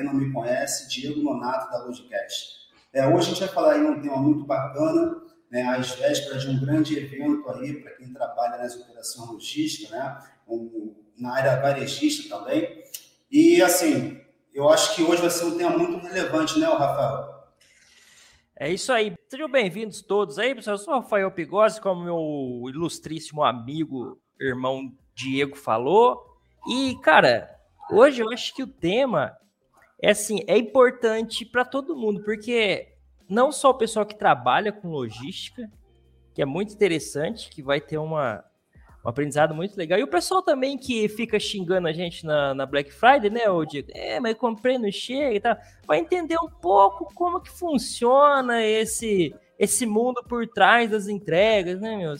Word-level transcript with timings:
quem 0.00 0.04
não 0.06 0.14
me 0.14 0.32
conhece, 0.32 0.88
Diego 0.88 1.20
Nonato, 1.20 1.70
da 1.70 1.84
Logicast. 1.84 2.60
É, 2.92 3.06
hoje 3.06 3.28
a 3.28 3.30
gente 3.30 3.40
vai 3.40 3.48
falar 3.48 3.72
aí 3.74 3.84
um 3.84 4.00
tema 4.00 4.16
muito 4.16 4.44
bacana, 4.44 5.22
né, 5.50 5.62
às 5.62 5.90
vésperas 5.90 6.42
de 6.42 6.48
um 6.48 6.58
grande 6.58 6.96
evento 6.96 7.48
aí 7.50 7.74
para 7.82 7.92
quem 7.92 8.12
trabalha 8.12 8.58
nas 8.58 8.74
operações 8.76 9.28
logísticas, 9.28 9.90
né, 9.90 10.18
um, 10.48 10.94
na 11.18 11.34
área 11.34 11.60
varejista 11.60 12.34
também. 12.34 12.82
E, 13.30 13.62
assim, 13.62 14.20
eu 14.54 14.68
acho 14.70 14.96
que 14.96 15.02
hoje 15.02 15.20
vai 15.20 15.30
ser 15.30 15.44
um 15.44 15.58
tema 15.58 15.76
muito 15.76 16.04
relevante, 16.04 16.58
né, 16.58 16.66
Rafael? 16.66 17.40
É 18.56 18.70
isso 18.70 18.92
aí. 18.92 19.14
Sejam 19.28 19.50
bem-vindos 19.50 20.02
todos 20.02 20.38
aí, 20.38 20.54
pessoal. 20.54 20.74
Eu 20.74 20.78
sou 20.78 20.94
o 20.94 21.00
Rafael 21.00 21.30
Pigossi, 21.30 21.80
como 21.80 22.04
meu 22.04 22.68
ilustríssimo 22.68 23.42
amigo, 23.42 24.20
irmão 24.40 24.92
Diego 25.14 25.56
falou. 25.56 26.22
E, 26.68 26.96
cara, 27.02 27.48
hoje 27.90 28.20
eu 28.20 28.30
acho 28.30 28.54
que 28.54 28.62
o 28.62 28.66
tema 28.66 29.34
é 30.02 30.10
assim, 30.10 30.40
é 30.46 30.56
importante 30.56 31.44
para 31.44 31.64
todo 31.64 31.96
mundo, 31.96 32.22
porque 32.22 32.94
não 33.28 33.52
só 33.52 33.70
o 33.70 33.74
pessoal 33.74 34.06
que 34.06 34.16
trabalha 34.16 34.72
com 34.72 34.88
logística, 34.88 35.70
que 36.34 36.42
é 36.42 36.46
muito 36.46 36.72
interessante, 36.72 37.50
que 37.50 37.62
vai 37.62 37.80
ter 37.80 37.98
uma, 37.98 38.44
um 39.04 39.08
aprendizado 39.08 39.54
muito 39.54 39.76
legal. 39.76 39.98
E 39.98 40.02
o 40.02 40.08
pessoal 40.08 40.42
também 40.42 40.78
que 40.78 41.08
fica 41.08 41.38
xingando 41.38 41.86
a 41.86 41.92
gente 41.92 42.24
na, 42.24 42.54
na 42.54 42.66
Black 42.66 42.92
Friday, 42.92 43.30
né, 43.30 43.48
ô 43.50 43.64
Diego? 43.64 43.88
É, 43.92 44.18
mas 44.20 44.36
comprei 44.36 44.78
no 44.78 44.90
chega 44.92 45.34
e 45.34 45.40
tal. 45.40 45.56
Vai 45.86 45.98
entender 45.98 46.38
um 46.38 46.48
pouco 46.48 47.12
como 47.14 47.40
que 47.40 47.50
funciona 47.50 48.64
esse 48.64 49.34
esse 49.58 49.84
mundo 49.84 50.22
por 50.26 50.48
trás 50.48 50.90
das 50.90 51.06
entregas, 51.06 51.78
né, 51.82 51.94
meu? 51.94 52.14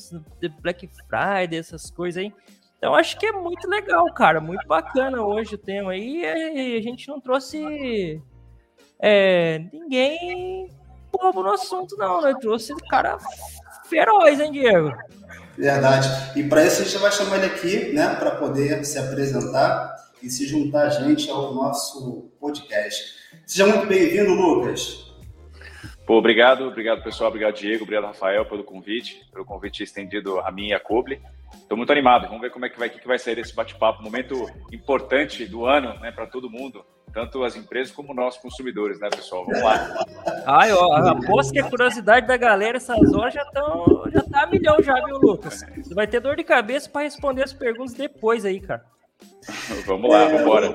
Black 0.60 0.86
Friday, 0.86 1.58
essas 1.58 1.90
coisas 1.90 2.22
aí. 2.22 2.34
Então, 2.80 2.94
acho 2.94 3.18
que 3.18 3.26
é 3.26 3.32
muito 3.32 3.68
legal, 3.68 4.06
cara. 4.14 4.40
Muito 4.40 4.66
bacana 4.66 5.20
hoje 5.20 5.54
o 5.54 5.58
tema 5.58 5.92
aí. 5.92 6.22
E 6.22 6.78
a 6.78 6.80
gente 6.80 7.06
não 7.08 7.20
trouxe 7.20 8.18
é, 8.98 9.58
ninguém 9.70 10.66
bobo 11.12 11.42
no 11.42 11.52
assunto, 11.52 11.94
não, 11.98 12.22
né? 12.22 12.34
Trouxe 12.40 12.74
cara 12.88 13.18
feroz, 13.86 14.40
hein, 14.40 14.50
Diego? 14.50 14.96
Verdade. 15.58 16.08
E 16.34 16.42
para 16.42 16.64
isso 16.64 16.80
a 16.80 16.84
gente 16.86 16.96
vai 16.96 17.12
chamar 17.12 17.36
ele 17.36 17.46
aqui, 17.52 17.92
né, 17.92 18.14
para 18.14 18.30
poder 18.30 18.82
se 18.82 18.98
apresentar 18.98 19.94
e 20.22 20.30
se 20.30 20.46
juntar 20.46 20.86
a 20.86 20.88
gente 20.88 21.30
ao 21.30 21.54
nosso 21.54 22.30
podcast. 22.40 23.14
Seja 23.44 23.66
muito 23.66 23.86
bem-vindo, 23.86 24.32
Lucas. 24.32 25.12
Pô, 26.06 26.16
obrigado, 26.16 26.64
obrigado 26.64 27.02
pessoal, 27.02 27.28
obrigado 27.28 27.56
Diego, 27.56 27.82
obrigado 27.82 28.06
Rafael 28.06 28.46
pelo 28.46 28.64
convite, 28.64 29.22
pelo 29.30 29.44
convite 29.44 29.82
estendido 29.82 30.40
a 30.40 30.50
mim 30.50 30.68
e 30.68 30.72
a 30.72 30.80
Coble. 30.80 31.20
Estou 31.54 31.76
muito 31.76 31.92
animado, 31.92 32.26
vamos 32.26 32.40
ver 32.40 32.50
como 32.50 32.66
é 32.66 32.68
que 32.68 32.78
vai, 32.78 32.90
que, 32.90 32.98
que 32.98 33.06
vai 33.06 33.18
sair 33.18 33.36
desse 33.36 33.54
bate-papo, 33.54 34.02
momento 34.02 34.48
importante 34.72 35.46
do 35.46 35.66
ano, 35.66 35.98
né, 36.00 36.10
para 36.10 36.26
todo 36.26 36.50
mundo, 36.50 36.84
tanto 37.12 37.44
as 37.44 37.54
empresas 37.56 37.92
como 37.94 38.12
nós 38.12 38.36
consumidores, 38.38 38.98
né, 38.98 39.08
pessoal? 39.08 39.44
Vamos 39.46 39.62
lá. 39.62 40.04
Ai, 40.46 40.72
ó, 40.72 40.92
aposto 41.08 41.52
que 41.52 41.60
a 41.60 41.68
curiosidade 41.68 42.26
da 42.26 42.36
galera 42.36 42.76
essas 42.76 43.12
horas 43.14 43.34
já 43.34 43.42
estão 43.42 44.04
já 44.12 44.22
tá 44.22 44.42
a 44.42 44.46
milhão 44.46 44.82
já, 44.82 44.94
viu, 45.04 45.18
Lucas? 45.18 45.64
Você 45.76 45.94
vai 45.94 46.06
ter 46.06 46.20
dor 46.20 46.36
de 46.36 46.44
cabeça 46.44 46.88
para 46.88 47.02
responder 47.02 47.44
as 47.44 47.52
perguntas 47.52 47.94
depois 47.94 48.44
aí, 48.44 48.60
cara. 48.60 48.84
vamos 49.86 50.10
lá, 50.10 50.24
vamos 50.24 50.40
embora. 50.42 50.72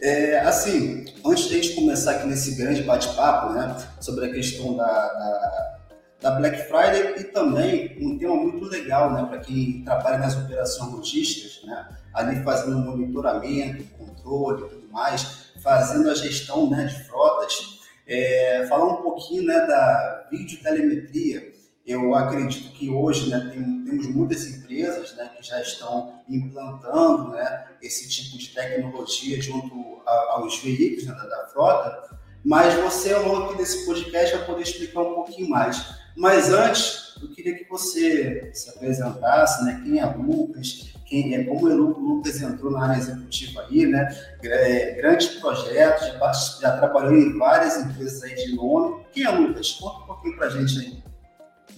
É, 0.00 0.40
assim, 0.40 1.04
antes 1.24 1.48
de 1.48 1.54
a 1.54 1.62
gente 1.62 1.74
começar 1.74 2.12
aqui 2.12 2.26
nesse 2.26 2.54
grande 2.56 2.82
bate-papo, 2.82 3.52
né, 3.52 3.76
sobre 4.00 4.26
a 4.26 4.32
questão 4.32 4.76
da, 4.76 4.84
da, 4.84 5.75
da, 6.20 6.32
Black 6.32 6.68
Friday 6.68 7.20
e 7.20 7.24
também 7.24 7.96
um 8.00 8.18
tema 8.18 8.34
muito 8.34 8.64
legal, 8.66 9.12
né, 9.12 9.24
para 9.28 9.38
quem 9.38 9.82
trabalha 9.84 10.18
nas 10.18 10.36
operações 10.36 10.92
logísticas, 10.92 11.64
né, 11.64 11.88
ali 12.14 12.42
fazendo 12.42 12.78
monitoramento, 12.78 13.84
controle 13.96 14.64
e 14.64 14.68
tudo 14.68 14.88
mais, 14.92 15.52
fazendo 15.62 16.10
a 16.10 16.14
gestão, 16.14 16.70
né, 16.70 16.84
de 16.84 17.04
frotas, 17.04 17.80
é, 18.06 18.66
falar 18.68 18.86
um 18.86 19.02
pouquinho, 19.02 19.44
né, 19.44 19.66
da 19.66 20.26
videotelemetria, 20.30 21.56
eu 21.86 22.14
acredito 22.16 22.72
que 22.72 22.90
hoje 22.90 23.30
né, 23.30 23.48
tem, 23.52 23.84
temos 23.84 24.08
muitas 24.08 24.44
empresas 24.46 25.14
né, 25.14 25.30
que 25.36 25.42
já 25.46 25.60
estão 25.60 26.20
implantando 26.28 27.30
né, 27.30 27.68
esse 27.80 28.08
tipo 28.08 28.36
de 28.36 28.48
tecnologia 28.48 29.40
junto 29.40 30.02
a, 30.04 30.32
aos 30.32 30.58
veículos 30.58 31.06
né, 31.06 31.14
da, 31.14 31.24
da, 31.24 31.46
frota, 31.46 32.15
mas 32.46 32.74
você, 32.74 33.12
ao 33.12 33.26
longo 33.26 33.54
desse 33.54 33.84
podcast, 33.84 34.36
vai 34.36 34.46
poder 34.46 34.62
explicar 34.62 35.00
um 35.00 35.14
pouquinho 35.14 35.50
mais. 35.50 35.98
Mas 36.16 36.52
antes, 36.52 37.18
eu 37.20 37.28
queria 37.30 37.56
que 37.56 37.68
você 37.68 38.52
se 38.54 38.70
apresentasse, 38.70 39.64
né, 39.64 39.82
quem 39.82 39.98
é 39.98 40.06
Lucas, 40.06 40.94
quem 41.04 41.34
é, 41.34 41.42
como 41.42 41.66
o 41.66 41.98
Lucas 41.98 42.40
entrou 42.40 42.70
na 42.70 42.84
área 42.84 42.98
executiva 42.98 43.66
aí, 43.68 43.86
né, 43.86 44.08
é, 44.44 44.92
grandes 44.92 45.26
projetos, 45.40 46.06
já, 46.06 46.32
já 46.60 46.76
trabalhou 46.76 47.16
em 47.16 47.36
várias 47.36 47.78
empresas 47.78 48.22
aí 48.22 48.36
de 48.36 48.54
nome. 48.54 49.04
Quem 49.12 49.24
é 49.24 49.30
Lucas? 49.30 49.72
Conta 49.72 50.04
um 50.04 50.06
pouquinho 50.06 50.36
para 50.36 50.46
a 50.46 50.50
gente 50.50 50.78
aí. 50.78 51.02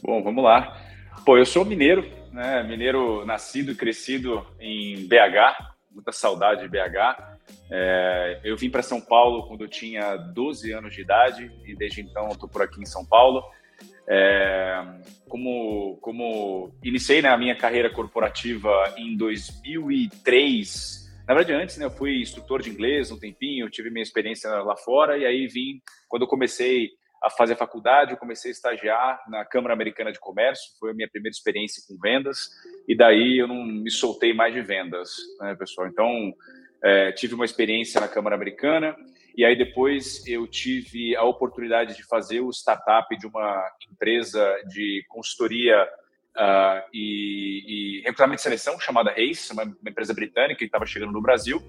Bom, 0.03 0.23
vamos 0.23 0.45
lá. 0.45 0.77
Pô, 1.25 1.39
eu 1.39 1.47
sou 1.47 1.65
mineiro, 1.65 2.07
né? 2.31 2.63
Mineiro 2.63 3.25
nascido 3.25 3.73
e 3.73 3.75
crescido 3.75 4.47
em 4.61 5.09
BH, 5.09 5.65
muita 5.91 6.13
saudade 6.13 6.61
de 6.61 6.69
BH. 6.69 7.38
É, 7.71 8.41
eu 8.45 8.57
vim 8.57 8.71
para 8.71 8.83
São 8.83 9.01
Paulo 9.01 9.47
quando 9.47 9.65
eu 9.65 9.69
tinha 9.69 10.17
12 10.17 10.73
anos 10.73 10.95
de 10.95 11.03
idade 11.03 11.51
e 11.67 11.75
desde 11.77 12.01
então 12.01 12.29
estou 12.29 12.49
por 12.49 12.63
aqui 12.63 12.81
em 12.81 12.87
São 12.87 13.05
Paulo. 13.05 13.43
É, 14.09 14.85
como, 15.29 15.99
como 16.01 16.73
iniciei 16.83 17.21
né, 17.21 17.29
a 17.29 17.37
minha 17.37 17.55
carreira 17.55 17.91
corporativa 17.91 18.95
em 18.97 19.15
2003, 19.17 21.07
na 21.29 21.35
verdade 21.35 21.53
antes, 21.53 21.77
né, 21.77 21.85
eu 21.85 21.91
fui 21.91 22.23
instrutor 22.23 22.63
de 22.63 22.71
inglês 22.71 23.11
um 23.11 23.19
tempinho, 23.19 23.69
tive 23.69 23.91
minha 23.91 24.03
experiência 24.03 24.49
lá 24.63 24.77
fora 24.77 25.19
e 25.19 25.27
aí 25.27 25.47
vim, 25.47 25.83
quando 26.09 26.23
eu 26.23 26.29
comecei 26.29 26.89
a 27.23 27.31
fazer 27.31 27.55
a 27.55 27.57
faculdade, 27.57 28.13
eu 28.13 28.17
comecei 28.17 28.51
a 28.51 28.53
estagiar 28.53 29.21
na 29.29 29.45
Câmara 29.45 29.75
Americana 29.75 30.13
de 30.13 30.21
Comércio, 30.21 30.73
foi 30.79 30.93
a 30.93 30.95
minha 30.95 31.09
primeira 31.09 31.35
experiência 31.35 31.83
com 31.87 31.99
vendas, 32.01 32.49
e 32.87 32.97
daí 32.97 33.39
eu 33.39 33.49
não 33.49 33.65
me 33.65 33.91
soltei 33.91 34.33
mais 34.33 34.55
de 34.55 34.63
vendas, 34.63 35.11
né, 35.41 35.55
pessoal? 35.57 35.89
Então, 35.89 36.33
é, 36.83 37.13
tive 37.13 37.35
uma 37.35 37.45
experiência 37.45 38.01
na 38.01 38.09
Câmara 38.09 38.37
Americana, 38.37 38.97
e 39.37 39.45
aí 39.45 39.57
depois 39.57 40.27
eu 40.27 40.47
tive 40.47 41.15
a 41.17 41.23
oportunidade 41.23 41.97
de 41.97 42.05
fazer 42.05 42.41
o 42.41 42.51
startup 42.51 43.17
de 43.17 43.27
uma 43.27 43.65
empresa 43.91 44.45
de 44.67 45.05
consultoria 45.09 45.89
uh, 46.37 46.83
e, 46.93 48.01
e, 48.01 48.03
recrutamento 48.03 48.37
de 48.37 48.43
seleção 48.43 48.81
chamada 48.81 49.13
Reis, 49.13 49.49
uma, 49.51 49.63
uma 49.63 49.91
empresa 49.91 50.13
britânica 50.13 50.59
que 50.59 50.65
estava 50.65 50.87
chegando 50.87 51.13
no 51.13 51.23
Brasil. 51.23 51.63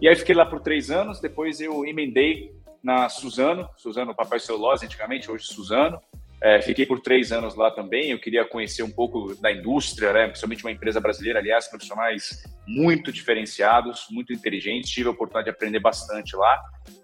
E 0.00 0.06
aí 0.06 0.14
fiquei 0.14 0.34
lá 0.34 0.44
por 0.44 0.60
três 0.60 0.90
anos, 0.90 1.20
depois 1.20 1.60
eu 1.60 1.86
emendei 1.86 2.54
na 2.82 3.08
Suzano, 3.08 3.68
Suzano 3.76 4.14
Papel 4.14 4.38
Celulose 4.38 4.84
antigamente, 4.84 5.30
hoje 5.30 5.44
Suzano. 5.44 6.00
É, 6.42 6.60
fiquei 6.60 6.84
por 6.84 7.00
três 7.00 7.32
anos 7.32 7.54
lá 7.54 7.70
também. 7.70 8.10
Eu 8.10 8.20
queria 8.20 8.44
conhecer 8.44 8.82
um 8.82 8.90
pouco 8.90 9.34
da 9.40 9.50
indústria, 9.50 10.12
né? 10.12 10.26
principalmente 10.26 10.64
uma 10.64 10.70
empresa 10.70 11.00
brasileira, 11.00 11.38
aliás, 11.38 11.66
profissionais 11.68 12.44
muito 12.66 13.10
diferenciados, 13.10 14.06
muito 14.10 14.32
inteligentes. 14.32 14.90
Tive 14.90 15.08
a 15.08 15.12
oportunidade 15.12 15.46
de 15.46 15.50
aprender 15.50 15.80
bastante 15.80 16.36
lá. 16.36 16.60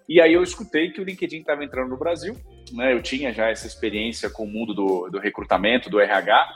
E 0.09 0.21
aí 0.21 0.33
eu 0.35 0.43
escutei 0.43 0.91
que 0.91 1.01
o 1.01 1.05
LinkedIn 1.05 1.39
estava 1.39 1.65
entrando 1.65 1.89
no 1.89 1.99
Brasil. 1.99 2.37
Né? 2.73 2.93
Eu 2.93 3.03
tinha 3.03 3.33
já 3.33 3.49
essa 3.49 3.67
experiência 3.67 4.29
com 4.29 4.45
o 4.45 4.47
mundo 4.49 4.75
do, 4.75 5.09
do 5.09 5.19
recrutamento, 5.19 5.89
do 5.89 5.99
RH. 5.99 6.49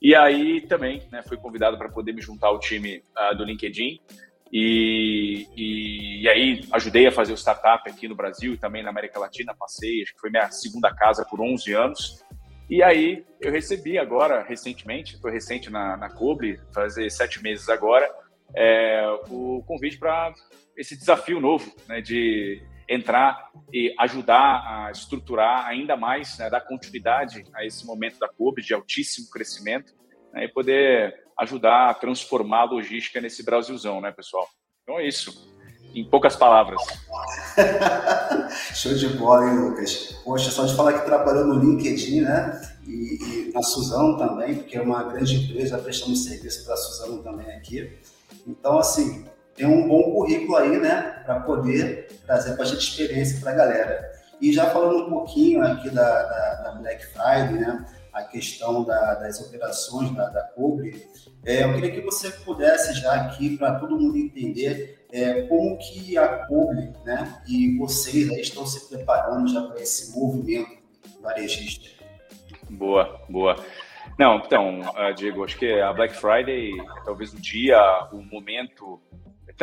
E 0.00 0.14
aí 0.14 0.60
também 0.62 1.02
né, 1.10 1.22
fui 1.22 1.36
convidado 1.36 1.76
para 1.76 1.88
poder 1.88 2.12
me 2.12 2.20
juntar 2.20 2.48
ao 2.48 2.58
time 2.58 3.02
uh, 3.18 3.36
do 3.36 3.44
LinkedIn. 3.44 4.00
E, 4.52 5.48
e, 5.56 6.22
e, 6.22 6.28
aí 6.28 6.60
ajudei 6.72 7.06
a 7.06 7.12
fazer 7.12 7.32
o 7.32 7.36
startup 7.36 7.88
aqui 7.88 8.06
no 8.06 8.14
Brasil 8.14 8.52
e 8.52 8.58
também 8.58 8.82
na 8.82 8.90
América 8.90 9.18
Latina, 9.18 9.54
passei, 9.58 10.02
acho 10.02 10.12
que 10.12 10.20
foi 10.20 10.30
minha 10.30 10.50
segunda 10.50 10.94
casa 10.94 11.24
por 11.24 11.40
11 11.40 11.72
anos. 11.72 12.22
E 12.68 12.82
aí 12.82 13.24
eu 13.40 13.50
recebi 13.50 13.98
agora, 13.98 14.42
recentemente, 14.42 15.14
estou 15.14 15.30
recente 15.30 15.70
na, 15.70 15.96
na 15.96 16.10
Cobre, 16.10 16.60
fazer 16.74 17.10
sete 17.10 17.42
meses 17.42 17.68
agora, 17.70 18.08
é, 18.54 19.06
o 19.30 19.62
convite 19.66 19.98
para 19.98 20.34
esse 20.76 20.96
desafio 20.96 21.40
novo, 21.40 21.74
né, 21.88 22.00
de 22.00 22.62
entrar 22.88 23.50
e 23.72 23.94
ajudar 23.98 24.64
a 24.66 24.90
estruturar 24.90 25.66
ainda 25.66 25.96
mais, 25.96 26.38
né, 26.38 26.50
dar 26.50 26.60
continuidade 26.60 27.44
a 27.54 27.64
esse 27.64 27.86
momento 27.86 28.18
da 28.18 28.28
Cobre 28.28 28.62
de 28.62 28.74
altíssimo 28.74 29.30
crescimento 29.30 29.94
né, 30.32 30.44
e 30.44 30.48
poder 30.48 31.21
ajudar 31.38 31.90
a 31.90 31.94
transformar 31.94 32.60
a 32.60 32.70
logística 32.70 33.20
nesse 33.20 33.44
Brasilzão, 33.44 34.00
né, 34.00 34.10
pessoal? 34.10 34.48
Então 34.82 34.98
é 34.98 35.06
isso. 35.06 35.50
Em 35.94 36.04
poucas 36.04 36.34
palavras. 36.34 36.80
Show 38.74 38.94
de 38.94 39.08
bola, 39.08 39.46
hein, 39.46 39.58
Lucas? 39.58 40.18
Poxa, 40.24 40.50
só 40.50 40.64
de 40.64 40.74
falar 40.74 40.94
que 40.94 41.04
trabalhou 41.04 41.46
no 41.46 41.58
LinkedIn, 41.58 42.22
né? 42.22 42.60
E, 42.86 43.48
e 43.48 43.52
na 43.52 43.62
Suzano 43.62 44.16
também, 44.16 44.54
porque 44.56 44.78
é 44.78 44.80
uma 44.80 45.02
grande 45.02 45.36
empresa, 45.36 45.76
prestamos 45.78 46.24
serviço 46.24 46.64
para 46.64 46.74
a 46.74 46.76
Suzano 46.78 47.22
também 47.22 47.54
aqui. 47.54 47.98
Então, 48.46 48.78
assim, 48.78 49.26
tem 49.54 49.66
um 49.66 49.86
bom 49.86 50.02
currículo 50.14 50.56
aí, 50.56 50.78
né? 50.78 51.22
Para 51.26 51.40
poder 51.40 52.08
trazer 52.26 52.56
gente 52.64 52.88
experiência 52.88 53.40
para 53.40 53.50
a 53.50 53.54
galera. 53.54 54.12
E 54.40 54.52
já 54.52 54.70
falando 54.70 55.06
um 55.06 55.10
pouquinho 55.10 55.62
aqui 55.62 55.90
da, 55.90 56.22
da, 56.22 56.54
da 56.62 56.72
Black 56.72 57.06
Friday, 57.06 57.52
né? 57.52 57.84
A 58.12 58.22
questão 58.24 58.84
da, 58.84 59.14
das 59.14 59.40
operações 59.40 60.10
da, 60.14 60.28
da 60.28 60.42
Cobre, 60.42 61.06
é, 61.44 61.64
eu 61.64 61.74
queria 61.74 61.90
que 61.90 62.00
você 62.02 62.30
pudesse 62.30 62.94
já 62.94 63.14
aqui, 63.14 63.56
para 63.56 63.80
todo 63.80 63.98
mundo 63.98 64.16
entender, 64.16 65.06
é, 65.10 65.42
como 65.42 65.78
que 65.78 66.16
a 66.18 66.46
Cobre 66.46 66.92
né, 67.04 67.42
e 67.48 67.76
vocês 67.78 68.30
aí 68.30 68.40
estão 68.40 68.66
se 68.66 68.88
preparando 68.88 69.48
já 69.48 69.62
para 69.62 69.80
esse 69.80 70.16
movimento 70.16 70.82
varejista. 71.20 71.88
Boa, 72.70 73.20
boa. 73.28 73.56
Não, 74.18 74.36
então, 74.36 74.80
uh, 74.80 75.14
Diego, 75.14 75.44
acho 75.44 75.58
que 75.58 75.80
a 75.80 75.92
Black 75.92 76.14
Friday 76.14 76.72
talvez 77.04 77.32
o 77.32 77.40
dia, 77.40 77.78
o 78.12 78.22
momento, 78.22 79.00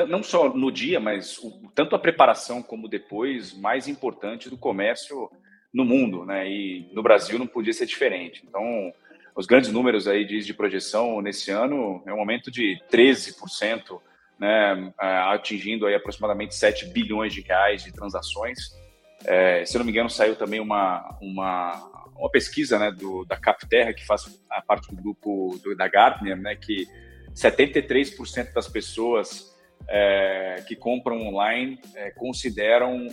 não 0.08 0.24
só 0.24 0.50
no 0.50 0.72
dia, 0.72 1.00
mas 1.00 1.38
o, 1.38 1.70
tanto 1.76 1.96
a 1.96 2.00
preparação 2.00 2.62
como 2.62 2.88
depois, 2.88 3.54
mais 3.54 3.88
importante 3.88 4.50
do 4.50 4.58
comércio 4.58 5.30
no 5.74 5.86
mundo, 5.86 6.26
né? 6.26 6.50
E 6.50 6.90
no 6.94 7.04
Brasil 7.04 7.38
não 7.38 7.48
podia 7.48 7.74
ser 7.74 7.86
diferente. 7.86 8.44
Então, 8.48 8.94
os 9.36 9.46
grandes 9.46 9.72
números 9.72 10.08
aí 10.08 10.26
de, 10.26 10.40
de 10.40 10.54
projeção 10.54 11.22
nesse 11.22 11.52
ano 11.52 12.02
é 12.06 12.14
um 12.14 12.20
aumento 12.20 12.52
de 12.52 12.82
13%, 12.92 14.00
né? 14.40 14.94
É, 15.02 15.08
atingindo 15.34 15.86
aí 15.86 15.96
aproximadamente 15.96 16.56
7 16.56 16.88
bilhões 16.88 17.34
de 17.34 17.42
reais 17.42 17.84
de 17.84 17.92
transações. 17.92 18.78
É, 19.26 19.66
se 19.66 19.78
não 19.78 19.86
me 19.86 19.92
engano, 19.92 20.10
saiu 20.10 20.36
também 20.36 20.60
uma, 20.60 21.18
uma, 21.22 22.10
uma 22.16 22.30
pesquisa 22.30 22.80
né, 22.80 22.92
do, 22.92 23.26
da 23.26 23.36
Capterra, 23.36 23.94
que 23.94 24.06
faz 24.06 24.42
a 24.50 24.62
parte 24.62 24.90
do 24.90 25.02
grupo 25.02 25.60
do, 25.64 25.76
da 25.76 25.88
Gartner, 25.88 26.38
né, 26.38 26.56
que 26.56 26.88
73% 27.34 28.54
das 28.54 28.68
pessoas 28.68 29.49
é, 29.88 30.64
que 30.68 30.76
compram 30.76 31.22
online 31.28 31.80
é, 31.96 32.12
consideram 32.12 33.08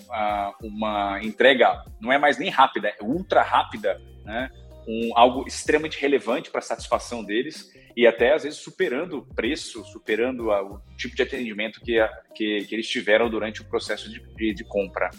uma 0.61 1.21
entrega, 1.23 1.85
não 2.01 2.13
é 2.13 2.19
mais 2.19 2.39
nem 2.39 2.51
rápida, 2.51 2.89
é 2.89 3.03
ultra 3.03 3.43
rápida, 3.43 4.01
né, 4.25 4.51
um, 4.87 5.11
algo 5.15 5.47
extremamente 5.47 6.01
relevante 6.01 6.51
para 6.51 6.61
a 6.61 6.63
satisfação 6.63 7.25
deles 7.25 7.73
e 7.97 8.07
até 8.07 8.35
às 8.35 8.45
vezes 8.45 8.59
superando 8.59 9.19
o 9.19 9.35
preço, 9.35 9.85
superando 9.87 10.53
a, 10.53 10.63
o 10.63 10.81
tipo 10.97 11.17
de 11.17 11.23
atendimento 11.23 11.81
que, 11.81 11.99
a, 11.99 12.09
que, 12.35 12.65
que, 12.67 12.75
eles 12.75 12.89
tiveram 12.89 13.29
durante 13.29 13.63
o 13.63 13.65
processo 13.65 14.11
de, 14.11 14.21
de, 14.35 14.55
de 14.55 14.65
compra. 14.65 15.11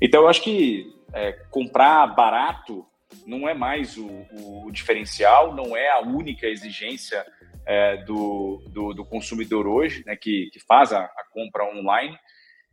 Então, 0.00 0.22
eu 0.22 0.28
acho 0.28 0.42
que 0.42 0.92
é, 1.12 1.32
comprar 1.50 2.06
barato 2.08 2.86
não 3.26 3.48
é 3.48 3.54
mais 3.54 3.96
o, 3.96 4.08
o, 4.32 4.70
diferencial, 4.72 5.54
não 5.54 5.76
é 5.76 5.90
a 5.90 6.00
única 6.00 6.46
exigência 6.46 7.24
é, 7.66 7.96
do, 8.04 8.62
do, 8.68 8.94
do, 8.94 9.04
consumidor 9.04 9.66
hoje, 9.66 10.04
né, 10.06 10.14
que, 10.16 10.48
que 10.52 10.60
faz 10.60 10.92
a, 10.92 11.00
a 11.00 11.24
compra 11.32 11.64
online. 11.64 12.16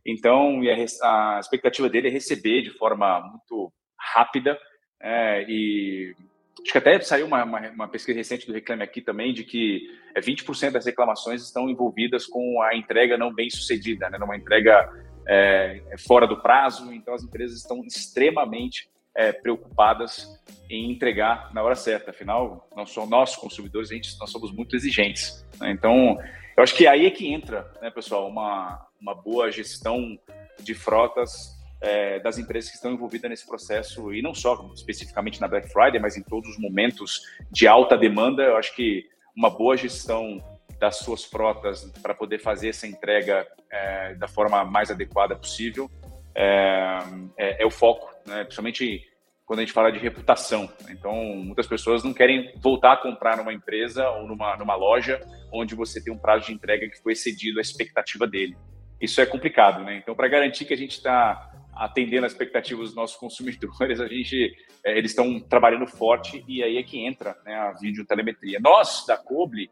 Então, 0.05 0.61
a, 1.01 1.37
a, 1.37 1.39
expectativa 1.39 1.89
dele 1.89 2.09
é 2.09 2.11
receber 2.11 2.61
de 2.61 2.69
forma 2.69 3.21
muito 3.21 3.73
rápida 3.97 4.57
é, 5.01 5.43
e 5.47 6.15
acho 6.61 6.71
que 6.71 6.77
até 6.77 6.99
saiu 7.01 7.25
uma, 7.25 7.43
uma, 7.43 7.69
uma, 7.71 7.87
pesquisa 7.87 8.17
recente 8.17 8.45
do 8.45 8.53
Reclame 8.53 8.83
Aqui 8.83 9.01
também 9.01 9.33
de 9.33 9.43
que 9.43 9.89
20% 10.15 10.67
é, 10.67 10.71
das 10.71 10.85
reclamações 10.85 11.41
estão 11.41 11.69
envolvidas 11.69 12.25
com 12.25 12.61
a 12.61 12.75
entrega 12.75 13.17
não 13.17 13.33
bem 13.33 13.49
sucedida, 13.49 14.09
né, 14.09 14.17
numa 14.17 14.37
entrega 14.37 14.89
é, 15.27 15.81
fora 16.05 16.27
do 16.27 16.41
prazo. 16.41 16.93
Então, 16.93 17.13
as 17.13 17.23
empresas 17.23 17.57
estão 17.57 17.83
extremamente 17.83 18.89
é, 19.15 19.31
preocupadas 19.31 20.42
em 20.69 20.92
entregar 20.92 21.54
na 21.54 21.62
hora 21.62 21.75
certa. 21.75 22.12
Afinal, 22.12 22.68
nós 22.75 22.89
somos 22.89 23.10
nós 23.10 23.36
consumidores, 23.36 23.92
a 23.92 23.94
gente, 23.94 24.18
nós 24.19 24.31
somos 24.31 24.51
muito 24.51 24.75
exigentes. 24.75 25.45
Né? 25.60 25.71
Então, 25.71 26.18
eu 26.56 26.63
acho 26.63 26.75
que 26.75 26.88
aí 26.88 27.06
é 27.06 27.12
que 27.12 27.31
entra, 27.31 27.71
né, 27.81 27.89
pessoal, 27.89 28.27
uma, 28.27 28.86
uma 29.00 29.15
boa 29.15 29.51
gestão 29.51 30.18
de 30.60 30.74
frotas 30.74 31.54
é, 31.81 32.19
das 32.19 32.38
empresas 32.38 32.69
que 32.69 32.77
estão 32.77 32.94
envolvidas 32.94 33.30
nesse 33.30 33.45
processo 33.45 34.13
e 34.13 34.21
não 34.21 34.33
só 34.33 34.71
especificamente 34.74 35.42
na 35.42 35.48
Black 35.48 35.68
Friday, 35.71 36.00
mas 36.00 36.15
em 36.15 36.24
todos 36.24 36.50
os 36.50 36.57
momentos 36.57 37.21
de 37.51 37.68
alta 37.68 37.98
demanda. 37.98 38.44
Eu 38.44 38.56
acho 38.56 38.74
que 38.75 39.04
uma 39.36 39.50
boa 39.50 39.75
gestão 39.75 40.42
das 40.80 40.98
suas 40.98 41.24
frotas 41.24 41.83
para 42.01 42.13
poder 42.13 42.39
fazer 42.39 42.69
essa 42.69 42.88
entrega 42.88 43.48
é, 43.69 44.15
da 44.15 44.27
forma 44.27 44.63
mais 44.63 44.92
adequada 44.92 45.36
possível 45.36 45.89
é, 46.36 47.00
é, 47.38 47.63
é 47.63 47.65
o 47.65 47.71
foco 47.71 48.12
né? 48.25 48.43
principalmente 48.43 49.03
quando 49.45 49.59
a 49.59 49.61
gente 49.63 49.73
fala 49.73 49.91
de 49.91 49.99
reputação. 49.99 50.71
Então, 50.89 51.13
muitas 51.35 51.67
pessoas 51.67 52.03
não 52.03 52.13
querem 52.13 52.53
voltar 52.61 52.93
a 52.93 52.97
comprar 52.97 53.37
numa 53.37 53.53
empresa 53.53 54.09
ou 54.09 54.27
numa, 54.27 54.55
numa 54.55 54.75
loja 54.75 55.19
onde 55.51 55.75
você 55.75 56.01
tem 56.01 56.13
um 56.13 56.17
prazo 56.17 56.47
de 56.47 56.53
entrega 56.53 56.89
que 56.89 57.01
foi 57.01 57.13
excedido 57.13 57.59
a 57.59 57.61
expectativa 57.61 58.25
dele. 58.25 58.55
Isso 59.01 59.19
é 59.19 59.25
complicado, 59.25 59.83
né? 59.83 59.97
Então, 59.97 60.15
para 60.15 60.29
garantir 60.29 60.65
que 60.65 60.73
a 60.73 60.77
gente 60.77 60.91
está 60.91 61.51
atendendo 61.75 62.25
as 62.25 62.31
expectativas 62.31 62.87
dos 62.87 62.95
nossos 62.95 63.17
consumidores, 63.19 63.99
a 63.99 64.07
gente, 64.07 64.55
é, 64.85 64.97
eles 64.97 65.11
estão 65.11 65.39
trabalhando 65.41 65.87
forte 65.87 66.43
e 66.47 66.63
aí 66.63 66.77
é 66.77 66.83
que 66.83 67.05
entra 67.05 67.35
né, 67.45 67.53
a 67.53 67.73
videotelemetria. 67.73 68.59
Nós, 68.61 69.05
da 69.05 69.17
Coble, 69.17 69.69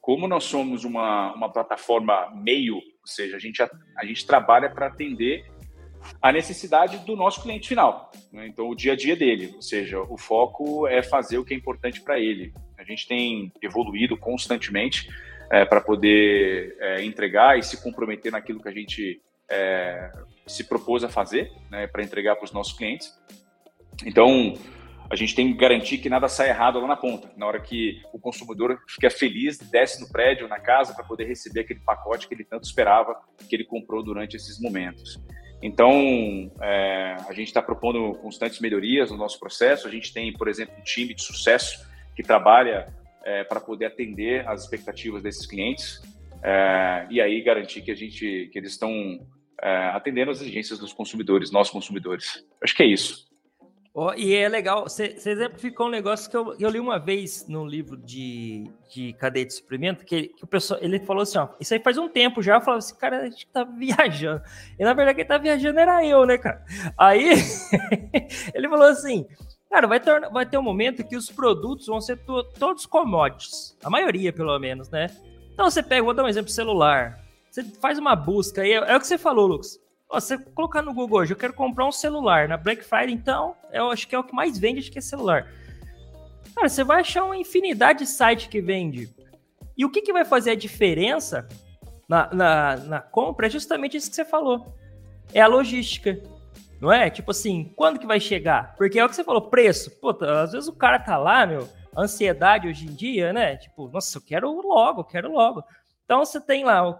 como 0.00 0.26
nós 0.26 0.44
somos 0.44 0.84
uma, 0.84 1.32
uma 1.34 1.52
plataforma 1.52 2.32
meio, 2.34 2.76
ou 2.76 3.06
seja, 3.06 3.36
a 3.36 3.38
gente, 3.38 3.62
a, 3.62 3.70
a 3.96 4.04
gente 4.04 4.26
trabalha 4.26 4.68
para 4.68 4.86
atender 4.86 5.46
a 6.20 6.32
necessidade 6.32 6.98
do 6.98 7.16
nosso 7.16 7.42
cliente 7.42 7.68
final. 7.68 8.10
Né? 8.32 8.46
Então, 8.46 8.68
o 8.68 8.74
dia 8.74 8.92
a 8.92 8.96
dia 8.96 9.16
dele, 9.16 9.52
ou 9.54 9.62
seja, 9.62 10.00
o 10.00 10.16
foco 10.16 10.86
é 10.86 11.02
fazer 11.02 11.38
o 11.38 11.44
que 11.44 11.54
é 11.54 11.56
importante 11.56 12.00
para 12.00 12.18
ele. 12.18 12.52
A 12.78 12.84
gente 12.84 13.06
tem 13.06 13.52
evoluído 13.62 14.16
constantemente 14.16 15.08
é, 15.50 15.64
para 15.64 15.80
poder 15.80 16.76
é, 16.80 17.04
entregar 17.04 17.58
e 17.58 17.62
se 17.62 17.82
comprometer 17.82 18.32
naquilo 18.32 18.60
que 18.60 18.68
a 18.68 18.72
gente 18.72 19.20
é, 19.50 20.10
se 20.46 20.64
propôs 20.64 21.02
a 21.04 21.08
fazer, 21.08 21.50
né, 21.70 21.86
para 21.86 22.02
entregar 22.02 22.36
para 22.36 22.44
os 22.44 22.52
nossos 22.52 22.76
clientes. 22.76 23.12
Então, 24.04 24.54
a 25.10 25.16
gente 25.16 25.34
tem 25.34 25.50
que 25.50 25.58
garantir 25.58 25.98
que 25.98 26.10
nada 26.10 26.28
saia 26.28 26.50
errado 26.50 26.78
lá 26.80 26.86
na 26.86 26.96
ponta. 26.96 27.30
Na 27.36 27.46
hora 27.46 27.60
que 27.60 28.02
o 28.12 28.18
consumidor 28.18 28.78
fica 28.86 29.08
feliz, 29.08 29.58
desce 29.58 30.00
no 30.00 30.08
prédio, 30.08 30.46
na 30.46 30.60
casa, 30.60 30.94
para 30.94 31.04
poder 31.04 31.24
receber 31.24 31.60
aquele 31.60 31.80
pacote 31.80 32.28
que 32.28 32.34
ele 32.34 32.44
tanto 32.44 32.64
esperava, 32.64 33.18
que 33.48 33.56
ele 33.56 33.64
comprou 33.64 34.02
durante 34.02 34.36
esses 34.36 34.60
momentos. 34.60 35.18
Então, 35.62 36.50
é, 36.60 37.16
a 37.28 37.32
gente 37.32 37.48
está 37.48 37.60
propondo 37.60 38.14
constantes 38.18 38.60
melhorias 38.60 39.10
no 39.10 39.16
nosso 39.16 39.38
processo. 39.40 39.88
A 39.88 39.90
gente 39.90 40.12
tem, 40.12 40.32
por 40.32 40.48
exemplo, 40.48 40.74
um 40.78 40.82
time 40.82 41.14
de 41.14 41.22
sucesso 41.22 41.84
que 42.14 42.22
trabalha 42.22 42.86
é, 43.24 43.44
para 43.44 43.60
poder 43.60 43.86
atender 43.86 44.46
as 44.48 44.62
expectativas 44.62 45.22
desses 45.22 45.46
clientes 45.46 46.00
é, 46.42 47.06
e 47.10 47.20
aí 47.20 47.42
garantir 47.42 47.82
que 47.82 47.90
a 47.90 47.94
gente, 47.94 48.48
que 48.52 48.58
eles 48.58 48.72
estão 48.72 48.90
é, 49.60 49.88
atendendo 49.88 50.30
as 50.30 50.40
exigências 50.40 50.78
dos 50.78 50.92
consumidores, 50.92 51.50
nossos 51.50 51.72
consumidores. 51.72 52.44
Acho 52.62 52.74
que 52.74 52.82
é 52.82 52.86
isso. 52.86 53.27
Oh, 54.00 54.12
e 54.16 54.32
é 54.32 54.48
legal, 54.48 54.84
você 54.84 55.16
exemplificou 55.26 55.88
um 55.88 55.90
negócio 55.90 56.30
que 56.30 56.36
eu, 56.36 56.54
eu 56.56 56.70
li 56.70 56.78
uma 56.78 57.00
vez 57.00 57.48
num 57.48 57.66
livro 57.66 57.96
de, 57.96 58.70
de 58.94 59.12
cadeia 59.14 59.44
de 59.44 59.52
suprimento, 59.52 60.04
que, 60.04 60.28
que 60.28 60.44
o 60.44 60.46
pessoal, 60.46 60.78
ele 60.80 61.00
falou 61.00 61.24
assim, 61.24 61.38
ó, 61.38 61.48
isso 61.58 61.74
aí 61.74 61.80
faz 61.80 61.98
um 61.98 62.08
tempo 62.08 62.40
já, 62.40 62.54
eu 62.54 62.60
falava 62.60 62.78
assim, 62.78 62.94
cara, 62.94 63.22
a 63.22 63.24
gente 63.28 63.48
tá 63.48 63.64
viajando. 63.76 64.40
E 64.78 64.84
na 64.84 64.94
verdade 64.94 65.16
quem 65.16 65.26
tá 65.26 65.36
viajando 65.36 65.80
era 65.80 66.06
eu, 66.06 66.24
né, 66.24 66.38
cara? 66.38 66.64
Aí 66.96 67.28
ele 68.54 68.68
falou 68.68 68.86
assim, 68.86 69.26
cara, 69.68 69.88
vai 69.88 69.98
ter, 69.98 70.30
vai 70.30 70.46
ter 70.46 70.58
um 70.58 70.62
momento 70.62 71.02
que 71.02 71.16
os 71.16 71.28
produtos 71.28 71.88
vão 71.88 72.00
ser 72.00 72.18
to, 72.18 72.44
todos 72.56 72.86
commodities, 72.86 73.76
a 73.82 73.90
maioria 73.90 74.32
pelo 74.32 74.56
menos, 74.60 74.88
né? 74.90 75.08
Então 75.52 75.68
você 75.68 75.82
pega, 75.82 76.04
vou 76.04 76.14
dar 76.14 76.22
um 76.22 76.28
exemplo, 76.28 76.52
celular, 76.52 77.18
você 77.50 77.64
faz 77.64 77.98
uma 77.98 78.14
busca 78.14 78.62
aí, 78.62 78.74
é, 78.74 78.76
é 78.76 78.96
o 78.96 79.00
que 79.00 79.08
você 79.08 79.18
falou, 79.18 79.48
Lucas, 79.48 79.76
você 80.10 80.38
colocar 80.38 80.82
no 80.82 80.94
Google 80.94 81.20
hoje, 81.20 81.32
eu 81.32 81.36
quero 81.36 81.52
comprar 81.52 81.86
um 81.86 81.92
celular 81.92 82.48
na 82.48 82.56
Black 82.56 82.82
Friday, 82.82 83.12
então, 83.12 83.54
eu 83.72 83.90
acho 83.90 84.08
que 84.08 84.14
é 84.14 84.18
o 84.18 84.24
que 84.24 84.34
mais 84.34 84.58
vende, 84.58 84.80
acho 84.80 84.90
que 84.90 84.98
é 84.98 85.02
celular. 85.02 85.52
Cara, 86.54 86.68
você 86.68 86.82
vai 86.82 87.00
achar 87.00 87.24
uma 87.24 87.36
infinidade 87.36 88.00
de 88.00 88.06
site 88.06 88.48
que 88.48 88.60
vende. 88.60 89.14
E 89.76 89.84
o 89.84 89.90
que, 89.90 90.02
que 90.02 90.12
vai 90.12 90.24
fazer 90.24 90.52
a 90.52 90.56
diferença 90.56 91.46
na, 92.08 92.32
na, 92.32 92.76
na 92.76 93.00
compra 93.00 93.46
é 93.46 93.50
justamente 93.50 93.96
isso 93.96 94.08
que 94.08 94.16
você 94.16 94.24
falou. 94.24 94.74
É 95.32 95.40
a 95.40 95.46
logística. 95.46 96.20
Não 96.80 96.92
é? 96.92 97.10
Tipo 97.10 97.32
assim, 97.32 97.72
quando 97.76 97.98
que 97.98 98.06
vai 98.06 98.18
chegar? 98.18 98.74
Porque 98.76 98.98
é 98.98 99.04
o 99.04 99.08
que 99.08 99.14
você 99.14 99.22
falou, 99.22 99.42
preço. 99.42 99.90
Puta, 100.00 100.42
às 100.42 100.52
vezes 100.52 100.68
o 100.68 100.72
cara 100.72 100.98
tá 100.98 101.16
lá, 101.16 101.46
meu, 101.46 101.68
ansiedade 101.96 102.68
hoje 102.68 102.86
em 102.86 102.94
dia, 102.94 103.32
né? 103.32 103.56
Tipo, 103.56 103.88
nossa, 103.88 104.18
eu 104.18 104.22
quero 104.22 104.50
logo, 104.60 105.00
eu 105.00 105.04
quero 105.04 105.30
logo. 105.30 105.62
Então 106.04 106.24
você 106.24 106.40
tem 106.40 106.64
lá 106.64 106.98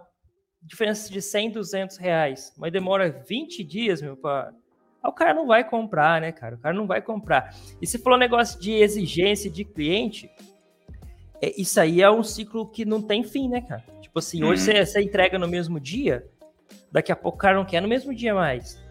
diferença 0.61 1.11
de 1.11 1.21
100, 1.21 1.51
200 1.51 1.97
reais, 1.97 2.53
mas 2.57 2.71
demora 2.71 3.09
20 3.09 3.63
dias, 3.63 4.01
meu, 4.01 4.15
para 4.15 4.53
o 5.03 5.11
cara 5.11 5.33
não 5.33 5.47
vai 5.47 5.63
comprar, 5.63 6.19
né, 6.19 6.31
cara? 6.31 6.55
O 6.55 6.59
cara 6.59 6.75
não 6.75 6.85
vai 6.85 7.01
comprar. 7.01 7.55
E 7.81 7.87
se 7.87 7.97
falou 7.97 8.19
negócio 8.19 8.59
de 8.59 8.73
exigência 8.73 9.49
de 9.49 9.63
cliente, 9.63 10.29
é, 11.41 11.53
isso 11.59 11.79
aí 11.79 12.01
é 12.01 12.11
um 12.11 12.23
ciclo 12.23 12.67
que 12.67 12.83
não 12.83 13.01
tem 13.01 13.23
fim, 13.23 13.47
né, 13.47 13.61
cara? 13.61 13.83
Tipo 14.01 14.19
assim, 14.19 14.43
hoje 14.43 14.69
uhum. 14.69 14.75
você, 14.75 14.85
você 14.85 15.01
entrega 15.01 15.39
no 15.39 15.47
mesmo 15.47 15.79
dia, 15.79 16.25
daqui 16.91 17.11
a 17.11 17.15
pouco 17.15 17.37
o 17.37 17.41
cara 17.41 17.55
não 17.55 17.65
quer 17.65 17.81
no 17.81 17.87
mesmo 17.87 18.13
dia 18.13 18.33
mais. 18.33 18.81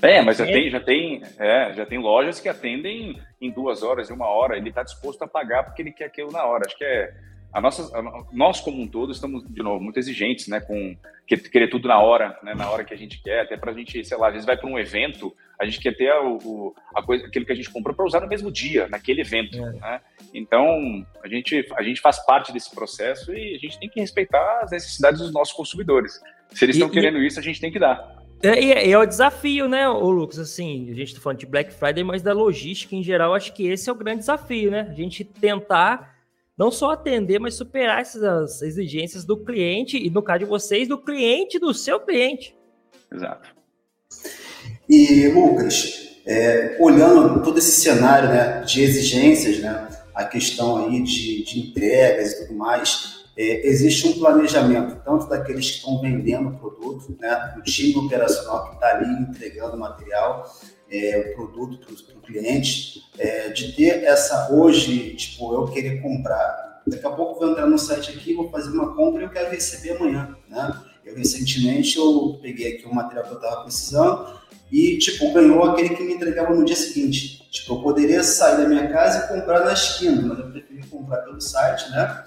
É, 0.00 0.22
mas 0.22 0.36
já 0.38 0.46
tem, 0.46 0.70
já 0.70 0.80
tem, 0.80 1.22
é, 1.38 1.72
já 1.74 1.84
tem 1.84 1.98
lojas 1.98 2.38
que 2.38 2.48
atendem 2.48 3.20
em 3.40 3.50
duas 3.50 3.82
horas, 3.82 4.08
em 4.08 4.14
uma 4.14 4.28
hora. 4.28 4.56
Ele 4.56 4.68
está 4.68 4.82
disposto 4.82 5.22
a 5.22 5.28
pagar 5.28 5.64
porque 5.64 5.82
ele 5.82 5.90
quer 5.90 6.04
aquilo 6.04 6.30
na 6.30 6.44
hora. 6.44 6.62
Acho 6.66 6.78
que 6.78 6.84
é 6.84 7.12
a 7.52 7.60
nossa, 7.60 7.96
a, 7.96 8.24
nós 8.32 8.60
como 8.60 8.80
um 8.80 8.86
todo 8.86 9.12
estamos, 9.12 9.44
de 9.48 9.62
novo, 9.62 9.82
muito 9.82 9.98
exigentes, 9.98 10.48
né, 10.48 10.60
com 10.60 10.96
querer 11.26 11.68
tudo 11.68 11.88
na 11.88 12.00
hora, 12.00 12.38
né, 12.42 12.54
na 12.54 12.70
hora 12.70 12.84
que 12.84 12.94
a 12.94 12.96
gente 12.96 13.22
quer, 13.22 13.42
até 13.42 13.56
para 13.56 13.70
a 13.70 13.74
gente, 13.74 14.02
sei 14.04 14.16
lá, 14.16 14.28
às 14.28 14.32
vezes 14.32 14.46
vai 14.46 14.56
para 14.56 14.68
um 14.68 14.78
evento, 14.78 15.34
a 15.60 15.64
gente 15.64 15.80
quer 15.80 15.94
ter 15.94 16.12
o, 16.12 16.38
o, 16.38 16.74
a 16.94 17.02
coisa, 17.02 17.26
aquilo 17.26 17.44
que 17.44 17.52
a 17.52 17.54
gente 17.54 17.70
comprou 17.70 17.94
para 17.94 18.04
usar 18.04 18.20
no 18.20 18.28
mesmo 18.28 18.50
dia, 18.50 18.88
naquele 18.88 19.20
evento, 19.20 19.58
é. 19.58 19.72
né? 19.72 20.00
Então, 20.32 21.04
a 21.22 21.28
gente, 21.28 21.66
a 21.76 21.82
gente 21.82 22.00
faz 22.00 22.24
parte 22.24 22.52
desse 22.52 22.74
processo 22.74 23.34
e 23.34 23.54
a 23.54 23.58
gente 23.58 23.78
tem 23.78 23.88
que 23.88 24.00
respeitar 24.00 24.60
as 24.62 24.70
necessidades 24.70 25.20
dos 25.20 25.32
nossos 25.32 25.54
consumidores. 25.54 26.20
Se 26.50 26.64
eles 26.64 26.76
estão 26.76 26.88
querendo 26.88 27.18
isso, 27.18 27.38
a 27.38 27.42
gente 27.42 27.60
tem 27.60 27.70
que 27.70 27.78
dar. 27.78 28.18
É, 28.42 28.50
é, 28.50 28.90
é 28.90 28.98
o 28.98 29.04
desafio, 29.04 29.68
né, 29.68 29.88
Lucas? 29.88 30.38
Assim, 30.38 30.90
a 30.90 30.94
gente 30.94 31.08
está 31.08 31.20
falando 31.20 31.38
de 31.38 31.46
Black 31.46 31.72
Friday, 31.72 32.04
mas 32.04 32.22
da 32.22 32.32
logística 32.32 32.94
em 32.94 33.02
geral, 33.02 33.34
acho 33.34 33.52
que 33.52 33.66
esse 33.66 33.90
é 33.90 33.92
o 33.92 33.96
grande 33.96 34.20
desafio, 34.20 34.70
né? 34.70 34.86
A 34.88 34.94
gente 34.94 35.24
tentar 35.24 36.17
não 36.58 36.72
só 36.72 36.90
atender, 36.90 37.38
mas 37.38 37.54
superar 37.54 38.00
essas 38.00 38.60
exigências 38.62 39.24
do 39.24 39.36
cliente, 39.36 39.96
e 39.96 40.10
no 40.10 40.22
caso 40.22 40.40
de 40.40 40.44
vocês, 40.44 40.88
do 40.88 40.98
cliente 40.98 41.58
do 41.58 41.72
seu 41.72 42.00
cliente. 42.00 42.56
Exato. 43.12 43.48
E, 44.88 45.28
Lucas, 45.28 46.18
é, 46.26 46.76
olhando 46.80 47.42
todo 47.42 47.58
esse 47.58 47.80
cenário 47.80 48.28
né, 48.28 48.62
de 48.62 48.82
exigências, 48.82 49.60
né, 49.60 49.88
a 50.14 50.24
questão 50.24 50.84
aí 50.84 51.02
de, 51.02 51.44
de 51.44 51.60
entregas 51.60 52.32
e 52.32 52.46
tudo 52.46 52.58
mais, 52.58 53.24
é, 53.36 53.68
existe 53.68 54.08
um 54.08 54.18
planejamento, 54.18 55.00
tanto 55.04 55.28
daqueles 55.28 55.70
que 55.70 55.76
estão 55.76 56.00
vendendo 56.00 56.48
o 56.48 56.58
produto, 56.58 57.16
né, 57.20 57.52
do 57.54 57.62
time 57.62 57.96
operacional 57.96 58.68
que 58.68 58.74
está 58.74 58.96
ali 58.96 59.22
entregando 59.22 59.76
o 59.76 59.80
material, 59.80 60.44
é, 60.90 61.32
o 61.32 61.34
produto 61.34 61.86
para 62.04 62.16
o 62.16 62.20
cliente, 62.20 63.02
é, 63.18 63.48
de 63.50 63.72
ter 63.72 64.04
essa 64.04 64.52
hoje, 64.52 65.14
tipo, 65.14 65.52
eu 65.54 65.66
querer 65.66 66.00
comprar. 66.00 66.82
Daqui 66.86 67.06
a 67.06 67.10
pouco 67.10 67.38
vou 67.38 67.50
entrar 67.50 67.66
no 67.66 67.78
site 67.78 68.10
aqui, 68.10 68.34
vou 68.34 68.50
fazer 68.50 68.70
uma 68.70 68.94
compra 68.94 69.22
e 69.22 69.24
eu 69.24 69.30
quero 69.30 69.50
receber 69.50 69.96
amanhã, 69.96 70.36
né? 70.48 70.82
Eu 71.04 71.16
recentemente 71.16 71.96
eu 71.96 72.38
peguei 72.42 72.74
aqui 72.74 72.86
o 72.86 72.94
material 72.94 73.24
que 73.24 73.32
eu 73.32 73.36
estava 73.36 73.62
precisando 73.62 74.38
e, 74.70 74.98
tipo, 74.98 75.32
ganhou 75.32 75.64
aquele 75.64 75.90
que 75.90 76.02
me 76.02 76.14
entregava 76.14 76.54
no 76.54 76.64
dia 76.64 76.76
seguinte. 76.76 77.48
Tipo, 77.50 77.74
eu 77.74 77.82
poderia 77.82 78.22
sair 78.22 78.58
da 78.58 78.68
minha 78.68 78.88
casa 78.90 79.24
e 79.24 79.28
comprar 79.28 79.64
na 79.64 79.72
esquina, 79.72 80.22
mas 80.22 80.38
eu 80.38 80.50
preferi 80.50 80.86
comprar 80.86 81.18
pelo 81.18 81.40
site, 81.40 81.90
né? 81.90 82.24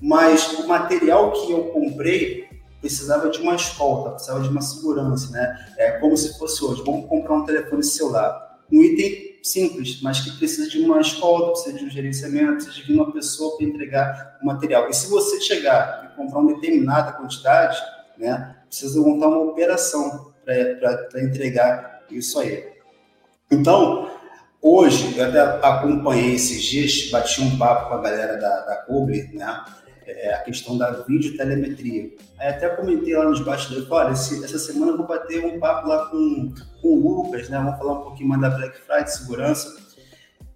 Mas 0.00 0.52
o 0.54 0.66
material 0.66 1.32
que 1.32 1.52
eu 1.52 1.64
comprei 1.66 2.48
precisava 2.84 3.30
de 3.30 3.40
uma 3.40 3.54
escolta, 3.54 4.10
precisava 4.10 4.40
de 4.42 4.48
uma 4.50 4.60
segurança, 4.60 5.30
né? 5.32 5.66
É 5.78 5.92
como 5.92 6.14
se 6.18 6.38
fosse 6.38 6.62
hoje, 6.62 6.82
vamos 6.84 7.08
comprar 7.08 7.34
um 7.34 7.44
telefone 7.46 7.82
celular. 7.82 8.60
Um 8.70 8.82
item 8.82 9.38
simples, 9.42 10.02
mas 10.02 10.20
que 10.20 10.36
precisa 10.36 10.68
de 10.68 10.80
uma 10.80 11.00
escolta, 11.00 11.52
precisa 11.52 11.78
de 11.78 11.84
um 11.86 11.90
gerenciamento, 11.90 12.64
precisa 12.64 12.86
de 12.86 12.92
uma 12.92 13.10
pessoa 13.10 13.56
para 13.56 13.66
entregar 13.66 14.38
o 14.42 14.46
material. 14.46 14.90
E 14.90 14.92
se 14.92 15.08
você 15.08 15.40
chegar 15.40 16.10
e 16.12 16.16
comprar 16.16 16.40
uma 16.40 16.54
determinada 16.54 17.12
quantidade, 17.12 17.78
né, 18.18 18.54
precisa 18.68 19.00
montar 19.00 19.28
uma 19.28 19.50
operação 19.50 20.32
para 20.44 21.22
entregar 21.22 22.02
isso 22.10 22.38
aí. 22.38 22.68
Então, 23.50 24.10
hoje, 24.60 25.16
eu 25.16 25.24
até 25.24 25.40
acompanhei 25.66 26.34
esses 26.34 26.62
dias, 26.62 27.10
bati 27.10 27.40
um 27.40 27.56
papo 27.56 27.88
com 27.88 27.94
a 27.94 28.02
galera 28.02 28.36
da, 28.36 28.60
da 28.60 28.76
Cobre, 28.76 29.30
né? 29.32 29.64
É, 30.06 30.34
a 30.34 30.38
questão 30.38 30.76
da 30.76 30.90
videotelemetria. 30.90 32.10
Aí 32.38 32.48
até 32.48 32.68
comentei 32.70 33.16
lá 33.16 33.24
nos 33.24 33.40
bastidores, 33.40 33.90
olha, 33.90 34.12
esse, 34.12 34.44
essa 34.44 34.58
semana 34.58 34.92
eu 34.92 34.96
vou 34.96 35.06
bater 35.06 35.44
um 35.44 35.58
papo 35.58 35.88
lá 35.88 36.06
com, 36.06 36.54
com 36.80 36.88
o 36.88 37.22
Lucas, 37.22 37.48
né? 37.48 37.58
Vamos 37.58 37.78
falar 37.78 38.00
um 38.00 38.02
pouquinho 38.02 38.28
mais 38.28 38.40
da 38.40 38.50
Black 38.50 38.78
Friday, 38.78 39.06
segurança. 39.08 39.84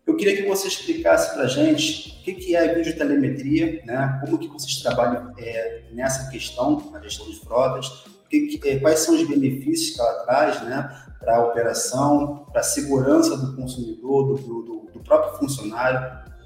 Eu 0.09 0.17
queria 0.17 0.35
que 0.35 0.49
você 0.49 0.69
explicasse 0.69 1.35
para 1.35 1.43
a 1.43 1.47
gente 1.47 2.19
o 2.21 2.25
que, 2.25 2.33
que 2.33 2.57
é 2.57 2.71
a 2.71 2.75
videotelemetria, 2.75 3.83
né? 3.85 4.19
como 4.25 4.39
que 4.39 4.49
vocês 4.49 4.81
trabalham 4.81 5.35
é, 5.37 5.83
nessa 5.93 6.31
questão, 6.31 6.91
na 6.91 6.99
gestão 7.03 7.27
de 7.27 7.39
frotas, 7.41 8.07
que, 8.31 8.57
que, 8.57 8.69
é, 8.69 8.79
quais 8.79 9.01
são 9.01 9.15
os 9.15 9.29
benefícios 9.29 9.95
que 9.95 10.01
ela 10.01 10.25
traz 10.25 10.63
né? 10.63 10.89
para 11.21 11.37
a 11.37 11.45
operação, 11.45 12.47
para 12.51 12.63
a 12.63 12.65
segurança 12.65 13.37
do 13.37 13.55
consumidor, 13.55 14.35
do, 14.35 14.63
do, 14.63 14.91
do 14.95 15.01
próprio 15.01 15.39
funcionário. 15.41 16.01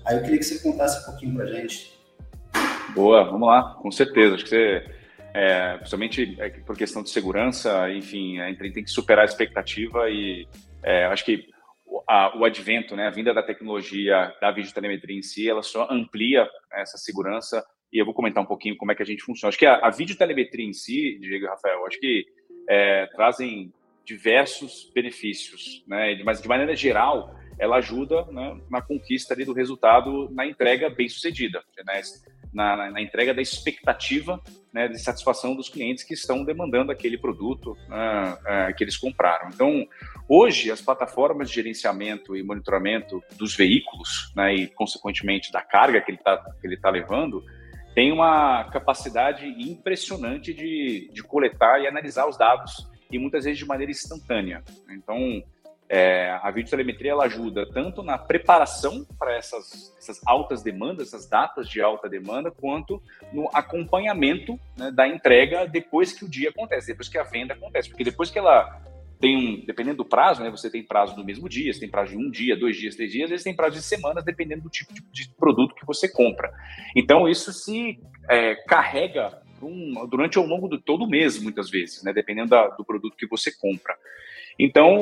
Aí 0.05 0.17
eu 0.17 0.23
queria 0.23 0.39
que 0.39 0.45
você 0.45 0.59
contasse 0.59 1.01
um 1.01 1.05
pouquinho 1.05 1.37
para 1.37 1.45
a 1.45 1.47
gente. 1.47 1.92
Boa, 2.91 3.25
vamos 3.25 3.49
lá, 3.49 3.75
com 3.81 3.91
certeza. 3.91 4.35
Acho 4.35 4.45
que 4.45 4.51
você, 4.51 4.85
é, 5.35 5.77
principalmente 5.79 6.37
é, 6.39 6.51
por 6.51 6.77
questão 6.77 7.03
de 7.03 7.11
segurança, 7.11 7.91
enfim, 7.91 8.39
a 8.39 8.49
gente 8.49 8.73
tem 8.73 8.85
que 8.85 8.91
superar 8.91 9.23
a 9.23 9.29
expectativa 9.29 10.11
e 10.11 10.47
é, 10.83 11.07
acho 11.07 11.25
que 11.25 11.47
a, 12.09 12.37
o 12.39 12.45
advento, 12.45 12.97
né, 12.97 13.07
a 13.07 13.11
vinda 13.11 13.33
da 13.33 13.43
tecnologia 13.43 14.35
da 14.41 14.51
videotelemetria 14.51 15.19
em 15.19 15.23
si, 15.23 15.49
ela 15.49 15.63
só 15.63 15.89
amplia 15.91 16.49
essa 16.73 16.99
segurança 16.99 17.65
e 17.93 17.99
eu 18.01 18.05
vou 18.05 18.15
comentar 18.15 18.43
um 18.43 18.47
pouquinho 18.47 18.77
como 18.77 18.93
é 18.93 18.95
que 18.95 19.03
a 19.03 19.07
gente 19.07 19.23
funciona. 19.23 19.49
Acho 19.49 19.59
que 19.59 19.67
a, 19.67 19.77
a 19.77 19.91
videotelemetria 19.91 20.67
em 20.67 20.73
si, 20.73 21.19
Diego 21.21 21.47
e 21.47 21.49
Rafael, 21.49 21.87
acho 21.87 21.99
que 21.99 22.25
é, 22.69 23.07
trazem 23.15 23.73
diversos 24.05 24.91
benefícios, 24.95 25.85
né, 25.87 26.21
mas 26.25 26.43
de 26.43 26.49
maneira 26.49 26.75
geral, 26.75 27.35
ela 27.59 27.77
ajuda 27.77 28.25
né, 28.27 28.61
na 28.71 28.83
conquista 28.83 29.35
ali 29.35 29.45
do 29.45 29.53
resultado 29.53 30.29
na 30.33 30.47
entrega 30.47 30.91
bem 30.91 31.09
sucedida. 31.09 31.63
Né? 31.87 32.01
Na, 32.53 32.91
na, 32.91 33.01
entrega 33.01 33.33
da 33.33 33.41
expectativa 33.41 34.41
né, 34.73 34.89
de 34.89 34.99
satisfação 34.99 35.55
dos 35.55 35.69
clientes 35.69 36.05
que 36.05 36.15
estão 36.15 36.45
demandando 36.45 36.93
aquele 36.93 37.17
produto 37.17 37.77
né, 37.89 38.39
é, 38.47 38.73
que 38.73 38.85
eles 38.85 38.97
compraram. 38.97 39.49
Então, 39.49 39.87
hoje, 40.29 40.71
as 40.71 40.81
plataformas 40.81 41.49
de 41.49 41.55
gerenciamento 41.55 42.37
e 42.37 42.43
monitoramento 42.43 43.23
dos 43.37 43.57
veículos 43.57 44.33
né, 44.37 44.55
e, 44.55 44.67
consequentemente, 44.69 45.51
da 45.51 45.63
carga 45.63 46.01
que 46.01 46.11
ele 46.11 46.19
está 46.19 46.37
tá 46.83 46.91
levando, 46.91 47.43
tem 47.95 48.11
uma 48.11 48.65
capacidade 48.65 49.47
impressionante 49.47 50.53
de, 50.55 51.11
de 51.13 51.23
coletar 51.23 51.81
e 51.81 51.87
analisar 51.87 52.27
os 52.27 52.37
dados 52.37 52.89
e 53.11 53.19
muitas 53.19 53.45
vezes 53.45 53.59
de 53.59 53.67
maneira 53.67 53.91
instantânea. 53.91 54.63
Então, 54.91 55.43
é, 55.93 56.31
a 56.43 56.51
videotelemetria 56.51 57.11
ela 57.11 57.25
ajuda 57.25 57.67
tanto 57.71 58.03
na 58.03 58.17
preparação 58.17 59.07
para 59.19 59.37
essas, 59.37 59.95
essas 59.99 60.23
altas 60.27 60.63
demandas, 60.63 61.09
essas 61.09 61.29
datas 61.29 61.69
de 61.69 61.83
alta 61.83 62.09
demanda, 62.09 62.51
quanto 62.51 63.03
no 63.31 63.51
acompanhamento 63.53 64.59
né, 64.75 64.91
da 64.91 65.07
entrega 65.07 65.67
depois 65.67 66.11
que 66.11 66.25
o 66.25 66.29
dia 66.31 66.49
acontece, 66.49 66.87
depois 66.87 67.11
que 67.11 67.19
a 67.19 67.23
venda 67.23 67.53
acontece. 67.53 67.91
Porque 67.91 68.05
depois 68.05 68.31
que 68.31 68.39
ela 68.39 68.81
tem 69.21 69.37
um, 69.37 69.67
dependendo 69.67 69.99
do 69.99 70.05
prazo, 70.07 70.43
né, 70.43 70.51
você 70.51 70.71
tem 70.71 70.83
prazo 70.83 71.15
no 71.15 71.25
mesmo 71.25 71.47
dia, 71.47 71.71
você 71.71 71.81
tem 71.81 71.91
prazo 71.91 72.13
de 72.13 72.17
um 72.17 72.31
dia, 72.31 72.57
dois 72.57 72.75
dias, 72.75 72.97
três 72.97 73.13
dias, 73.13 73.25
às 73.25 73.31
vezes 73.31 73.45
tem 73.45 73.55
prazo 73.55 73.77
de 73.77 73.83
semanas, 73.83 74.25
dependendo 74.25 74.63
do 74.63 74.71
tipo 74.71 74.95
de, 74.95 75.03
de 75.13 75.29
produto 75.37 75.75
que 75.75 75.85
você 75.85 76.11
compra. 76.11 76.51
Então, 76.97 77.29
isso 77.29 77.53
se 77.53 78.01
é, 78.31 78.55
carrega 78.67 79.43
um, 79.61 80.07
durante 80.09 80.39
ao 80.39 80.47
longo 80.47 80.71
de 80.71 80.83
todo 80.83 81.05
o 81.05 81.07
mês, 81.09 81.39
muitas 81.39 81.69
vezes, 81.69 82.03
né, 82.03 82.15
dependendo 82.15 82.49
da, 82.49 82.69
do 82.69 82.83
produto 82.83 83.15
que 83.15 83.27
você 83.27 83.53
compra. 83.55 83.95
Então, 84.59 84.99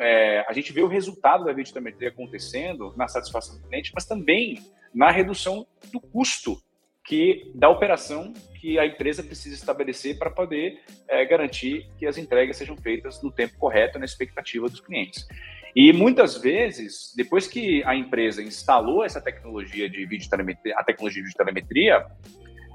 é, 0.00 0.44
a 0.48 0.52
gente 0.52 0.72
vê 0.72 0.82
o 0.82 0.88
resultado 0.88 1.44
da 1.44 1.52
videometria 1.52 2.08
acontecendo 2.08 2.94
na 2.96 3.06
satisfação 3.08 3.58
do 3.58 3.68
cliente, 3.68 3.92
mas 3.94 4.06
também 4.06 4.58
na 4.94 5.10
redução 5.10 5.66
do 5.92 6.00
custo 6.00 6.60
que 7.04 7.50
da 7.54 7.68
operação 7.68 8.32
que 8.60 8.78
a 8.78 8.86
empresa 8.86 9.22
precisa 9.22 9.54
estabelecer 9.54 10.18
para 10.18 10.30
poder 10.30 10.80
é, 11.06 11.24
garantir 11.26 11.86
que 11.98 12.06
as 12.06 12.16
entregas 12.16 12.56
sejam 12.56 12.76
feitas 12.78 13.22
no 13.22 13.30
tempo 13.30 13.58
correto, 13.58 13.98
na 13.98 14.06
expectativa 14.06 14.68
dos 14.68 14.80
clientes. 14.80 15.28
E 15.76 15.92
muitas 15.92 16.38
vezes, 16.38 17.12
depois 17.14 17.46
que 17.46 17.84
a 17.84 17.94
empresa 17.94 18.42
instalou 18.42 19.04
essa 19.04 19.20
tecnologia 19.20 19.90
de 19.90 20.06
videotelemetria, 20.06 20.74
a 20.78 20.84
tecnologia 20.84 21.22
de 21.22 21.28
videotelemetria, 21.28 22.06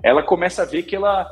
ela 0.03 0.21
começa 0.21 0.61
a 0.61 0.65
ver 0.65 0.83
que 0.83 0.95
ela 0.95 1.25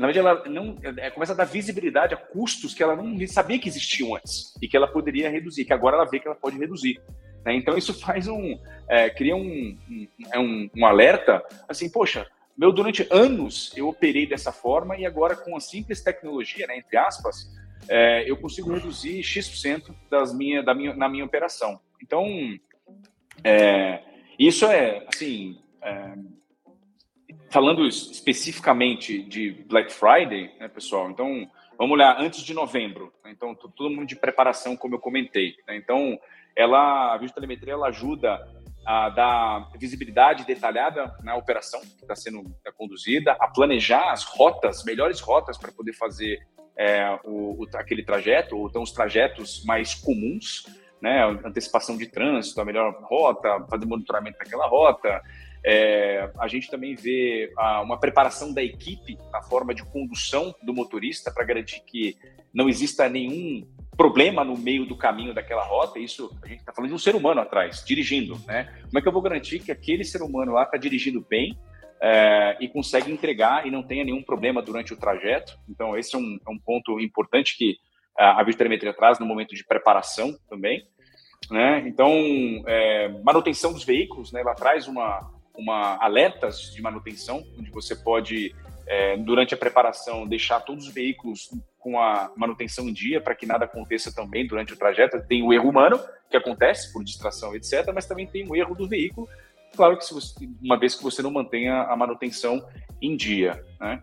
na 0.00 0.06
verdade, 0.06 0.18
ela 0.26 0.48
não 0.48 0.78
é, 0.96 1.10
começa 1.10 1.34
a 1.34 1.36
dar 1.36 1.44
visibilidade 1.44 2.14
a 2.14 2.16
custos 2.16 2.72
que 2.72 2.82
ela 2.82 2.96
não 2.96 3.26
sabia 3.26 3.58
que 3.58 3.68
existiam 3.68 4.16
antes 4.16 4.54
e 4.60 4.66
que 4.66 4.74
ela 4.74 4.88
poderia 4.88 5.28
reduzir, 5.28 5.66
que 5.66 5.74
agora 5.74 5.94
ela 5.94 6.06
vê 6.06 6.18
que 6.18 6.26
ela 6.26 6.34
pode 6.34 6.56
reduzir. 6.56 6.98
Né? 7.44 7.54
Então, 7.54 7.76
isso 7.76 7.92
faz 7.92 8.26
um. 8.26 8.58
É, 8.88 9.10
cria 9.10 9.36
um, 9.36 9.76
um, 9.90 10.08
é 10.32 10.38
um, 10.38 10.86
alerta 10.86 11.44
assim, 11.68 11.90
poxa, 11.90 12.26
meu, 12.56 12.72
durante 12.72 13.06
anos 13.10 13.76
eu 13.76 13.88
operei 13.88 14.26
dessa 14.26 14.50
forma 14.50 14.96
e 14.96 15.04
agora 15.04 15.36
com 15.36 15.54
a 15.54 15.60
simples 15.60 16.00
tecnologia, 16.02 16.66
né, 16.66 16.78
entre 16.78 16.96
aspas, 16.96 17.50
é, 17.86 18.24
eu 18.28 18.38
consigo 18.38 18.72
reduzir 18.72 19.22
X% 19.22 19.94
das 20.10 20.32
minha, 20.32 20.62
da 20.62 20.74
minha, 20.74 20.94
na 20.94 21.10
minha 21.10 21.26
operação. 21.26 21.78
Então, 22.02 22.26
é, 23.44 24.02
isso 24.38 24.64
é, 24.64 25.04
assim, 25.06 25.60
é, 25.82 26.14
falando 27.50 27.86
especificamente 27.86 29.22
de 29.22 29.52
Black 29.68 29.92
Friday, 29.92 30.54
né, 30.58 30.68
pessoal? 30.68 31.10
Então, 31.10 31.50
vamos 31.76 31.94
olhar 31.94 32.18
antes 32.20 32.42
de 32.42 32.54
novembro. 32.54 33.12
Né? 33.24 33.32
Então, 33.32 33.54
todo 33.54 33.90
mundo 33.90 34.06
de 34.06 34.16
preparação, 34.16 34.76
como 34.76 34.94
eu 34.94 34.98
comentei. 34.98 35.56
Né? 35.66 35.76
Então, 35.76 36.18
ela, 36.56 37.14
a 37.14 37.18
videotelemetria, 37.18 37.74
ela 37.74 37.88
ajuda 37.88 38.38
a 38.86 39.10
dar 39.10 39.70
visibilidade 39.78 40.46
detalhada 40.46 41.14
na 41.22 41.36
operação 41.36 41.80
que 41.80 42.02
está 42.02 42.14
sendo 42.14 42.44
tá 42.64 42.72
conduzida, 42.72 43.32
a 43.32 43.46
planejar 43.48 44.10
as 44.10 44.24
rotas, 44.24 44.84
melhores 44.84 45.20
rotas 45.20 45.58
para 45.58 45.70
poder 45.70 45.92
fazer 45.92 46.38
é, 46.76 47.18
o, 47.24 47.62
o, 47.62 47.66
aquele 47.74 48.02
trajeto, 48.02 48.56
ou 48.56 48.68
então 48.68 48.82
os 48.82 48.92
trajetos 48.92 49.62
mais 49.64 49.94
comuns, 49.94 50.64
né? 51.00 51.24
Antecipação 51.44 51.96
de 51.96 52.06
trânsito, 52.06 52.60
a 52.60 52.64
melhor 52.64 53.02
rota, 53.02 53.66
fazer 53.68 53.86
monitoramento 53.86 54.38
daquela 54.38 54.66
rota, 54.66 55.22
É, 55.64 56.30
a 56.38 56.48
gente 56.48 56.70
também 56.70 56.94
vê 56.94 57.52
a, 57.56 57.82
uma 57.82 57.98
preparação 57.98 58.52
da 58.52 58.62
equipe 58.62 59.18
na 59.30 59.42
forma 59.42 59.74
de 59.74 59.84
condução 59.84 60.54
do 60.62 60.72
motorista 60.72 61.30
para 61.30 61.44
garantir 61.44 61.82
que 61.84 62.16
não 62.52 62.68
exista 62.68 63.08
nenhum 63.08 63.66
problema 63.96 64.42
no 64.42 64.56
meio 64.56 64.86
do 64.86 64.96
caminho 64.96 65.34
daquela 65.34 65.62
rota. 65.62 65.98
Isso 65.98 66.34
a 66.42 66.46
gente 66.46 66.60
está 66.60 66.72
falando 66.72 66.88
de 66.88 66.94
um 66.94 66.98
ser 66.98 67.14
humano 67.14 67.40
atrás, 67.40 67.84
dirigindo, 67.84 68.40
né? 68.46 68.72
Como 68.84 68.98
é 68.98 69.02
que 69.02 69.08
eu 69.08 69.12
vou 69.12 69.20
garantir 69.20 69.60
que 69.60 69.70
aquele 69.70 70.04
ser 70.04 70.22
humano 70.22 70.52
lá 70.52 70.62
está 70.62 70.78
dirigindo 70.78 71.20
bem 71.20 71.58
é, 72.00 72.56
e 72.60 72.68
consegue 72.68 73.12
entregar 73.12 73.66
e 73.66 73.70
não 73.70 73.82
tenha 73.82 74.04
nenhum 74.04 74.22
problema 74.22 74.62
durante 74.62 74.94
o 74.94 74.96
trajeto? 74.96 75.58
Então, 75.68 75.98
esse 75.98 76.16
é 76.16 76.18
um, 76.18 76.38
é 76.46 76.50
um 76.50 76.58
ponto 76.58 76.98
importante 76.98 77.56
que 77.58 77.76
a 78.16 78.42
videotelemetria 78.42 78.92
traz 78.92 79.18
no 79.18 79.26
momento 79.26 79.54
de 79.54 79.64
preparação 79.64 80.36
também. 80.48 80.86
Né? 81.50 81.84
Então, 81.86 82.12
é, 82.66 83.08
manutenção 83.22 83.72
dos 83.72 83.84
veículos, 83.84 84.32
né? 84.32 84.40
ela 84.40 84.54
traz 84.54 84.86
uma, 84.86 85.30
uma 85.54 85.96
alertas 86.02 86.72
de 86.72 86.80
manutenção, 86.80 87.44
onde 87.58 87.70
você 87.70 87.94
pode, 87.94 88.54
é, 88.86 89.16
durante 89.16 89.54
a 89.54 89.56
preparação, 89.56 90.26
deixar 90.26 90.60
todos 90.60 90.86
os 90.86 90.94
veículos 90.94 91.50
com 91.78 91.98
a 91.98 92.30
manutenção 92.36 92.88
em 92.88 92.92
dia 92.92 93.20
para 93.20 93.34
que 93.34 93.46
nada 93.46 93.64
aconteça 93.64 94.14
também 94.14 94.46
durante 94.46 94.72
o 94.72 94.76
trajeto. 94.76 95.20
Tem 95.26 95.42
o 95.42 95.52
erro 95.52 95.68
humano, 95.68 95.98
que 96.30 96.36
acontece 96.36 96.92
por 96.92 97.02
distração, 97.02 97.54
etc., 97.54 97.90
mas 97.92 98.06
também 98.06 98.26
tem 98.26 98.48
o 98.48 98.54
erro 98.54 98.74
do 98.74 98.88
veículo, 98.88 99.28
claro 99.74 99.96
que 99.96 100.12
você, 100.12 100.48
uma 100.62 100.78
vez 100.78 100.94
que 100.94 101.02
você 101.02 101.22
não 101.22 101.30
mantenha 101.30 101.82
a 101.82 101.96
manutenção 101.96 102.64
em 103.00 103.16
dia. 103.16 103.64
Né? 103.80 104.02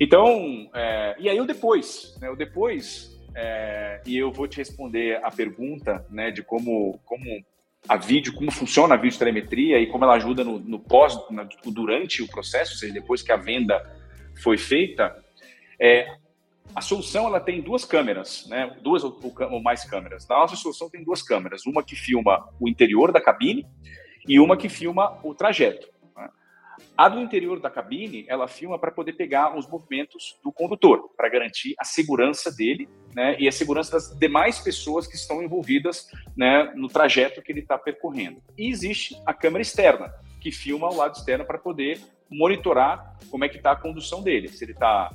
Então, 0.00 0.68
é, 0.74 1.16
e 1.18 1.28
aí 1.28 1.40
o 1.40 1.46
depois, 1.46 2.16
né? 2.20 2.30
o 2.30 2.36
depois, 2.36 3.18
é, 3.34 4.00
e 4.06 4.16
eu 4.16 4.32
vou 4.32 4.48
te 4.48 4.56
responder 4.56 5.20
a 5.24 5.30
pergunta 5.30 6.04
né, 6.10 6.30
de 6.30 6.42
como, 6.42 6.98
como 7.04 7.24
a 7.88 7.96
vídeo, 7.96 8.34
como 8.34 8.50
funciona 8.50 8.94
a 8.94 8.98
videotelemetria 8.98 9.80
e 9.80 9.86
como 9.86 10.04
ela 10.04 10.14
ajuda 10.14 10.44
no, 10.44 10.58
no 10.58 10.78
pós, 10.78 11.18
no, 11.30 11.72
durante 11.72 12.22
o 12.22 12.28
processo, 12.28 12.72
ou 12.72 12.78
seja, 12.78 12.92
depois 12.92 13.22
que 13.22 13.32
a 13.32 13.36
venda 13.36 13.80
foi 14.42 14.58
feita, 14.58 15.16
é, 15.80 16.16
a 16.74 16.80
solução 16.80 17.26
ela 17.26 17.40
tem 17.40 17.62
duas 17.62 17.84
câmeras, 17.84 18.46
né? 18.48 18.76
duas 18.82 19.02
ou, 19.02 19.18
ou, 19.50 19.62
mais 19.62 19.84
câmeras. 19.84 20.28
Na 20.28 20.36
nossa 20.36 20.56
solução 20.56 20.90
tem 20.90 21.02
duas 21.02 21.22
câmeras, 21.22 21.64
uma 21.66 21.82
que 21.82 21.96
filma 21.96 22.48
o 22.60 22.68
interior 22.68 23.10
da 23.10 23.20
cabine 23.20 23.66
e 24.26 24.38
uma 24.38 24.56
que 24.56 24.68
filma 24.68 25.18
o 25.22 25.34
trajeto. 25.34 25.88
A 26.96 27.08
do 27.08 27.20
interior 27.20 27.60
da 27.60 27.70
cabine, 27.70 28.24
ela 28.28 28.48
filma 28.48 28.78
para 28.78 28.90
poder 28.90 29.12
pegar 29.12 29.56
os 29.56 29.66
movimentos 29.66 30.38
do 30.42 30.52
condutor, 30.52 31.10
para 31.16 31.28
garantir 31.28 31.74
a 31.78 31.84
segurança 31.84 32.50
dele 32.50 32.88
né, 33.14 33.36
e 33.38 33.46
a 33.48 33.52
segurança 33.52 33.92
das 33.92 34.18
demais 34.18 34.58
pessoas 34.58 35.06
que 35.06 35.16
estão 35.16 35.42
envolvidas 35.42 36.08
né, 36.36 36.72
no 36.74 36.88
trajeto 36.88 37.42
que 37.42 37.52
ele 37.52 37.60
está 37.60 37.78
percorrendo. 37.78 38.42
E 38.56 38.68
existe 38.68 39.20
a 39.24 39.32
câmera 39.34 39.62
externa, 39.62 40.12
que 40.40 40.50
filma 40.52 40.88
o 40.88 40.96
lado 40.96 41.16
externo 41.16 41.44
para 41.44 41.58
poder 41.58 42.00
monitorar 42.30 43.16
como 43.30 43.44
é 43.44 43.48
que 43.48 43.56
está 43.56 43.72
a 43.72 43.76
condução 43.76 44.22
dele, 44.22 44.48
se 44.48 44.64
ele 44.64 44.72
está 44.72 45.10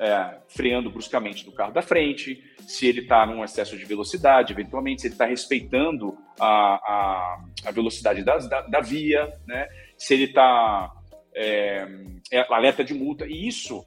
é, 0.00 0.38
freando 0.48 0.90
bruscamente 0.90 1.44
no 1.44 1.52
carro 1.52 1.72
da 1.72 1.82
frente, 1.82 2.42
se 2.66 2.86
ele 2.86 3.00
está 3.00 3.26
num 3.26 3.44
excesso 3.44 3.76
de 3.76 3.84
velocidade, 3.84 4.52
eventualmente, 4.52 5.02
se 5.02 5.08
ele 5.08 5.14
está 5.14 5.26
respeitando 5.26 6.16
a, 6.38 6.46
a, 6.46 7.44
a 7.66 7.70
velocidade 7.70 8.24
da, 8.24 8.38
da, 8.38 8.62
da, 8.62 8.80
via, 8.80 9.30
né? 9.46 9.68
se 9.98 10.14
ele 10.14 10.24
está 10.24 10.90
é, 11.34 11.86
é, 12.32 12.54
alerta 12.54 12.84
de 12.84 12.94
multa. 12.94 13.26
E 13.26 13.46
isso 13.46 13.84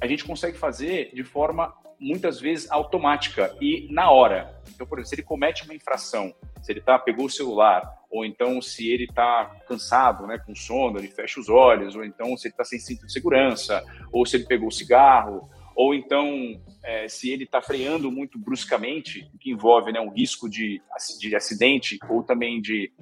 a 0.00 0.06
gente 0.06 0.24
consegue 0.24 0.56
fazer 0.56 1.10
de 1.14 1.24
forma 1.24 1.74
muitas 1.98 2.40
vezes 2.40 2.70
automática 2.70 3.56
e 3.60 3.88
na 3.90 4.10
hora. 4.10 4.54
Então, 4.74 4.86
por 4.86 4.98
exemplo, 4.98 5.08
se 5.08 5.14
ele 5.14 5.22
comete 5.22 5.64
uma 5.64 5.74
infração, 5.74 6.34
se 6.62 6.72
ele 6.72 6.80
tá, 6.80 6.98
pegou 6.98 7.26
o 7.26 7.30
celular, 7.30 7.82
ou 8.10 8.24
então 8.24 8.60
se 8.60 8.90
ele 8.90 9.04
está 9.04 9.50
cansado, 9.66 10.26
né, 10.26 10.38
com 10.38 10.54
sono, 10.54 10.98
ele 10.98 11.08
fecha 11.08 11.40
os 11.40 11.48
olhos, 11.48 11.96
ou 11.96 12.04
então 12.04 12.36
se 12.36 12.48
ele 12.48 12.52
está 12.52 12.64
sem 12.64 12.78
cinto 12.78 13.06
de 13.06 13.12
segurança, 13.12 13.82
ou 14.12 14.26
se 14.26 14.36
ele 14.36 14.44
pegou 14.44 14.68
o 14.68 14.72
cigarro, 14.72 15.48
ou 15.74 15.94
então 15.94 16.60
é, 16.82 17.08
se 17.08 17.30
ele 17.30 17.44
está 17.44 17.60
freando 17.60 18.10
muito 18.10 18.38
bruscamente, 18.38 19.30
que 19.40 19.50
envolve 19.50 19.92
né, 19.92 20.00
um 20.00 20.10
risco 20.10 20.48
de, 20.48 20.80
de 21.20 21.36
acidente 21.36 21.98
ou 22.08 22.22
também 22.22 22.60
de 22.60 22.92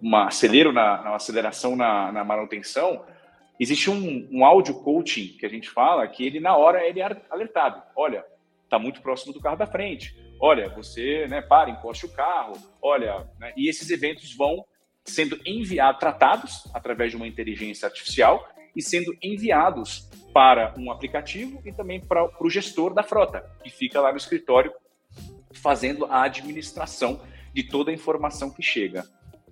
uma 0.00 0.26
acelero 0.26 0.72
na, 0.72 1.02
na 1.02 1.14
aceleração 1.16 1.74
na, 1.74 2.12
na 2.12 2.24
manutenção, 2.24 3.04
Existe 3.58 3.90
um, 3.90 4.28
um 4.30 4.44
áudio 4.44 4.74
coaching 4.82 5.28
que 5.38 5.46
a 5.46 5.48
gente 5.48 5.68
fala 5.70 6.06
que 6.06 6.24
ele, 6.24 6.40
na 6.40 6.56
hora, 6.56 6.86
ele 6.86 7.00
é 7.00 7.22
alertado. 7.30 7.82
Olha, 7.96 8.24
está 8.64 8.78
muito 8.78 9.00
próximo 9.00 9.32
do 9.32 9.40
carro 9.40 9.56
da 9.56 9.66
frente. 9.66 10.14
Olha, 10.40 10.68
você, 10.68 11.26
né, 11.28 11.40
para, 11.40 11.70
encoste 11.70 12.04
o 12.04 12.12
carro. 12.12 12.54
Olha, 12.82 13.26
né, 13.38 13.52
e 13.56 13.68
esses 13.68 13.90
eventos 13.90 14.34
vão 14.34 14.64
sendo 15.04 15.40
enviados, 15.46 16.00
tratados 16.00 16.70
através 16.74 17.10
de 17.10 17.16
uma 17.16 17.26
inteligência 17.26 17.86
artificial 17.86 18.46
e 18.74 18.82
sendo 18.82 19.16
enviados 19.22 20.10
para 20.34 20.74
um 20.76 20.90
aplicativo 20.90 21.62
e 21.64 21.72
também 21.72 22.00
para 22.00 22.28
o 22.40 22.50
gestor 22.50 22.92
da 22.92 23.02
frota, 23.02 23.40
que 23.62 23.70
fica 23.70 24.00
lá 24.00 24.10
no 24.10 24.18
escritório 24.18 24.72
fazendo 25.54 26.04
a 26.06 26.24
administração 26.24 27.22
de 27.54 27.62
toda 27.62 27.90
a 27.90 27.94
informação 27.94 28.50
que 28.52 28.62
chega. 28.62 29.04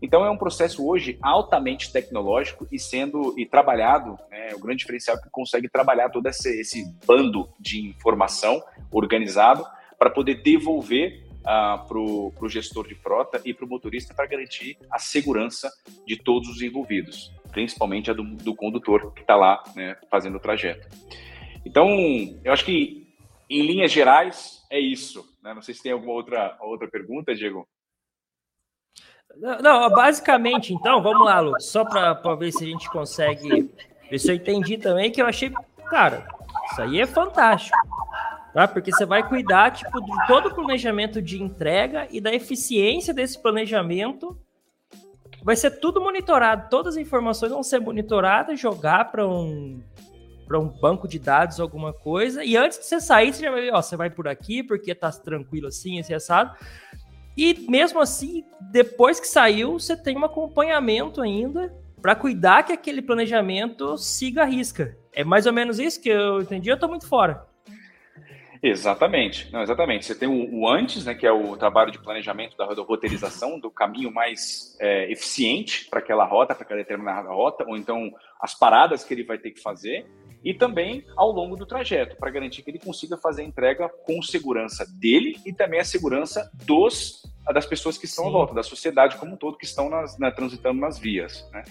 Então 0.05 0.23
é 0.23 0.31
um 0.31 0.37
processo 0.37 0.87
hoje 0.87 1.19
altamente 1.23 1.91
tecnológico 1.91 2.69
e 2.71 2.79
sendo 2.79 3.35
e 3.39 3.47
trabalhado, 3.47 4.19
né, 4.31 4.51
o 4.55 4.61
grande 4.61 4.81
diferencial 4.81 5.17
é 5.17 5.21
que 5.23 5.31
consegue 5.31 5.67
trabalhar 5.67 6.11
todo 6.11 6.27
esse, 6.27 6.61
esse 6.61 6.95
bando 7.07 7.49
de 7.59 7.81
informação 7.89 8.63
organizado 8.93 9.65
para 9.99 10.11
poder 10.11 10.43
devolver 10.43 11.25
uh, 11.37 11.47
ah, 11.47 11.85
para 11.89 11.99
o 11.99 12.49
gestor 12.51 12.87
de 12.87 12.95
frota 12.95 13.41
e 13.47 13.55
para 13.55 13.65
o 13.65 13.69
motorista 13.69 14.13
para 14.13 14.27
garantir 14.27 14.77
a 14.91 14.99
segurança 14.99 15.73
de 16.07 16.17
todos 16.17 16.51
os 16.51 16.61
envolvidos, 16.61 17.33
principalmente 17.51 18.11
a 18.11 18.13
do, 18.13 18.25
do 18.25 18.55
condutor 18.55 19.11
que 19.15 19.23
está 19.23 19.37
lá 19.37 19.65
né, 19.75 19.97
fazendo 20.11 20.37
o 20.37 20.41
trajeto. 20.41 20.87
Então, 21.65 21.89
eu 22.45 22.53
acho 22.53 22.67
que 22.67 23.07
em 23.49 23.63
linhas 23.63 23.91
gerais 23.91 24.63
é 24.71 24.79
isso. 24.79 25.25
Né? 25.43 25.55
Não 25.55 25.63
sei 25.63 25.73
se 25.73 25.83
tem 25.83 25.93
alguma 25.93 26.13
outra, 26.13 26.59
outra 26.61 26.89
pergunta, 26.89 27.35
Diego. 27.35 27.67
Não, 29.37 29.91
basicamente, 29.91 30.73
então, 30.73 31.03
vamos 31.03 31.25
lá, 31.27 31.41
Lu, 31.41 31.61
só 31.61 31.85
para 31.85 32.35
ver 32.37 32.53
se 32.53 32.65
a 32.65 32.67
gente 32.67 32.89
consegue 32.91 33.71
ver 34.11 34.19
se 34.19 34.31
eu 34.31 34.35
entendi 34.35 34.79
também, 34.79 35.11
que 35.11 35.21
eu 35.21 35.27
achei, 35.27 35.53
cara, 35.89 36.27
isso 36.71 36.83
aí 36.83 37.01
é 37.01 37.07
fantástico, 37.07 37.77
tá? 38.53 38.69
Porque 38.69 38.93
você 38.93 39.05
vai 39.05 39.27
cuidar, 39.29 39.73
tipo, 39.73 40.01
de 40.01 40.27
todo 40.27 40.49
o 40.49 40.55
planejamento 40.55 41.21
de 41.21 41.43
entrega 41.43 42.07
e 42.11 42.21
da 42.21 42.33
eficiência 42.33 43.13
desse 43.13 43.41
planejamento. 43.41 44.39
Vai 45.43 45.57
ser 45.57 45.73
tudo 45.73 46.01
monitorado, 46.01 46.71
todas 46.71 46.97
as 46.97 47.03
informações 47.03 47.53
vão 47.53 47.63
ser 47.63 47.79
monitoradas, 47.79 48.59
jogar 48.59 49.11
para 49.11 49.27
um 49.27 49.83
para 50.47 50.59
um 50.59 50.69
banco 50.69 51.09
de 51.09 51.19
dados, 51.19 51.59
alguma 51.59 51.93
coisa, 51.93 52.45
e 52.45 52.55
antes 52.55 52.79
de 52.79 52.85
você 52.85 53.01
sair, 53.01 53.33
você 53.33 53.43
já 53.43 53.51
vai 53.51 53.63
ver, 53.63 53.73
ó, 53.73 53.81
você 53.81 53.97
vai 53.97 54.11
por 54.11 54.29
aqui, 54.29 54.63
porque 54.63 54.95
tá 54.95 55.11
tranquilo 55.11 55.69
assim, 55.69 55.99
esse 55.99 56.13
assado. 56.13 56.55
E 57.37 57.67
mesmo 57.69 58.01
assim, 58.01 58.45
depois 58.61 59.19
que 59.19 59.27
saiu, 59.27 59.79
você 59.79 59.97
tem 59.97 60.17
um 60.17 60.25
acompanhamento 60.25 61.21
ainda 61.21 61.75
para 62.01 62.15
cuidar 62.15 62.63
que 62.63 62.73
aquele 62.73 63.01
planejamento 63.01 63.97
siga 63.97 64.43
a 64.43 64.45
risca. 64.45 64.97
É 65.13 65.25
mais 65.25 65.47
ou 65.47 65.53
menos 65.53 65.79
isso 65.79 66.01
que 66.01 66.09
eu 66.09 66.43
entendi, 66.43 66.69
eu 66.69 66.75
estou 66.75 66.89
muito 66.89 67.09
fora. 67.09 67.47
Exatamente, 68.63 69.53
não, 69.53 69.63
exatamente. 69.63 70.07
Você 70.07 70.15
tem 70.15 70.27
o, 70.27 70.61
o, 70.61 70.69
antes, 70.69 71.05
né, 71.05 71.15
que 71.15 71.27
é 71.27 71.33
o 71.33 71.55
trabalho 71.55 71.91
de 71.93 71.99
planejamento 71.99 72.57
da, 72.57 72.65
roteirização, 72.65 73.61
do 73.61 73.71
caminho 73.71 74.11
mais 74.11 74.75
é, 74.81 75.11
eficiente 75.13 75.87
para 75.91 75.99
aquela 75.99 76.25
rota, 76.25 76.55
para 76.55 76.65
aquela 76.65 76.81
determinada 76.81 77.29
rota, 77.29 77.63
ou 77.69 77.77
então 77.77 78.11
as 78.41 78.55
paradas 78.55 79.05
que 79.05 79.13
ele 79.13 79.23
vai 79.23 79.37
ter 79.37 79.51
que 79.51 79.61
fazer 79.61 80.07
e 80.45 80.53
também 80.53 81.05
ao 81.17 81.33
longo 81.33 81.57
do 81.57 81.65
trajeto, 81.65 82.17
para 82.17 82.31
garantir 82.31 82.63
que 82.63 82.71
ele 82.71 82.79
consiga 82.79 83.17
fazer 83.17 83.43
a 83.43 83.45
entrega 83.47 83.89
com 83.89 84.21
segurança 84.21 84.85
dele 85.01 85.41
e 85.47 85.53
também 85.53 85.81
a 85.81 85.85
segurança 85.85 86.51
dos 86.65 87.23
das 87.53 87.67
pessoas 87.67 87.99
que 87.99 88.07
estão 88.07 88.25
Sim. 88.25 88.31
à 88.31 88.33
volta, 88.33 88.55
da 88.55 88.63
sociedade 88.63 89.17
como 89.17 89.35
um 89.35 89.37
todo 89.37 89.59
que 89.59 89.67
estão 89.67 89.91
nas, 89.91 90.19
né, 90.19 90.31
transitando 90.31 90.81
nas 90.81 90.99
vias. 90.99 91.47
Né? 91.53 91.63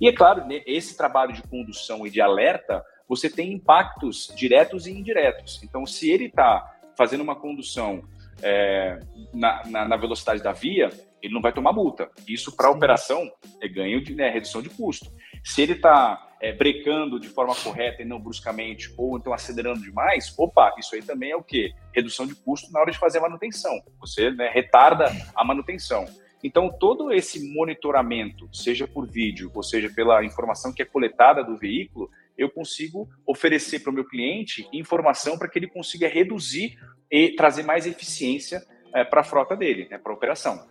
E 0.00 0.06
é 0.06 0.12
claro, 0.12 0.44
esse 0.66 0.96
trabalho 0.96 1.32
de 1.32 1.42
condução 1.42 2.06
e 2.06 2.10
de 2.10 2.20
alerta, 2.20 2.84
você 3.08 3.30
tem 3.30 3.52
impactos 3.52 4.32
diretos 4.36 4.86
e 4.86 4.90
indiretos. 4.90 5.62
Então, 5.62 5.86
se 5.86 6.10
ele 6.10 6.26
está 6.26 6.70
fazendo 6.96 7.22
uma 7.22 7.34
condução 7.34 8.02
é, 8.42 8.98
na, 9.32 9.62
na, 9.66 9.88
na, 9.88 9.96
velocidade 9.96 10.42
da 10.42 10.52
via, 10.52 10.90
ele 11.22 11.32
não 11.32 11.40
vai 11.40 11.52
tomar 11.52 11.72
multa. 11.72 12.10
Isso 12.28 12.54
para 12.54 12.68
a 12.68 12.70
operação 12.70 13.30
é 13.60 13.68
ganho 13.68 14.02
de 14.02 14.14
né, 14.14 14.28
redução 14.28 14.60
de 14.60 14.68
custo. 14.68 15.10
Se 15.44 15.62
ele 15.62 15.72
está 15.72 16.31
é, 16.42 16.52
brecando 16.52 17.20
de 17.20 17.28
forma 17.28 17.54
correta 17.54 18.02
e 18.02 18.04
não 18.04 18.20
bruscamente, 18.20 18.92
ou 18.98 19.16
então 19.16 19.32
acelerando 19.32 19.80
demais, 19.80 20.34
opa, 20.36 20.74
isso 20.76 20.96
aí 20.96 21.02
também 21.02 21.30
é 21.30 21.36
o 21.36 21.42
quê? 21.42 21.72
Redução 21.94 22.26
de 22.26 22.34
custo 22.34 22.70
na 22.72 22.80
hora 22.80 22.90
de 22.90 22.98
fazer 22.98 23.18
a 23.18 23.22
manutenção. 23.22 23.80
Você 24.00 24.32
né, 24.32 24.50
retarda 24.52 25.12
a 25.36 25.44
manutenção. 25.44 26.04
Então, 26.42 26.68
todo 26.68 27.12
esse 27.12 27.54
monitoramento, 27.54 28.48
seja 28.52 28.88
por 28.88 29.06
vídeo, 29.06 29.52
ou 29.54 29.62
seja 29.62 29.88
pela 29.88 30.24
informação 30.24 30.72
que 30.72 30.82
é 30.82 30.84
coletada 30.84 31.44
do 31.44 31.56
veículo, 31.56 32.10
eu 32.36 32.50
consigo 32.50 33.08
oferecer 33.24 33.78
para 33.78 33.90
o 33.90 33.94
meu 33.94 34.04
cliente 34.04 34.68
informação 34.72 35.38
para 35.38 35.48
que 35.48 35.60
ele 35.60 35.68
consiga 35.68 36.08
reduzir 36.08 36.76
e 37.08 37.36
trazer 37.36 37.62
mais 37.62 37.86
eficiência 37.86 38.60
é, 38.92 39.04
para 39.04 39.20
a 39.20 39.24
frota 39.24 39.54
dele, 39.54 39.86
né, 39.88 39.96
para 39.96 40.10
a 40.10 40.16
operação. 40.16 40.66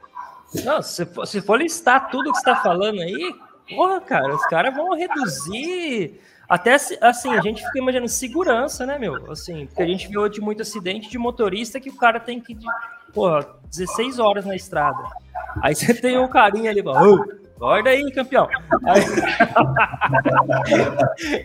Não, 0.66 0.82
se 0.82 1.06
for, 1.06 1.26
se 1.26 1.42
for 1.42 1.58
listar 1.58 2.10
tudo 2.10 2.30
que 2.34 2.38
está 2.40 2.58
falando 2.58 3.00
aí, 3.00 3.34
Porra, 3.70 4.02
cara, 4.02 4.36
os 4.36 4.46
caras 4.48 4.76
vão 4.76 4.96
reduzir. 4.96 6.20
Até 6.50 6.74
assim, 6.74 7.34
a 7.34 7.42
gente 7.42 7.64
fica 7.64 7.80
imaginando 7.80 8.10
segurança, 8.10 8.86
né, 8.86 9.00
meu? 9.00 9.32
Assim, 9.32 9.66
porque 9.68 9.82
a 9.82 9.88
gente 9.88 10.08
viu 10.10 10.28
de 10.28 10.42
muito 10.42 10.62
acidente 10.62 11.10
de 11.10 11.18
motorista 11.18 11.80
que 11.80 11.90
o 11.90 11.96
cara 11.96 12.20
tem 12.20 12.42
que, 12.42 12.58
porra, 13.14 13.48
16 13.70 14.20
horas 14.20 14.46
na 14.46 14.56
estrada. 14.56 15.02
Aí 15.62 15.74
você 15.74 15.94
tem 15.94 16.18
um 16.18 16.28
carinha 16.28 16.72
ali, 16.72 16.82
oh, 16.86 17.24
acorda 17.56 17.92
aí, 17.92 18.12
campeão. 18.12 18.50
Aí... 18.86 19.02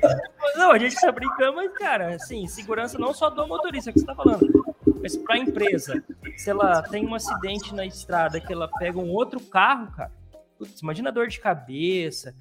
não, 0.56 0.72
a 0.72 0.78
gente 0.78 0.96
tá 0.96 1.12
brincando, 1.12 1.56
mas, 1.56 1.72
cara, 1.72 2.14
assim, 2.14 2.46
segurança 2.48 2.98
não 2.98 3.12
só 3.12 3.28
do 3.30 3.46
motorista 3.46 3.92
que 3.92 4.00
você 4.00 4.06
tá 4.06 4.14
falando, 4.14 4.74
mas 5.00 5.16
para 5.16 5.36
a 5.36 5.38
empresa. 5.38 6.02
Se 6.36 6.50
ela 6.50 6.82
tem 6.82 7.06
um 7.06 7.14
acidente 7.14 7.74
na 7.74 7.84
estrada 7.84 8.40
que 8.40 8.52
ela 8.52 8.68
pega 8.78 8.98
um 8.98 9.10
outro 9.10 9.38
carro, 9.40 9.92
cara, 9.94 10.10
putz, 10.58 10.80
imagina 10.80 11.12
dor 11.12 11.28
de 11.28 11.40
cabeça. 11.40 12.34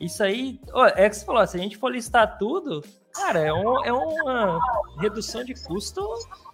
Isso 0.00 0.22
aí, 0.22 0.58
ó, 0.72 0.86
é 0.86 1.08
que 1.08 1.16
você 1.16 1.24
falou, 1.24 1.46
se 1.46 1.56
a 1.56 1.60
gente 1.60 1.76
for 1.76 1.92
listar 1.92 2.38
tudo, 2.38 2.82
cara, 3.12 3.40
é, 3.40 3.52
um, 3.52 3.84
é 3.84 3.92
uma 3.92 4.58
redução 4.98 5.44
de 5.44 5.54
custo. 5.54 6.02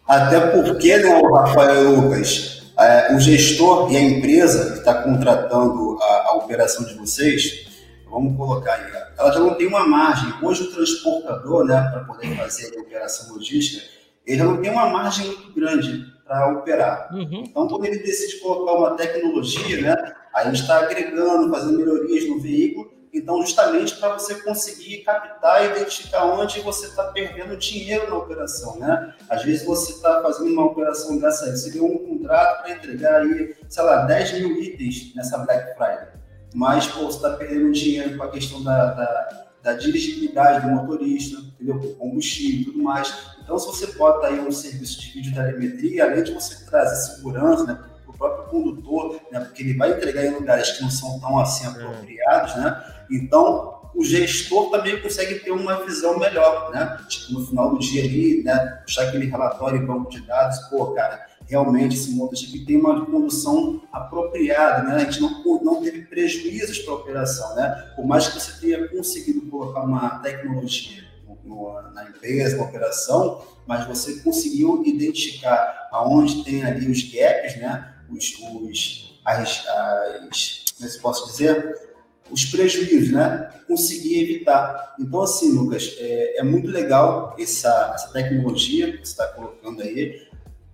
Até 0.06 0.50
porque, 0.50 0.96
né, 0.96 1.20
Rafael 1.32 1.90
Lucas, 1.90 2.72
é, 2.78 3.14
o 3.14 3.20
gestor 3.20 3.92
e 3.92 3.96
a 3.96 4.00
empresa 4.00 4.72
que 4.72 4.78
está 4.78 5.02
contratando 5.02 5.98
a, 6.02 6.28
a 6.28 6.34
operação 6.34 6.84
de 6.84 6.94
vocês, 6.94 7.66
vamos 8.10 8.36
colocar 8.36 8.74
aí, 8.74 8.92
ela 9.16 9.32
já 9.32 9.38
não 9.38 9.54
tem 9.54 9.66
uma 9.66 9.86
margem. 9.86 10.32
Hoje 10.42 10.64
o 10.64 10.72
transportador, 10.72 11.64
né, 11.64 11.88
para 11.92 12.04
poder 12.04 12.36
fazer 12.36 12.76
a 12.76 12.80
operação 12.80 13.34
logística, 13.34 13.86
ele 14.26 14.42
não 14.42 14.60
tem 14.60 14.70
uma 14.70 14.90
margem 14.90 15.26
muito 15.26 15.52
grande 15.54 16.15
para 16.26 16.48
operar. 16.48 17.08
Uhum. 17.12 17.44
Então, 17.46 17.68
quando 17.68 17.84
ele 17.84 17.98
decide 17.98 18.40
colocar 18.40 18.72
uma 18.72 18.96
tecnologia, 18.96 19.80
né, 19.80 20.14
aí 20.34 20.52
está 20.52 20.80
agregando, 20.80 21.50
fazendo 21.50 21.78
melhorias 21.78 22.28
no 22.28 22.40
veículo, 22.40 22.96
então, 23.16 23.40
justamente 23.40 23.96
para 23.96 24.12
você 24.12 24.34
conseguir 24.42 24.98
captar 24.98 25.64
e 25.64 25.70
identificar 25.70 26.26
onde 26.26 26.60
você 26.60 26.86
está 26.86 27.04
perdendo 27.04 27.56
dinheiro 27.56 28.10
na 28.10 28.16
operação, 28.18 28.78
né? 28.78 29.14
Às 29.30 29.42
vezes 29.42 29.64
você 29.64 29.92
está 29.92 30.20
fazendo 30.20 30.52
uma 30.52 30.66
operação 30.66 31.18
dessa 31.18 31.46
aí, 31.46 31.52
você 31.52 31.70
deu 31.70 31.86
um 31.86 31.96
contrato 31.96 32.62
para 32.62 32.72
entregar 32.72 33.22
aí, 33.22 33.56
sei 33.70 33.82
lá, 33.82 34.04
10 34.04 34.32
mil 34.34 34.60
itens 34.60 35.14
nessa 35.14 35.38
Black 35.38 35.74
Friday, 35.74 36.08
mas, 36.54 36.86
pô, 36.88 37.04
você 37.04 37.16
está 37.16 37.30
perdendo 37.30 37.72
dinheiro 37.72 38.18
com 38.18 38.24
a 38.24 38.30
questão 38.30 38.62
da, 38.62 38.92
da, 38.92 39.45
da 39.66 39.72
dirigibilidade 39.72 40.64
do 40.64 40.72
motorista, 40.72 41.40
entendeu? 41.40 41.96
combustível 41.98 42.60
e 42.60 42.64
tudo 42.66 42.84
mais. 42.84 43.12
Então, 43.42 43.58
se 43.58 43.66
você 43.66 43.98
bota 43.98 44.28
aí 44.28 44.38
um 44.38 44.52
serviço 44.52 45.00
de 45.00 45.20
videotelemetria, 45.20 46.04
além 46.04 46.22
de 46.22 46.32
você 46.32 46.64
trazer 46.66 47.14
segurança 47.14 47.64
né, 47.64 47.74
para 48.04 48.14
o 48.14 48.16
próprio 48.16 48.48
condutor, 48.48 49.20
né, 49.32 49.40
porque 49.40 49.64
ele 49.64 49.76
vai 49.76 49.90
entregar 49.90 50.24
em 50.24 50.34
lugares 50.34 50.70
que 50.70 50.82
não 50.82 50.90
são 50.90 51.18
tão 51.18 51.36
assim 51.40 51.66
é. 51.66 51.70
apropriados, 51.70 52.54
né? 52.54 52.80
Então, 53.10 53.90
o 53.92 54.04
gestor 54.04 54.70
também 54.70 55.02
consegue 55.02 55.40
ter 55.40 55.50
uma 55.50 55.84
visão 55.84 56.16
melhor, 56.16 56.70
né? 56.70 57.00
Tipo, 57.08 57.32
no 57.32 57.46
final 57.46 57.70
do 57.70 57.80
dia 57.80 58.04
ali, 58.04 58.44
né? 58.44 58.82
Puxar 58.84 59.08
aquele 59.08 59.26
relatório 59.26 59.82
em 59.82 59.84
banco 59.84 60.10
de 60.10 60.20
dados, 60.20 60.58
pô, 60.68 60.92
cara, 60.92 61.26
realmente 61.46 61.96
esse 61.96 62.12
aqui 62.46 62.64
tem 62.66 62.76
uma 62.76 63.06
condução 63.06 63.82
apropriada, 63.92 64.82
né? 64.82 64.96
A 64.96 64.98
gente 65.10 65.20
não, 65.20 65.62
não 65.62 65.82
teve 65.82 66.02
prejuízos 66.02 66.80
para 66.80 66.92
a 66.92 66.96
operação, 66.96 67.54
né? 67.54 67.92
Por 67.94 68.06
mais 68.06 68.28
que 68.28 68.40
você 68.40 68.60
tenha 68.60 68.88
conseguido 68.88 69.42
colocar 69.42 69.82
uma 69.82 70.18
tecnologia 70.18 71.04
no, 71.44 71.80
na 71.92 72.08
empresa, 72.08 72.56
na 72.56 72.64
operação, 72.64 73.42
mas 73.66 73.86
você 73.86 74.20
conseguiu 74.20 74.82
identificar 74.84 75.88
aonde 75.92 76.44
tem 76.44 76.64
ali 76.64 76.90
os 76.90 77.02
gaps, 77.02 77.56
né? 77.56 77.94
Os, 78.10 78.34
os 78.40 79.20
as, 79.24 79.66
as, 79.66 80.64
como 80.76 80.88
é 80.88 80.92
que 80.92 80.98
posso 81.00 81.26
dizer? 81.30 81.86
Os 82.30 82.44
prejuízos, 82.44 83.12
né? 83.12 83.50
Conseguir 83.66 84.20
evitar. 84.20 84.94
Então, 84.98 85.22
assim, 85.22 85.52
Lucas, 85.52 85.94
é, 85.98 86.40
é 86.40 86.42
muito 86.42 86.68
legal 86.68 87.34
essa, 87.38 87.92
essa 87.94 88.12
tecnologia 88.12 88.92
que 88.92 88.98
você 88.98 89.12
está 89.12 89.26
colocando 89.28 89.82
aí. 89.82 90.26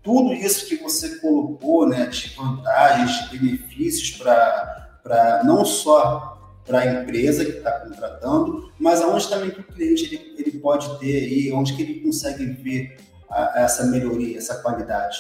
Tudo 0.02 0.32
isso 0.32 0.66
que 0.66 0.76
você 0.76 1.20
colocou, 1.20 1.88
né, 1.88 2.06
de 2.06 2.34
vantagens, 2.34 3.30
de 3.30 3.38
benefícios 3.38 4.18
para 4.18 5.42
não 5.44 5.64
só 5.64 6.32
para 6.64 6.80
a 6.80 6.86
empresa 6.86 7.44
que 7.44 7.52
está 7.52 7.80
contratando, 7.80 8.72
mas 8.78 9.00
aonde 9.00 9.28
também 9.28 9.50
que 9.50 9.60
o 9.60 9.64
cliente 9.64 10.06
ele, 10.06 10.34
ele 10.38 10.58
pode 10.58 10.98
ter 10.98 11.24
aí, 11.24 11.52
onde 11.52 11.74
que 11.74 11.82
ele 11.82 12.00
consegue 12.00 12.44
ver 12.46 12.96
a, 13.28 13.62
essa 13.62 13.86
melhoria, 13.86 14.38
essa 14.38 14.62
qualidade. 14.62 15.18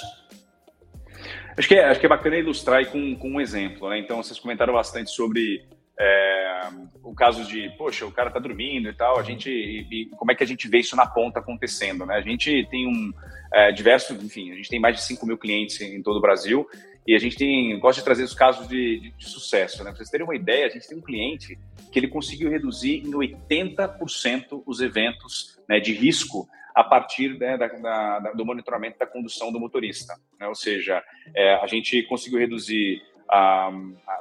Acho 1.56 1.68
que 1.68 1.74
é, 1.74 1.84
acho 1.84 2.00
que 2.00 2.06
é 2.06 2.08
bacana 2.08 2.36
ilustrar 2.36 2.86
com, 2.90 3.16
com 3.16 3.28
um 3.28 3.40
exemplo, 3.40 3.90
né? 3.90 3.98
Então, 3.98 4.22
vocês 4.22 4.38
comentaram 4.38 4.72
bastante 4.72 5.10
sobre 5.10 5.64
é, 5.98 6.68
o 7.02 7.14
caso 7.14 7.44
de, 7.44 7.68
poxa, 7.76 8.06
o 8.06 8.12
cara 8.12 8.28
está 8.28 8.40
dormindo 8.40 8.88
e 8.88 8.94
tal, 8.94 9.18
a 9.18 9.22
gente, 9.22 9.50
e, 9.50 9.86
e, 9.90 10.06
como 10.16 10.32
é 10.32 10.34
que 10.34 10.42
a 10.42 10.46
gente 10.46 10.68
vê 10.68 10.78
isso 10.78 10.96
na 10.96 11.06
ponta 11.06 11.40
acontecendo, 11.40 12.06
né? 12.06 12.16
A 12.16 12.20
gente 12.20 12.66
tem 12.70 12.86
um, 12.86 13.12
é, 13.52 13.72
diversos, 13.72 14.22
enfim, 14.22 14.52
a 14.52 14.54
gente 14.54 14.68
tem 14.68 14.80
mais 14.80 14.96
de 14.96 15.02
5 15.02 15.26
mil 15.26 15.36
clientes 15.36 15.80
em 15.80 16.02
todo 16.02 16.16
o 16.16 16.20
Brasil 16.20 16.66
e 17.06 17.14
a 17.14 17.18
gente 17.18 17.36
tem, 17.36 17.78
gosta 17.78 18.00
de 18.00 18.04
trazer 18.04 18.22
os 18.22 18.34
casos 18.34 18.68
de, 18.68 19.00
de, 19.00 19.10
de 19.10 19.28
sucesso, 19.28 19.78
né? 19.78 19.90
Para 19.90 19.98
vocês 19.98 20.10
terem 20.10 20.24
uma 20.24 20.36
ideia, 20.36 20.66
a 20.66 20.70
gente 20.70 20.88
tem 20.88 20.96
um 20.96 21.02
cliente 21.02 21.58
que 21.90 21.98
ele 21.98 22.08
conseguiu 22.08 22.50
reduzir 22.50 23.02
em 23.04 23.10
80% 23.10 24.62
os 24.64 24.80
eventos 24.80 25.60
né, 25.68 25.78
de 25.78 25.92
risco 25.92 26.48
a 26.74 26.82
partir 26.82 27.38
né, 27.38 27.56
da, 27.58 27.66
da, 27.66 28.32
do 28.32 28.46
monitoramento 28.46 28.98
da 28.98 29.06
condução 29.06 29.52
do 29.52 29.60
motorista. 29.60 30.14
Né? 30.40 30.46
Ou 30.48 30.54
seja, 30.54 31.02
é, 31.34 31.54
a 31.56 31.66
gente 31.66 32.02
conseguiu 32.04 32.38
reduzir 32.38 33.02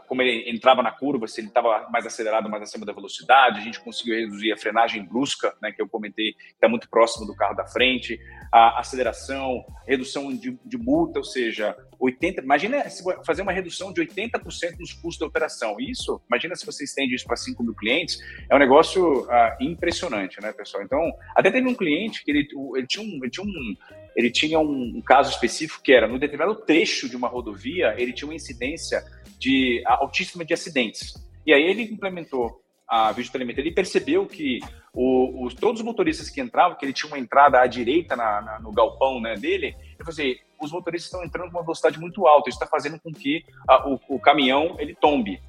como 0.07 0.21
ele 0.21 0.49
entrava 0.49 0.81
na 0.81 0.91
curva, 0.91 1.27
se 1.27 1.41
ele 1.41 1.49
estava 1.49 1.89
mais 1.89 2.05
acelerado, 2.05 2.49
mais 2.49 2.63
acima 2.63 2.85
da 2.85 2.93
velocidade, 2.93 3.59
a 3.59 3.63
gente 3.63 3.79
conseguiu 3.81 4.15
reduzir 4.15 4.51
a 4.51 4.57
frenagem 4.57 5.03
brusca, 5.03 5.53
né, 5.61 5.71
que 5.71 5.81
eu 5.81 5.89
comentei, 5.89 6.33
que 6.33 6.53
está 6.53 6.69
muito 6.69 6.89
próximo 6.89 7.25
do 7.25 7.35
carro 7.35 7.55
da 7.55 7.65
frente, 7.65 8.19
a 8.51 8.79
aceleração, 8.79 9.65
redução 9.85 10.33
de, 10.33 10.57
de 10.65 10.77
multa, 10.77 11.19
ou 11.19 11.25
seja, 11.25 11.75
80, 12.01 12.41
imagina 12.41 12.83
fazer 13.23 13.43
uma 13.43 13.51
redução 13.51 13.93
de 13.93 14.01
80% 14.01 14.79
nos 14.79 14.91
custos 14.91 15.19
da 15.19 15.27
operação. 15.27 15.77
Isso, 15.79 16.19
imagina 16.27 16.55
se 16.55 16.65
você 16.65 16.83
estende 16.83 17.13
isso 17.13 17.25
para 17.25 17.35
5 17.35 17.63
mil 17.63 17.75
clientes, 17.75 18.19
é 18.49 18.55
um 18.55 18.59
negócio 18.59 19.21
uh, 19.21 19.63
impressionante, 19.63 20.41
né, 20.41 20.51
pessoal? 20.51 20.83
Então, 20.83 20.99
até 21.35 21.51
teve 21.51 21.67
um 21.67 21.75
cliente 21.75 22.23
que 22.23 22.31
ele, 22.31 22.47
ele 22.75 22.87
tinha 22.87 23.05
um, 23.05 23.19
ele 23.21 23.29
tinha 23.29 23.45
um, 23.45 23.75
ele 24.15 24.31
tinha 24.31 24.59
um, 24.59 24.97
um, 24.97 25.01
caso 25.01 25.29
específico 25.29 25.83
que 25.83 25.93
era, 25.93 26.07
no 26.07 26.17
determinado 26.17 26.55
trecho 26.55 27.07
de 27.07 27.15
uma 27.15 27.27
rodovia, 27.27 27.93
ele 27.97 28.11
tinha 28.11 28.27
uma 28.27 28.35
incidência 28.35 29.03
de 29.37 29.83
altíssima 29.85 30.43
de 30.43 30.53
acidentes. 30.53 31.13
E 31.45 31.53
aí 31.53 31.63
ele 31.63 31.83
implementou 31.83 32.61
a 32.87 33.11
videotelemetria, 33.11 33.63
ele 33.63 33.73
percebeu 33.73 34.25
que 34.25 34.59
o, 34.93 35.45
os, 35.45 35.53
todos 35.53 35.79
os 35.79 35.85
motoristas 35.85 36.29
que 36.29 36.41
entravam, 36.41 36.77
que 36.77 36.85
ele 36.85 36.93
tinha 36.93 37.09
uma 37.09 37.19
entrada 37.19 37.59
à 37.59 37.67
direita 37.67 38.15
na, 38.15 38.41
na, 38.41 38.59
no 38.59 38.71
galpão 38.71 39.21
né, 39.21 39.35
dele, 39.35 39.67
ele 39.67 39.97
falou 39.97 40.09
assim, 40.09 40.35
os 40.61 40.71
motoristas 40.71 41.07
estão 41.07 41.23
entrando 41.23 41.51
com 41.51 41.57
uma 41.57 41.63
velocidade 41.63 41.99
muito 41.99 42.27
alta, 42.27 42.49
isso 42.49 42.57
está 42.57 42.67
fazendo 42.67 42.99
com 42.99 43.11
que 43.11 43.45
a, 43.67 43.87
o, 43.87 43.99
o, 44.09 44.19
caminhão 44.19 44.75
ele 44.79 44.95
tombe. 44.95 45.41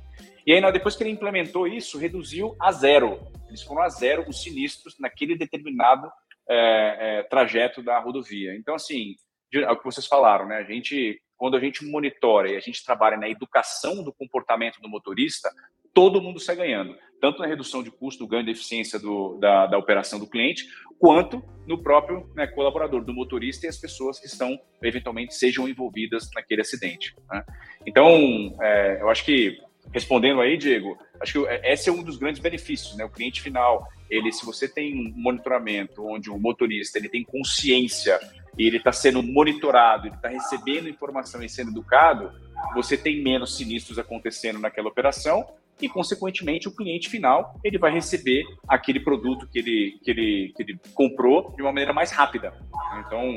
E 0.47 0.53
aí, 0.53 0.73
depois 0.73 0.97
que 0.97 1.03
ele 1.03 1.11
implementou 1.11 1.67
isso, 1.67 1.99
reduziu 1.99 2.57
a 2.59 2.73
zero. 2.73 3.21
Eles 3.49 3.63
foram 3.63 3.83
a 3.83 3.89
zero 3.89 4.25
os 4.29 4.43
sinistros 4.43 4.99
naquele 4.99 5.37
determinado 5.37 6.11
é, 6.49 7.19
é, 7.19 7.23
trajeto 7.25 7.83
da 7.83 7.99
rodovia. 7.99 8.55
Então, 8.57 8.75
assim, 8.75 9.15
é 9.55 9.71
o 9.71 9.77
que 9.77 9.85
vocês 9.85 10.07
falaram, 10.07 10.47
né? 10.47 10.57
A 10.57 10.65
gente, 10.65 11.21
quando 11.37 11.57
a 11.57 11.61
gente 11.61 11.85
monitora 11.85 12.51
e 12.51 12.57
a 12.57 12.61
gente 12.61 12.85
trabalha 12.85 13.17
na 13.17 13.29
educação 13.29 14.03
do 14.03 14.13
comportamento 14.13 14.81
do 14.81 14.89
motorista, 14.89 15.51
todo 15.95 16.23
mundo 16.23 16.41
sai 16.41 16.57
ganhando, 16.57 16.97
tanto 17.23 17.41
na 17.41 17.47
redução 17.47 17.85
de 17.85 17.91
custo, 17.93 18.27
ganho 18.27 18.45
de 18.45 18.51
eficiência 18.51 18.99
do, 18.99 19.39
da, 19.39 19.69
da 19.69 19.79
operação 19.79 20.19
do 20.19 20.27
cliente, 20.27 20.67
quanto 20.99 21.41
no 21.69 21.81
próprio 21.81 22.29
né, 22.35 22.49
colaborador, 22.49 23.05
do 23.05 23.15
motorista 23.15 23.65
e 23.65 23.69
as 23.69 23.77
pessoas 23.77 24.19
que 24.19 24.27
estão, 24.27 24.59
eventualmente, 24.83 25.33
sejam 25.33 25.69
envolvidas 25.69 26.29
naquele 26.35 26.63
acidente. 26.63 27.15
Né? 27.31 27.45
Então, 27.87 28.57
é, 28.61 28.99
eu 29.01 29.09
acho 29.09 29.25
que, 29.25 29.57
respondendo 29.93 30.41
aí, 30.41 30.57
Diego, 30.57 30.99
acho 31.21 31.45
que 31.45 31.49
esse 31.63 31.89
é 31.89 31.93
um 31.93 32.03
dos 32.03 32.17
grandes 32.17 32.41
benefícios, 32.41 32.97
né? 32.97 33.05
O 33.05 33.11
cliente 33.11 33.41
final, 33.41 33.87
ele, 34.11 34.33
se 34.33 34.45
você 34.45 34.69
tem 34.69 34.93
um 34.93 35.13
monitoramento 35.15 36.05
onde 36.05 36.29
o 36.29 36.37
motorista 36.37 36.99
ele 36.99 37.09
tem 37.09 37.23
consciência 37.23 38.19
e 38.59 38.67
ele 38.67 38.79
está 38.79 38.91
sendo 38.91 39.23
monitorado, 39.23 40.09
ele 40.09 40.17
está 40.17 40.29
recebendo 40.29 40.89
informação 40.89 41.41
e 41.41 41.49
sendo 41.49 41.71
educado, 41.71 42.33
você 42.75 42.97
tem 42.97 43.23
menos 43.23 43.57
sinistros 43.57 43.97
acontecendo 43.97 44.59
naquela 44.59 44.89
operação 44.89 45.47
e, 45.83 45.89
consequentemente, 45.89 46.69
o 46.69 46.75
cliente 46.75 47.11
final 47.11 47.59
ele 47.65 47.77
vai 47.77 47.93
receber 47.93 48.45
aquele 48.69 49.01
produto 49.01 49.49
que 49.49 49.59
ele, 49.59 49.99
que 50.03 50.11
ele, 50.11 50.53
que 50.57 50.63
ele 50.63 50.81
comprou 50.95 51.53
de 51.57 51.63
uma 51.63 51.73
maneira 51.73 51.93
mais 51.93 52.13
rápida. 52.13 52.55
Então, 53.01 53.35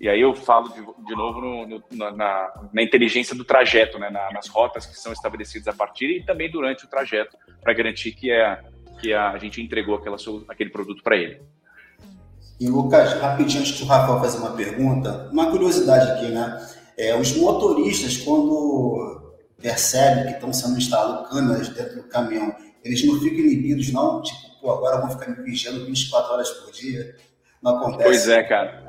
e 0.00 0.08
aí 0.08 0.20
eu 0.20 0.34
falo 0.34 0.68
de, 0.70 0.80
de 0.80 1.14
novo 1.14 1.40
no, 1.40 1.66
no, 1.66 1.82
na, 1.90 2.52
na, 2.72 2.82
inteligência 2.82 3.34
do 3.36 3.44
trajeto, 3.44 3.98
né, 3.98 4.10
na, 4.10 4.32
nas 4.32 4.48
rotas 4.48 4.86
que 4.86 4.96
são 4.96 5.12
estabelecidas 5.12 5.68
a 5.68 5.72
partir 5.72 6.10
e 6.10 6.24
também 6.24 6.50
durante 6.50 6.84
o 6.84 6.88
trajeto, 6.88 7.36
para 7.62 7.72
garantir 7.72 8.12
que, 8.12 8.30
é, 8.30 8.60
que 9.00 9.12
a 9.12 9.36
gente 9.38 9.62
entregou 9.62 9.94
aquela, 9.94 10.16
aquele 10.48 10.70
produto 10.70 11.02
para 11.02 11.16
ele. 11.16 11.40
E 12.60 12.68
Lucas, 12.68 13.14
rapidinho 13.20 13.60
antes 13.60 13.78
do 13.78 13.86
Rafael 13.86 14.20
fazer 14.20 14.38
uma 14.38 14.52
pergunta, 14.52 15.28
uma 15.32 15.50
curiosidade 15.50 16.10
aqui, 16.12 16.32
né? 16.32 16.66
É, 16.96 17.16
os 17.18 17.36
motoristas, 17.36 18.18
quando 18.18 19.23
percebem 19.64 20.26
que 20.26 20.32
estão 20.32 20.52
sendo 20.52 20.76
instaladas 20.76 21.30
câmeras 21.30 21.68
dentro 21.70 21.96
do 21.96 22.02
caminhão, 22.04 22.54
Eles 22.84 23.02
não 23.02 23.18
ficam 23.18 23.38
inibidos, 23.38 23.90
não, 23.90 24.20
tipo, 24.20 24.60
pô, 24.60 24.72
agora 24.72 25.00
vão 25.00 25.18
ficar 25.18 25.30
me 25.30 25.42
vigiando 25.42 25.86
24 25.86 26.34
horas 26.34 26.50
por 26.50 26.70
dia. 26.70 27.16
Não 27.62 27.78
acontece. 27.78 28.04
Pois 28.04 28.28
é, 28.28 28.42
cara. 28.42 28.84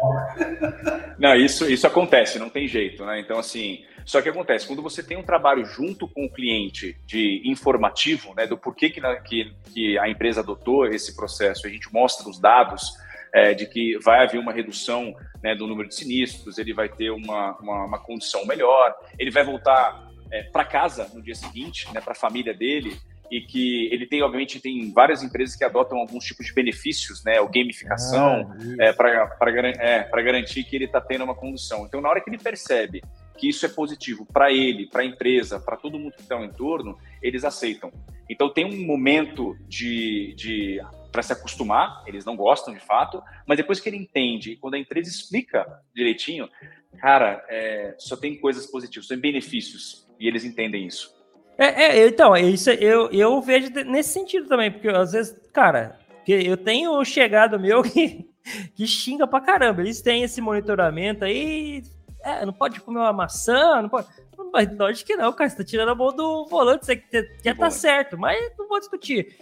não, 1.18 1.34
isso, 1.34 1.66
isso 1.72 1.88
acontece, 1.88 2.38
não 2.38 2.50
tem 2.50 2.68
jeito, 2.68 3.06
né? 3.06 3.22
Então, 3.22 3.40
assim, 3.40 3.86
só 4.06 4.22
que 4.22 4.28
acontece, 4.28 4.68
quando 4.68 4.82
você 4.82 5.02
tem 5.02 5.16
um 5.16 5.24
trabalho 5.24 5.64
junto 5.64 6.10
com 6.10 6.26
o 6.26 6.30
cliente 6.30 6.98
de 7.06 7.42
informativo, 7.46 8.34
né, 8.36 8.46
do 8.46 8.58
porquê 8.58 8.90
que, 8.90 9.00
que, 9.24 9.54
que 9.74 9.98
a 9.98 10.10
empresa 10.10 10.42
adotou 10.42 10.86
esse 10.86 11.16
processo, 11.16 11.66
a 11.66 11.70
gente 11.70 11.88
mostra 11.94 12.30
os 12.30 12.38
dados 12.38 12.92
é, 13.34 13.54
de 13.54 13.66
que 13.66 13.98
vai 14.00 14.26
haver 14.26 14.42
uma 14.42 14.52
redução 14.52 15.16
né, 15.42 15.56
do 15.56 15.68
número 15.68 15.88
de 15.88 15.96
sinistros, 15.96 16.58
ele 16.58 16.74
vai 16.74 16.90
ter 16.90 17.12
uma, 17.12 17.58
uma, 17.60 17.86
uma 17.86 18.00
condição 18.00 18.46
melhor, 18.46 18.94
ele 19.18 19.32
vai 19.32 19.46
voltar 19.46 20.14
é, 20.36 20.44
para 20.44 20.66
casa 20.66 21.10
no 21.14 21.22
dia 21.22 21.36
seguinte, 21.36 21.88
né, 21.94 22.02
para 22.02 22.12
a 22.12 22.16
família 22.16 22.54
dele, 22.54 22.98
e 23.32 23.42
que 23.42 23.88
ele 23.92 24.06
tem, 24.06 24.22
obviamente, 24.22 24.60
tem 24.60 24.92
várias 24.92 25.24
empresas 25.24 25.56
que 25.56 25.64
adotam 25.64 25.98
alguns 25.98 26.26
tipos 26.26 26.46
de 26.46 26.54
benefícios, 26.54 27.24
né, 27.24 27.40
o 27.40 27.50
gamificação, 27.50 28.52
ah, 28.52 28.84
é, 28.84 28.94
para 28.94 29.50
é, 29.50 30.24
garantir 30.24 30.64
que 30.64 30.76
ele 30.76 30.86
está 30.86 31.02
tendo 31.02 31.24
uma 31.24 31.34
condução. 31.34 31.86
Então, 31.86 32.02
na 32.02 32.10
hora 32.10 32.22
que 32.22 32.30
ele 32.30 32.38
percebe 32.38 33.02
que 33.38 33.50
isso 33.50 33.66
é 33.66 33.70
positivo 33.70 34.26
para 34.26 34.52
ele, 34.52 34.88
para 34.88 35.02
a 35.02 35.06
empresa, 35.06 35.60
para 35.60 35.76
todo 35.76 35.98
mundo 35.98 36.14
que 36.14 36.22
está 36.22 36.36
ao 36.36 36.44
entorno, 36.44 36.98
eles 37.22 37.44
aceitam. 37.44 37.92
Então, 38.30 38.50
tem 38.50 38.66
um 38.66 38.86
momento 38.86 39.58
de, 39.68 40.34
de 40.36 40.82
para 41.12 41.24
se 41.24 41.32
acostumar, 41.32 42.04
eles 42.06 42.26
não 42.26 42.36
gostam 42.36 42.74
de 42.74 42.80
fato, 42.80 43.24
mas 43.48 43.58
depois 43.58 43.80
que 43.80 43.88
ele 43.88 43.98
entende, 43.98 44.58
quando 44.58 44.74
a 44.74 44.80
empresa 44.80 45.10
explica 45.10 45.66
direitinho, 45.94 46.50
cara, 46.96 47.44
é, 47.50 47.96
só 47.98 48.16
tem 48.16 48.40
coisas 48.40 48.66
positivas, 48.66 49.08
só 49.08 49.14
tem 49.14 49.22
benefícios, 49.22 50.08
e 50.20 50.28
eles 50.28 50.44
entendem 50.44 50.86
isso. 50.86 51.14
É, 51.58 51.84
é, 51.84 52.08
então, 52.08 52.36
isso 52.36 52.70
eu, 52.70 53.10
eu 53.12 53.42
vejo 53.42 53.70
nesse 53.86 54.10
sentido 54.10 54.48
também, 54.48 54.72
porque 54.72 54.90
às 54.90 55.14
vezes, 55.14 55.36
cara, 55.54 55.98
eu 56.28 56.58
tenho 56.58 57.00
um 57.00 57.06
chegado 57.06 57.60
meu 57.60 57.82
que, 57.84 58.28
que 58.76 58.88
xinga 58.88 59.28
pra 59.28 59.42
caramba. 59.42 59.82
Eles 59.82 60.02
têm 60.02 60.24
esse 60.24 60.42
monitoramento 60.42 61.24
aí. 61.24 61.84
É, 62.24 62.46
não 62.46 62.54
pode 62.54 62.82
comer 62.82 63.00
uma 63.00 63.14
maçã, 63.14 63.82
não 63.82 63.90
pode. 63.90 64.08
Mas 64.52 64.78
lógico 64.78 65.08
que 65.08 65.16
não, 65.16 65.32
cara. 65.32 65.50
Você 65.50 65.58
tá 65.58 65.64
tirando 65.64 65.90
a 65.90 65.96
mão 65.96 66.14
do 66.14 66.46
volante, 66.48 66.86
você 66.86 66.96
quer 66.96 67.56
tá 67.56 67.70
certo, 67.70 68.18
mas 68.18 68.52
não 68.58 68.68
vou 68.68 68.80
discutir. 68.80 69.38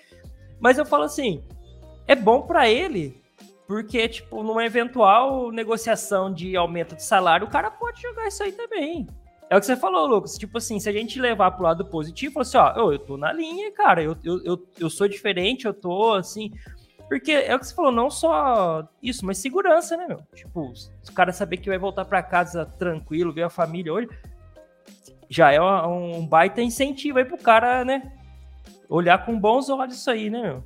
Mas 0.60 0.78
eu 0.78 0.86
falo 0.86 1.04
assim: 1.04 1.44
é 2.08 2.16
bom 2.16 2.42
para 2.42 2.70
ele, 2.70 3.23
porque, 3.68 4.08
tipo, 4.10 4.44
numa 4.44 4.66
eventual 4.66 5.52
negociação 5.52 6.34
de 6.34 6.56
aumento 6.56 6.96
de 6.96 7.04
salário, 7.04 7.48
o 7.48 7.50
cara 7.50 7.72
pode 7.72 8.02
jogar 8.02 8.28
isso 8.28 8.44
aí 8.44 8.52
também. 8.52 9.08
É 9.50 9.56
o 9.56 9.60
que 9.60 9.66
você 9.66 9.76
falou, 9.76 10.08
Lucas. 10.08 10.38
Tipo 10.38 10.58
assim, 10.58 10.80
se 10.80 10.90
a 10.90 10.92
gente 10.92 11.20
levar 11.20 11.52
pro 11.52 11.64
lado 11.64 11.86
positivo, 11.86 12.40
assim, 12.42 12.58
ó, 12.58 12.74
eu, 12.76 12.94
eu 12.94 13.00
tô 13.00 13.18
na 13.18 13.32
linha, 13.32 13.72
cara, 13.72 14.02
eu, 14.02 14.18
eu, 14.24 14.44
eu, 14.44 14.68
eu 14.80 14.90
sou 14.90 15.08
diferente, 15.08 15.66
eu 15.66 15.74
tô 15.74 16.14
assim. 16.14 16.52
Porque 17.08 17.32
é 17.32 17.56
o 17.56 17.60
que 17.60 17.68
você 17.68 17.76
falou, 17.76 17.92
não 17.92 18.10
só 18.10 18.88
isso, 19.02 19.26
mas 19.26 19.38
segurança, 19.38 19.96
né, 19.96 20.08
meu? 20.08 20.22
Tipo, 20.34 20.74
o 21.08 21.14
cara 21.14 21.32
saber 21.32 21.58
que 21.58 21.70
vai 21.70 21.78
voltar 21.78 22.06
para 22.06 22.24
casa 22.24 22.66
tranquilo, 22.66 23.34
ver 23.34 23.44
a 23.44 23.50
família 23.50 23.94
hoje, 23.94 24.10
já 25.30 25.52
é 25.52 25.62
um 25.62 26.26
baita 26.26 26.62
incentivo 26.62 27.20
aí 27.20 27.26
pro 27.26 27.38
cara, 27.38 27.86
né? 27.86 28.12
Olhar 28.90 29.26
com 29.26 29.40
bons 29.40 29.70
olhos 29.70 29.96
isso 29.96 30.10
aí, 30.10 30.30
né, 30.30 30.42
meu? 30.42 30.64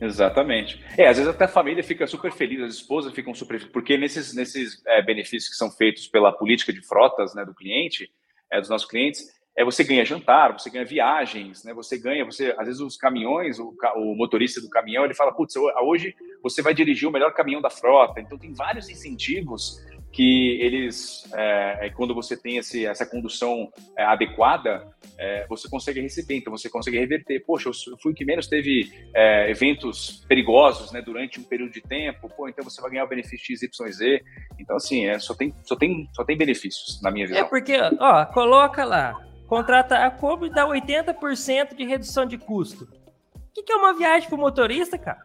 Exatamente. 0.00 0.82
É, 0.96 1.08
às 1.08 1.16
vezes 1.16 1.32
até 1.32 1.44
a 1.44 1.48
família 1.48 1.82
fica 1.82 2.06
super 2.06 2.32
feliz, 2.32 2.60
as 2.62 2.74
esposas 2.74 3.12
ficam 3.12 3.34
super 3.34 3.54
felizes, 3.54 3.72
porque 3.72 3.96
nesses, 3.96 4.34
nesses 4.34 4.84
é, 4.86 5.02
benefícios 5.02 5.50
que 5.50 5.56
são 5.56 5.70
feitos 5.70 6.06
pela 6.06 6.32
política 6.32 6.72
de 6.72 6.80
frotas 6.86 7.34
né, 7.34 7.44
do 7.44 7.54
cliente, 7.54 8.10
é, 8.50 8.60
dos 8.60 8.68
nossos 8.68 8.88
clientes, 8.88 9.26
é, 9.56 9.64
você 9.64 9.82
ganha 9.82 10.04
jantar, 10.04 10.52
você 10.52 10.70
ganha 10.70 10.84
viagens, 10.84 11.64
né, 11.64 11.74
você 11.74 11.98
ganha, 11.98 12.24
você, 12.24 12.54
às 12.56 12.66
vezes 12.66 12.80
os 12.80 12.96
caminhões, 12.96 13.58
o, 13.58 13.74
o 13.96 14.14
motorista 14.14 14.60
do 14.60 14.70
caminhão, 14.70 15.04
ele 15.04 15.14
fala, 15.14 15.32
putz, 15.32 15.56
hoje 15.82 16.14
você 16.40 16.62
vai 16.62 16.72
dirigir 16.72 17.08
o 17.08 17.12
melhor 17.12 17.34
caminhão 17.34 17.60
da 17.60 17.70
frota, 17.70 18.20
então 18.20 18.38
tem 18.38 18.52
vários 18.52 18.88
incentivos 18.88 19.84
que 20.12 20.60
eles, 20.60 21.30
é, 21.34 21.86
é, 21.86 21.90
quando 21.90 22.14
você 22.14 22.36
tem 22.36 22.56
esse, 22.56 22.86
essa 22.86 23.04
condução 23.04 23.70
é, 23.96 24.04
adequada, 24.04 24.88
é, 25.18 25.44
você 25.48 25.68
consegue 25.68 26.00
receber, 26.00 26.36
então 26.36 26.50
você 26.50 26.70
consegue 26.70 26.98
reverter. 26.98 27.44
Poxa, 27.44 27.68
eu 27.68 27.98
fui 27.98 28.12
o 28.12 28.14
que 28.14 28.24
menos 28.24 28.46
teve 28.46 28.92
é, 29.12 29.50
eventos 29.50 30.24
perigosos 30.28 30.92
né, 30.92 31.02
durante 31.02 31.40
um 31.40 31.42
período 31.42 31.72
de 31.72 31.80
tempo, 31.80 32.28
pô, 32.28 32.48
então 32.48 32.62
você 32.62 32.80
vai 32.80 32.92
ganhar 32.92 33.04
o 33.04 33.08
benefício 33.08 33.58
XYZ. 33.58 34.22
Então, 34.58 34.76
assim, 34.76 35.06
é, 35.06 35.18
só, 35.18 35.34
tem, 35.34 35.52
só, 35.64 35.74
tem, 35.74 36.08
só 36.14 36.24
tem 36.24 36.38
benefícios, 36.38 37.02
na 37.02 37.10
minha 37.10 37.26
visão. 37.26 37.42
É 37.42 37.44
porque, 37.44 37.76
ó, 37.98 38.24
coloca 38.26 38.84
lá, 38.84 39.20
contrata 39.48 40.04
a 40.04 40.10
Kobe 40.10 40.46
e 40.46 40.50
dá 40.50 40.64
80% 40.66 41.74
de 41.74 41.84
redução 41.84 42.24
de 42.24 42.38
custo. 42.38 42.88
O 43.34 43.40
que, 43.54 43.64
que 43.64 43.72
é 43.72 43.76
uma 43.76 43.94
viagem 43.94 44.28
para 44.28 44.36
o 44.36 44.40
motorista, 44.40 44.96
cara? 44.96 45.20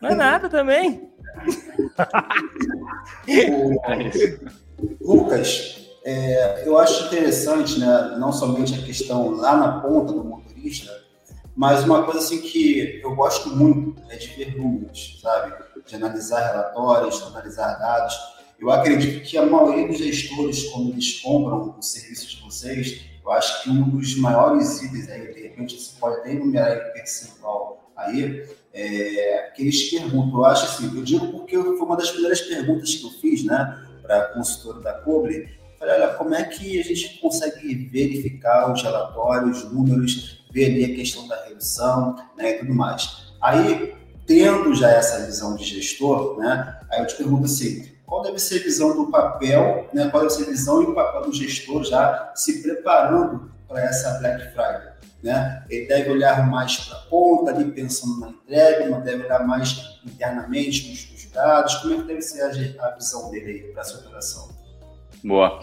Não 0.00 0.10
é 0.10 0.14
nada 0.16 0.48
também. 0.48 1.08
Lucas, 5.00 5.87
é, 6.04 6.62
eu 6.66 6.78
acho 6.78 7.06
interessante, 7.06 7.78
né, 7.78 8.16
não 8.18 8.32
somente 8.32 8.74
a 8.74 8.82
questão 8.82 9.30
lá 9.30 9.56
na 9.56 9.80
ponta 9.80 10.12
do 10.12 10.24
motorista, 10.24 10.90
mas 11.58 11.84
uma 11.84 12.04
coisa 12.04 12.20
assim 12.20 12.40
que 12.40 13.00
eu 13.02 13.16
gosto 13.16 13.50
muito 13.50 14.00
é 14.08 14.16
de 14.16 14.28
ver 14.28 14.56
números, 14.56 15.18
sabe? 15.20 15.54
De 15.84 15.96
analisar 15.96 16.52
relatórios, 16.52 17.20
analisar 17.22 17.74
dados. 17.74 18.16
Eu 18.60 18.70
acredito 18.70 19.28
que 19.28 19.36
a 19.36 19.44
maioria 19.44 19.88
dos 19.88 19.98
gestores, 19.98 20.68
quando 20.70 20.90
eles 20.90 21.20
compram 21.20 21.74
o 21.76 21.82
serviço 21.82 22.28
de 22.28 22.42
vocês, 22.42 23.00
eu 23.24 23.32
acho 23.32 23.62
que 23.62 23.70
um 23.70 23.88
dos 23.88 24.16
maiores 24.16 24.80
itens 24.82 25.08
aí, 25.08 25.34
de 25.34 25.42
repente 25.42 25.78
você 25.78 25.98
pode 25.98 26.20
até 26.20 26.30
enumerar 26.30 26.76
em 26.76 26.92
percentual 26.92 27.90
aí, 27.96 28.46
é, 28.72 29.52
que 29.54 29.62
eles 29.62 29.90
perguntam. 29.90 30.38
Eu 30.38 30.44
acho 30.44 30.64
assim, 30.64 30.96
eu 30.96 31.02
digo 31.02 31.26
porque 31.32 31.56
foi 31.56 31.80
uma 31.80 31.96
das 31.96 32.10
primeiras 32.10 32.40
perguntas 32.40 32.94
que 32.94 33.04
eu 33.04 33.10
fiz, 33.10 33.44
né, 33.44 33.84
para 34.00 34.18
a 34.18 34.28
consultora 34.28 34.80
da 34.80 34.92
Cobre. 34.94 35.57
Falei, 35.78 35.94
olha, 35.94 36.14
como 36.14 36.34
é 36.34 36.42
que 36.42 36.80
a 36.80 36.82
gente 36.82 37.18
consegue 37.20 37.74
verificar 37.86 38.72
os 38.72 38.82
relatórios, 38.82 39.62
os 39.62 39.72
números, 39.72 40.44
ver 40.52 40.66
ali 40.66 40.84
a 40.84 40.96
questão 40.96 41.26
da 41.28 41.44
redução, 41.44 42.16
né, 42.36 42.50
e 42.50 42.58
tudo 42.58 42.74
mais. 42.74 43.32
Aí, 43.40 43.94
tendo 44.26 44.74
já 44.74 44.90
essa 44.90 45.24
visão 45.24 45.54
de 45.54 45.64
gestor, 45.64 46.38
né, 46.38 46.80
aí 46.90 47.00
eu 47.00 47.06
te 47.06 47.14
pergunto 47.14 47.44
assim, 47.44 47.88
qual 48.04 48.22
deve 48.22 48.38
ser 48.38 48.60
a 48.60 48.64
visão 48.64 48.96
do 48.96 49.10
papel, 49.10 49.88
né, 49.92 50.08
qual 50.08 50.22
deve 50.22 50.34
ser 50.34 50.44
a 50.44 50.50
visão 50.50 50.82
e 50.82 50.86
o 50.86 50.94
papel 50.94 51.22
do 51.22 51.32
gestor 51.32 51.84
já 51.84 52.32
se 52.34 52.60
preparando 52.62 53.52
para 53.68 53.82
essa 53.82 54.18
Black 54.18 54.52
Friday? 54.52 54.98
Né? 55.22 55.64
Ele 55.68 55.86
deve 55.86 56.10
olhar 56.10 56.48
mais 56.48 56.76
para 56.76 56.96
a 56.96 57.00
ponta, 57.02 57.50
ali 57.50 57.70
pensando 57.72 58.20
na 58.20 58.28
entrega, 58.30 58.88
mas 58.88 59.04
deve 59.04 59.24
olhar 59.24 59.46
mais 59.46 60.00
internamente 60.06 60.88
nos, 60.90 61.10
nos 61.10 61.32
dados. 61.32 61.74
Como 61.76 61.94
é 61.94 61.96
que 61.98 62.02
deve 62.04 62.22
ser 62.22 62.42
a, 62.42 62.86
a 62.86 62.90
visão 62.94 63.30
dele 63.30 63.70
para 63.72 63.82
essa 63.82 63.98
operação? 63.98 64.57
Boa. 65.24 65.62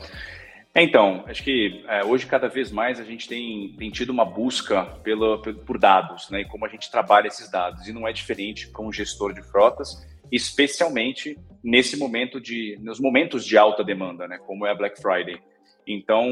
Então, 0.77 1.23
acho 1.25 1.41
que 1.41 1.85
é, 1.87 2.03
hoje 2.03 2.25
cada 2.25 2.49
vez 2.49 2.69
mais 2.69 2.99
a 2.99 3.03
gente 3.05 3.29
tem, 3.29 3.73
tem 3.77 3.89
tido 3.89 4.09
uma 4.09 4.25
busca 4.25 4.83
pelo, 5.03 5.41
por 5.41 5.77
dados, 5.77 6.29
né? 6.29 6.41
E 6.41 6.45
como 6.45 6.65
a 6.65 6.67
gente 6.67 6.91
trabalha 6.91 7.27
esses 7.27 7.49
dados. 7.49 7.87
E 7.87 7.93
não 7.93 8.05
é 8.05 8.11
diferente 8.11 8.67
para 8.67 8.81
um 8.81 8.91
gestor 8.91 9.33
de 9.33 9.41
frotas, 9.41 10.05
especialmente 10.29 11.37
nesse 11.63 11.95
momento 11.95 12.41
de, 12.41 12.77
nos 12.81 12.99
momentos 12.99 13.45
de 13.45 13.57
alta 13.57 13.85
demanda, 13.85 14.27
né? 14.27 14.37
Como 14.45 14.65
é 14.65 14.71
a 14.71 14.75
Black 14.75 15.01
Friday. 15.01 15.39
Então, 15.87 16.27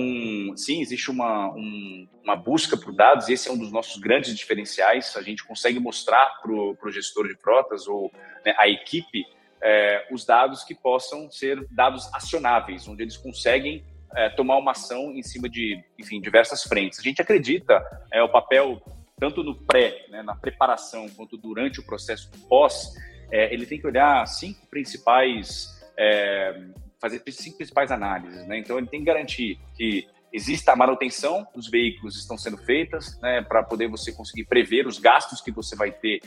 sim, 0.58 0.82
existe 0.82 1.10
uma, 1.10 1.54
um, 1.54 2.08
uma 2.24 2.36
busca 2.36 2.76
por 2.76 2.94
dados, 2.94 3.30
e 3.30 3.34
esse 3.34 3.48
é 3.48 3.52
um 3.52 3.58
dos 3.58 3.72
nossos 3.72 4.02
grandes 4.02 4.36
diferenciais. 4.36 5.16
A 5.16 5.22
gente 5.22 5.46
consegue 5.46 5.80
mostrar 5.80 6.42
para 6.42 6.52
o 6.52 6.92
gestor 6.92 7.28
de 7.28 7.36
frotas 7.36 7.88
ou 7.88 8.12
né, 8.46 8.54
a 8.58 8.68
equipe 8.68 9.24
é, 9.64 10.08
os 10.12 10.26
dados 10.26 10.64
que 10.64 10.76
possam 10.76 11.32
ser 11.32 11.66
dados 11.72 12.14
acionáveis, 12.14 12.88
onde 12.88 13.02
eles 13.02 13.18
conseguem 13.18 13.84
é, 14.16 14.30
tomar 14.30 14.58
uma 14.58 14.72
ação 14.72 15.12
em 15.12 15.24
cima 15.24 15.50
de, 15.50 15.82
enfim, 15.98 16.20
diversas 16.20 16.64
frentes. 16.64 17.00
A 17.00 17.02
gente 17.02 17.22
acredita 17.22 17.82
é, 18.12 18.22
o 18.22 18.30
papel 18.30 18.82
tanto 19.20 19.42
no 19.42 19.56
pré, 19.56 20.06
né, 20.10 20.22
na 20.22 20.36
preparação, 20.36 21.08
quanto 21.16 21.38
durante 21.38 21.80
o 21.80 21.86
processo 21.86 22.30
pós, 22.50 22.94
é, 23.32 23.54
ele 23.54 23.66
tem 23.66 23.80
que 23.80 23.88
olhar 23.88 24.26
cinco 24.28 24.68
principais 24.68 25.82
é, 25.98 26.62
fazer 27.00 27.22
cinco 27.32 27.58
principais 27.58 27.92
análises, 27.92 28.48
né? 28.48 28.58
Então 28.58 28.78
ele 28.78 28.88
tem 28.88 29.02
que 29.02 29.06
garantir 29.06 29.60
que 29.76 30.08
exista 30.32 30.72
a 30.72 30.76
manutenção 30.76 31.46
dos 31.54 31.70
veículos 31.70 32.18
estão 32.18 32.38
sendo 32.38 32.58
feitas, 32.58 33.20
né, 33.20 33.42
para 33.42 33.62
poder 33.62 33.88
você 33.88 34.12
conseguir 34.12 34.46
prever 34.46 34.88
os 34.88 34.98
gastos 34.98 35.42
que 35.42 35.52
você 35.52 35.76
vai 35.76 35.92
ter 35.92 36.22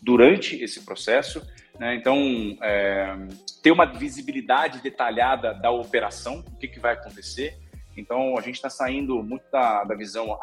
durante 0.00 0.56
esse 0.56 0.80
processo. 0.84 1.46
Né? 1.78 1.94
Então, 1.96 2.16
é, 2.62 3.16
ter 3.62 3.70
uma 3.70 3.86
visibilidade 3.86 4.80
detalhada 4.80 5.54
da 5.54 5.70
operação, 5.70 6.40
o 6.40 6.56
que, 6.58 6.68
que 6.68 6.80
vai 6.80 6.94
acontecer. 6.94 7.58
Então, 7.96 8.38
a 8.38 8.40
gente 8.40 8.54
está 8.56 8.70
saindo 8.70 9.22
muito 9.22 9.44
da, 9.50 9.84
da 9.84 9.94
visão 9.94 10.38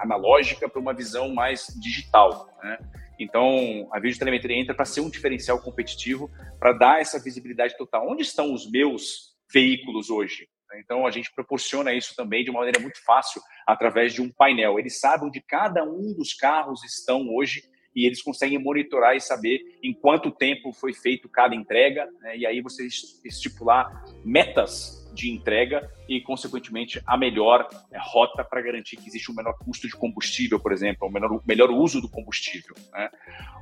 analógica 0.00 0.68
para 0.68 0.80
uma 0.80 0.92
visão 0.92 1.32
mais 1.32 1.66
digital. 1.80 2.48
Né? 2.62 2.78
Então, 3.18 3.88
a 3.92 4.00
videotelemetria 4.00 4.56
entra 4.56 4.74
para 4.74 4.84
ser 4.84 5.00
um 5.00 5.10
diferencial 5.10 5.60
competitivo, 5.60 6.30
para 6.58 6.72
dar 6.72 7.00
essa 7.00 7.22
visibilidade 7.22 7.76
total. 7.76 8.08
Onde 8.10 8.22
estão 8.22 8.52
os 8.52 8.68
meus 8.70 9.32
veículos 9.52 10.10
hoje? 10.10 10.48
Então, 10.78 11.06
a 11.06 11.10
gente 11.10 11.30
proporciona 11.34 11.92
isso 11.92 12.16
também 12.16 12.42
de 12.42 12.50
uma 12.50 12.60
maneira 12.60 12.80
muito 12.80 13.02
fácil 13.04 13.42
através 13.66 14.14
de 14.14 14.22
um 14.22 14.32
painel. 14.32 14.78
Eles 14.78 14.98
sabem 14.98 15.28
onde 15.28 15.40
cada 15.42 15.84
um 15.84 16.14
dos 16.16 16.32
carros 16.32 16.82
estão 16.82 17.28
hoje 17.28 17.62
e 17.94 18.06
eles 18.06 18.22
conseguem 18.22 18.58
monitorar 18.58 19.16
e 19.16 19.20
saber 19.20 19.60
em 19.82 19.92
quanto 19.92 20.30
tempo 20.30 20.72
foi 20.72 20.92
feito 20.92 21.28
cada 21.28 21.54
entrega, 21.54 22.08
né? 22.20 22.36
e 22.36 22.46
aí 22.46 22.60
você 22.60 22.86
estipular 22.86 24.04
metas 24.24 25.02
de 25.14 25.30
entrega 25.30 25.90
e, 26.08 26.20
consequentemente, 26.20 27.00
a 27.06 27.16
melhor 27.16 27.68
é, 27.90 27.98
rota 28.00 28.42
para 28.42 28.62
garantir 28.62 28.96
que 28.96 29.06
existe 29.06 29.30
um 29.30 29.34
menor 29.34 29.54
custo 29.58 29.86
de 29.86 29.94
combustível, 29.94 30.58
por 30.58 30.72
exemplo, 30.72 31.06
um 31.06 31.10
menor, 31.10 31.42
melhor 31.46 31.70
uso 31.70 32.00
do 32.00 32.08
combustível. 32.08 32.74
Né? 32.92 33.10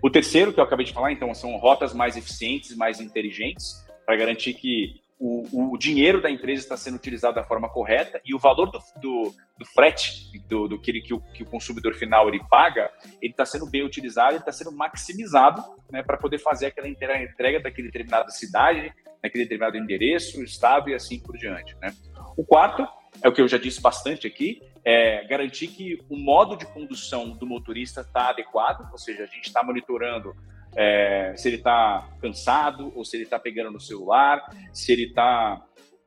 O 0.02 0.08
terceiro, 0.08 0.52
que 0.52 0.60
eu 0.60 0.64
acabei 0.64 0.86
de 0.86 0.92
falar, 0.92 1.12
então, 1.12 1.34
são 1.34 1.56
rotas 1.56 1.92
mais 1.92 2.16
eficientes, 2.16 2.76
mais 2.76 3.00
inteligentes, 3.00 3.84
para 4.06 4.16
garantir 4.16 4.54
que 4.54 5.00
o, 5.20 5.74
o, 5.74 5.76
dinheiro 5.76 6.22
da 6.22 6.30
empresa 6.30 6.62
está 6.62 6.78
sendo 6.78 6.94
utilizado 6.94 7.34
da 7.34 7.44
forma 7.44 7.68
correta 7.68 8.18
e 8.24 8.34
o 8.34 8.38
valor 8.38 8.70
do, 8.70 8.78
do, 8.96 9.34
do 9.58 9.66
frete, 9.66 10.30
do, 10.48 10.66
do 10.66 10.80
que, 10.80 10.98
que, 11.02 11.12
o, 11.12 11.20
que, 11.20 11.42
o, 11.42 11.46
consumidor 11.46 11.92
final 11.92 12.26
ele 12.26 12.42
paga, 12.48 12.90
ele 13.20 13.32
está 13.32 13.44
sendo 13.44 13.66
bem 13.66 13.84
utilizado, 13.84 14.30
ele 14.30 14.38
está 14.38 14.50
sendo 14.50 14.72
maximizado 14.72 15.62
né, 15.92 16.02
para 16.02 16.16
poder 16.16 16.38
fazer 16.38 16.66
aquela 16.66 16.88
entrega 16.88 17.60
daquela 17.60 17.86
determinada 17.86 18.30
cidade, 18.30 18.90
naquele 19.22 19.44
determinado 19.44 19.76
endereço, 19.76 20.42
estado 20.42 20.88
e 20.88 20.94
assim 20.94 21.20
por 21.20 21.36
diante. 21.36 21.76
Né? 21.82 21.94
O 22.34 22.42
quarto 22.42 22.88
é 23.22 23.28
o 23.28 23.32
que 23.32 23.42
eu 23.42 23.48
já 23.48 23.58
disse 23.58 23.82
bastante 23.82 24.26
aqui, 24.26 24.62
é 24.82 25.26
garantir 25.26 25.68
que 25.68 25.98
o 26.08 26.16
modo 26.16 26.56
de 26.56 26.64
condução 26.64 27.36
do 27.36 27.46
motorista 27.46 28.00
está 28.00 28.30
adequado, 28.30 28.88
ou 28.90 28.96
seja, 28.96 29.24
a 29.24 29.26
gente 29.26 29.44
está 29.44 29.62
monitorando 29.62 30.34
é, 30.76 31.34
se 31.36 31.48
ele 31.48 31.56
está 31.56 32.08
cansado 32.20 32.92
ou 32.94 33.04
se 33.04 33.16
ele 33.16 33.24
está 33.24 33.38
pegando 33.38 33.70
no 33.70 33.80
celular, 33.80 34.44
se 34.72 34.92
ele 34.92 35.04
está 35.04 35.64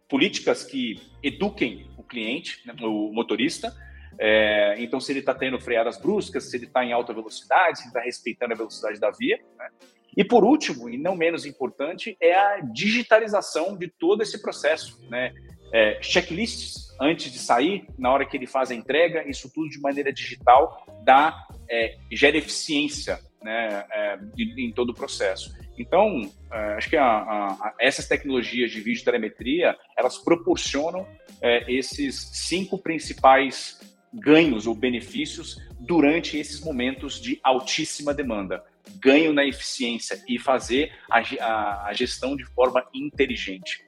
políticas 0.08 0.64
que 0.64 1.02
eduquem 1.22 1.88
o 1.98 2.04
cliente, 2.04 2.62
né, 2.66 2.74
o 2.82 3.12
motorista. 3.12 3.74
É, 4.20 4.76
então, 4.78 5.00
se 5.00 5.12
ele 5.12 5.22
está 5.22 5.34
tendo 5.34 5.60
freadas 5.60 6.00
bruscas, 6.00 6.50
se 6.50 6.56
ele 6.56 6.66
está 6.66 6.86
em 6.86 6.94
alta 6.94 7.14
velocidade, 7.14 7.80
se 7.80 7.84
ele 7.86 7.90
está 7.90 8.02
respeitando 8.02 8.54
a 8.54 8.58
velocidade 8.58 9.00
da 9.00 9.10
via. 9.10 9.40
Né? 9.58 9.70
E 10.16 10.24
por 10.24 10.44
último, 10.44 10.88
e 10.88 10.98
não 10.98 11.16
menos 11.16 11.46
importante, 11.46 12.16
é 12.22 12.36
a 12.36 12.60
digitalização 12.60 13.76
de 13.76 13.88
todo 13.88 14.22
esse 14.22 14.40
processo. 14.40 15.00
Né? 15.10 15.34
É, 15.74 16.00
checklists 16.00 16.96
antes 17.02 17.32
de 17.32 17.40
sair, 17.40 17.88
na 17.98 18.12
hora 18.12 18.26
que 18.26 18.38
ele 18.38 18.46
faz 18.46 18.70
a 18.70 18.76
entrega, 18.76 19.28
isso 19.28 19.52
tudo 19.52 19.68
de 19.70 19.80
maneira 19.82 20.14
digital 20.14 20.86
dá, 21.04 21.36
é, 21.68 21.98
gera 22.12 22.38
eficiência 22.38 23.20
né, 23.44 23.86
é, 23.92 24.20
em 24.38 24.72
todo 24.72 24.90
o 24.90 24.94
processo. 24.94 25.54
Então, 25.78 26.32
é, 26.52 26.74
acho 26.74 26.90
que 26.90 26.98
a, 26.98 27.06
a, 27.06 27.74
essas 27.80 28.08
tecnologias 28.08 28.72
de 28.72 28.80
vídeo 28.80 29.04
telemetria, 29.04 29.78
elas 29.98 30.18
proporcionam 30.18 31.08
é, 31.42 31.72
esses 31.72 32.30
cinco 32.34 32.78
principais 32.78 33.80
ganhos 34.14 34.68
ou 34.68 34.76
benefícios 34.76 35.60
durante 35.80 36.38
esses 36.38 36.62
momentos 36.62 37.20
de 37.20 37.40
altíssima 37.44 38.14
demanda. 38.14 38.64
Ganho 39.00 39.34
na 39.34 39.46
eficiência 39.46 40.24
e 40.28 40.38
fazer 40.38 40.92
a, 41.10 41.88
a, 41.88 41.94
gestão 41.94 42.36
de 42.36 42.46
forma 42.46 42.86
inteligente. 42.94 43.86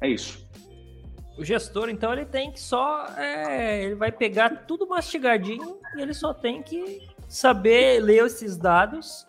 É 0.00 0.08
isso. 0.08 0.48
O 1.36 1.44
gestor, 1.44 1.88
então, 1.88 2.12
ele 2.12 2.26
tem 2.26 2.52
que 2.52 2.60
só. 2.60 3.06
É, 3.16 3.84
ele 3.84 3.94
vai 3.94 4.12
pegar 4.12 4.66
tudo 4.66 4.86
mastigadinho 4.86 5.78
e 5.96 6.02
ele 6.02 6.12
só 6.12 6.34
tem 6.34 6.62
que 6.62 7.08
saber 7.30 8.00
ler 8.00 8.26
esses 8.26 8.56
dados 8.56 9.24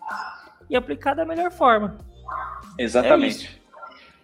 e 0.68 0.76
aplicar 0.76 1.14
da 1.14 1.24
melhor 1.24 1.52
forma. 1.52 1.98
Exatamente. 2.78 3.62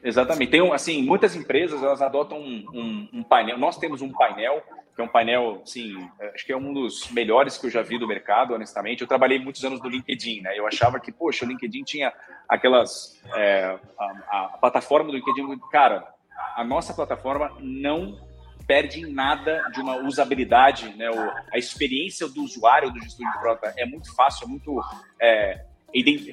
É 0.03 0.07
Exatamente. 0.07 0.49
Tem, 0.49 0.73
assim, 0.73 1.03
muitas 1.03 1.35
empresas, 1.35 1.83
elas 1.83 2.01
adotam 2.01 2.39
um, 2.39 2.65
um, 2.73 3.09
um, 3.13 3.23
painel. 3.23 3.57
Nós 3.57 3.77
temos 3.77 4.01
um 4.01 4.11
painel, 4.11 4.63
que 4.95 5.01
é 5.01 5.03
um 5.03 5.07
painel, 5.07 5.61
assim, 5.63 5.95
acho 6.33 6.45
que 6.45 6.51
é 6.51 6.57
um 6.57 6.73
dos 6.73 7.11
melhores 7.11 7.57
que 7.57 7.67
eu 7.67 7.69
já 7.69 7.81
vi 7.81 7.99
do 7.99 8.07
mercado, 8.07 8.53
honestamente. 8.53 9.01
Eu 9.01 9.07
trabalhei 9.07 9.37
muitos 9.37 9.63
anos 9.63 9.81
no 9.81 9.89
LinkedIn, 9.89 10.41
né? 10.41 10.57
Eu 10.57 10.65
achava 10.65 10.99
que, 10.99 11.11
poxa, 11.11 11.45
o 11.45 11.47
LinkedIn 11.47 11.83
tinha 11.83 12.13
aquelas... 12.47 13.21
É, 13.35 13.77
a, 13.99 14.45
a 14.45 14.57
plataforma 14.59 15.11
do 15.11 15.17
LinkedIn, 15.17 15.59
cara, 15.71 16.07
a 16.55 16.63
nossa 16.63 16.93
plataforma 16.93 17.51
não 17.59 18.26
perde 18.67 18.99
em 18.99 19.11
nada 19.11 19.63
de 19.73 19.79
uma 19.79 19.95
usabilidade, 19.95 20.93
né? 20.97 21.09
O, 21.09 21.31
a 21.53 21.57
experiência 21.57 22.27
do 22.27 22.43
usuário 22.43 22.91
do 22.91 23.01
gestor 23.01 23.25
de 23.25 23.39
frota 23.39 23.73
é 23.77 23.85
muito 23.85 24.13
fácil, 24.13 24.45
é 24.45 24.47
muito 24.49 24.81
é, 25.19 25.65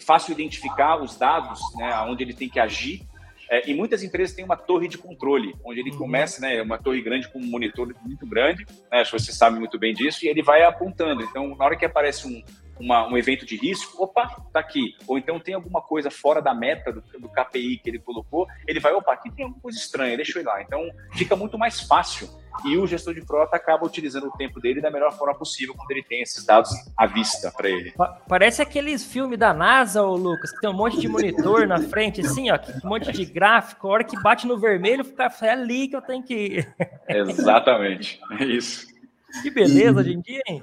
fácil 0.04 0.32
identificar 0.32 1.00
os 1.00 1.16
dados, 1.16 1.60
né? 1.76 1.96
Onde 2.00 2.24
ele 2.24 2.34
tem 2.34 2.48
que 2.48 2.58
agir. 2.58 3.06
É, 3.48 3.70
e 3.70 3.74
muitas 3.74 4.02
empresas 4.02 4.34
têm 4.34 4.44
uma 4.44 4.56
torre 4.56 4.88
de 4.88 4.98
controle, 4.98 5.54
onde 5.64 5.78
ele 5.78 5.90
uhum. 5.92 5.98
começa, 5.98 6.40
né? 6.40 6.60
Uma 6.60 6.78
torre 6.78 7.00
grande 7.00 7.28
com 7.28 7.38
um 7.38 7.46
monitor 7.46 7.94
muito 8.02 8.26
grande, 8.26 8.66
né, 8.90 9.00
acho 9.00 9.12
que 9.12 9.20
você 9.20 9.32
sabe 9.32 9.58
muito 9.58 9.78
bem 9.78 9.94
disso, 9.94 10.24
e 10.24 10.28
ele 10.28 10.42
vai 10.42 10.62
apontando. 10.62 11.22
Então, 11.22 11.54
na 11.54 11.64
hora 11.64 11.76
que 11.76 11.84
aparece 11.84 12.26
um, 12.26 12.42
uma, 12.78 13.06
um 13.06 13.16
evento 13.16 13.46
de 13.46 13.56
risco, 13.56 14.02
opa, 14.02 14.28
tá 14.52 14.60
aqui. 14.60 14.94
Ou 15.06 15.18
então 15.18 15.38
tem 15.38 15.54
alguma 15.54 15.80
coisa 15.80 16.10
fora 16.10 16.40
da 16.40 16.54
meta 16.54 16.92
do, 16.92 17.00
do 17.00 17.28
KPI 17.28 17.78
que 17.78 17.90
ele 17.90 17.98
colocou, 17.98 18.46
ele 18.66 18.80
vai, 18.80 18.92
opa, 18.92 19.12
aqui 19.12 19.30
tem 19.30 19.44
alguma 19.44 19.60
coisa 19.60 19.78
estranha, 19.78 20.16
deixa 20.16 20.38
eu 20.38 20.42
ir 20.42 20.46
lá. 20.46 20.62
Então 20.62 20.80
fica 21.12 21.36
muito 21.36 21.58
mais 21.58 21.80
fácil 21.80 22.28
e 22.64 22.76
o 22.76 22.86
gestor 22.86 23.14
de 23.14 23.20
frota 23.22 23.56
acaba 23.56 23.84
utilizando 23.84 24.28
o 24.28 24.30
tempo 24.32 24.60
dele 24.60 24.80
da 24.80 24.90
melhor 24.90 25.12
forma 25.12 25.34
possível 25.34 25.74
quando 25.74 25.90
ele 25.90 26.02
tem 26.02 26.22
esses 26.22 26.44
dados 26.44 26.70
à 26.96 27.06
vista 27.06 27.50
para 27.50 27.68
ele. 27.68 27.92
Parece 28.28 28.62
aqueles 28.62 29.04
filmes 29.04 29.38
da 29.38 29.52
NASA, 29.52 30.02
ô 30.02 30.14
Lucas, 30.14 30.52
que 30.52 30.60
tem 30.60 30.70
um 30.70 30.74
monte 30.74 31.00
de 31.00 31.08
monitor 31.08 31.66
na 31.66 31.80
frente, 31.80 32.20
assim, 32.20 32.50
ó, 32.50 32.58
um 32.84 32.88
monte 32.88 33.10
de 33.10 33.24
gráfico, 33.24 33.88
a 33.88 33.90
hora 33.90 34.04
que 34.04 34.20
bate 34.22 34.46
no 34.46 34.58
vermelho, 34.58 35.04
fica 35.04 35.32
é 35.42 35.50
ali 35.50 35.88
que 35.88 35.96
eu 35.96 36.02
tenho 36.02 36.22
que 36.22 36.34
ir. 36.34 36.74
Exatamente, 37.08 38.20
é 38.38 38.44
isso. 38.44 38.86
Que 39.42 39.50
beleza 39.50 40.00
hoje 40.00 40.12
em 40.12 40.20
dia, 40.20 40.42
hein? 40.46 40.62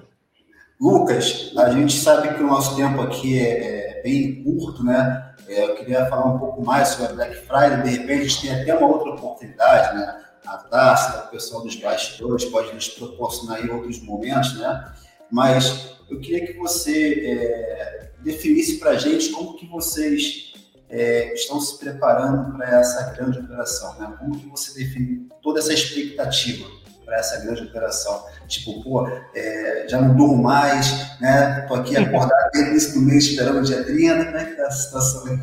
Lucas, 0.81 1.51
a 1.55 1.69
gente 1.69 1.93
sabe 1.93 2.33
que 2.33 2.41
o 2.41 2.47
nosso 2.47 2.75
tempo 2.75 3.01
aqui 3.01 3.37
é, 3.37 3.99
é 3.99 4.01
bem 4.01 4.43
curto, 4.43 4.83
né? 4.83 5.35
É, 5.47 5.65
eu 5.65 5.75
queria 5.75 6.07
falar 6.07 6.25
um 6.25 6.39
pouco 6.39 6.65
mais 6.65 6.87
sobre 6.87 7.05
a 7.05 7.13
Black 7.13 7.35
Friday, 7.45 7.83
de 7.83 7.89
repente 7.89 8.21
a 8.21 8.23
gente 8.23 8.41
tem 8.41 8.61
até 8.61 8.75
uma 8.75 8.87
outra 8.87 9.11
oportunidade, 9.11 9.95
né? 9.95 10.23
A 10.43 10.57
Taça, 10.57 11.25
o 11.27 11.29
pessoal 11.29 11.61
dos 11.61 11.75
bastidores 11.75 12.45
pode 12.45 12.73
nos 12.73 12.87
proporcionar 12.87 13.63
em 13.63 13.69
outros 13.69 14.01
momentos, 14.01 14.57
né? 14.57 14.91
Mas 15.29 15.97
eu 16.09 16.19
queria 16.19 16.47
que 16.47 16.57
você 16.57 17.27
é, 17.27 18.11
definisse 18.23 18.79
para 18.79 18.91
a 18.91 18.97
gente 18.97 19.29
como 19.29 19.55
que 19.57 19.67
vocês 19.67 20.51
é, 20.89 21.31
estão 21.35 21.61
se 21.61 21.77
preparando 21.77 22.57
para 22.57 22.79
essa 22.79 23.11
grande 23.11 23.37
operação, 23.37 23.99
né? 23.99 24.15
Como 24.17 24.35
que 24.35 24.49
você 24.49 24.73
define 24.79 25.29
toda 25.43 25.59
essa 25.59 25.73
expectativa 25.73 26.80
para 27.11 27.19
essa 27.19 27.41
grande 27.41 27.63
operação? 27.63 28.25
Tipo, 28.47 28.81
pô, 28.81 29.05
é, 29.35 29.85
já 29.89 29.99
não 29.99 30.15
durmo 30.15 30.41
mais, 30.41 31.19
né? 31.19 31.65
Tô 31.67 31.75
aqui 31.75 31.97
acordado 31.97 32.51
desde 32.53 32.71
início 32.71 32.93
do 32.93 33.01
mês 33.01 33.25
esperando 33.25 33.59
o 33.59 33.63
dia 33.63 33.83
30, 33.83 34.25
como 34.25 34.37
é 34.37 34.45
que 34.45 34.55
tá 34.55 34.67
a 34.67 34.71
situação 34.71 35.25
aí? 35.27 35.39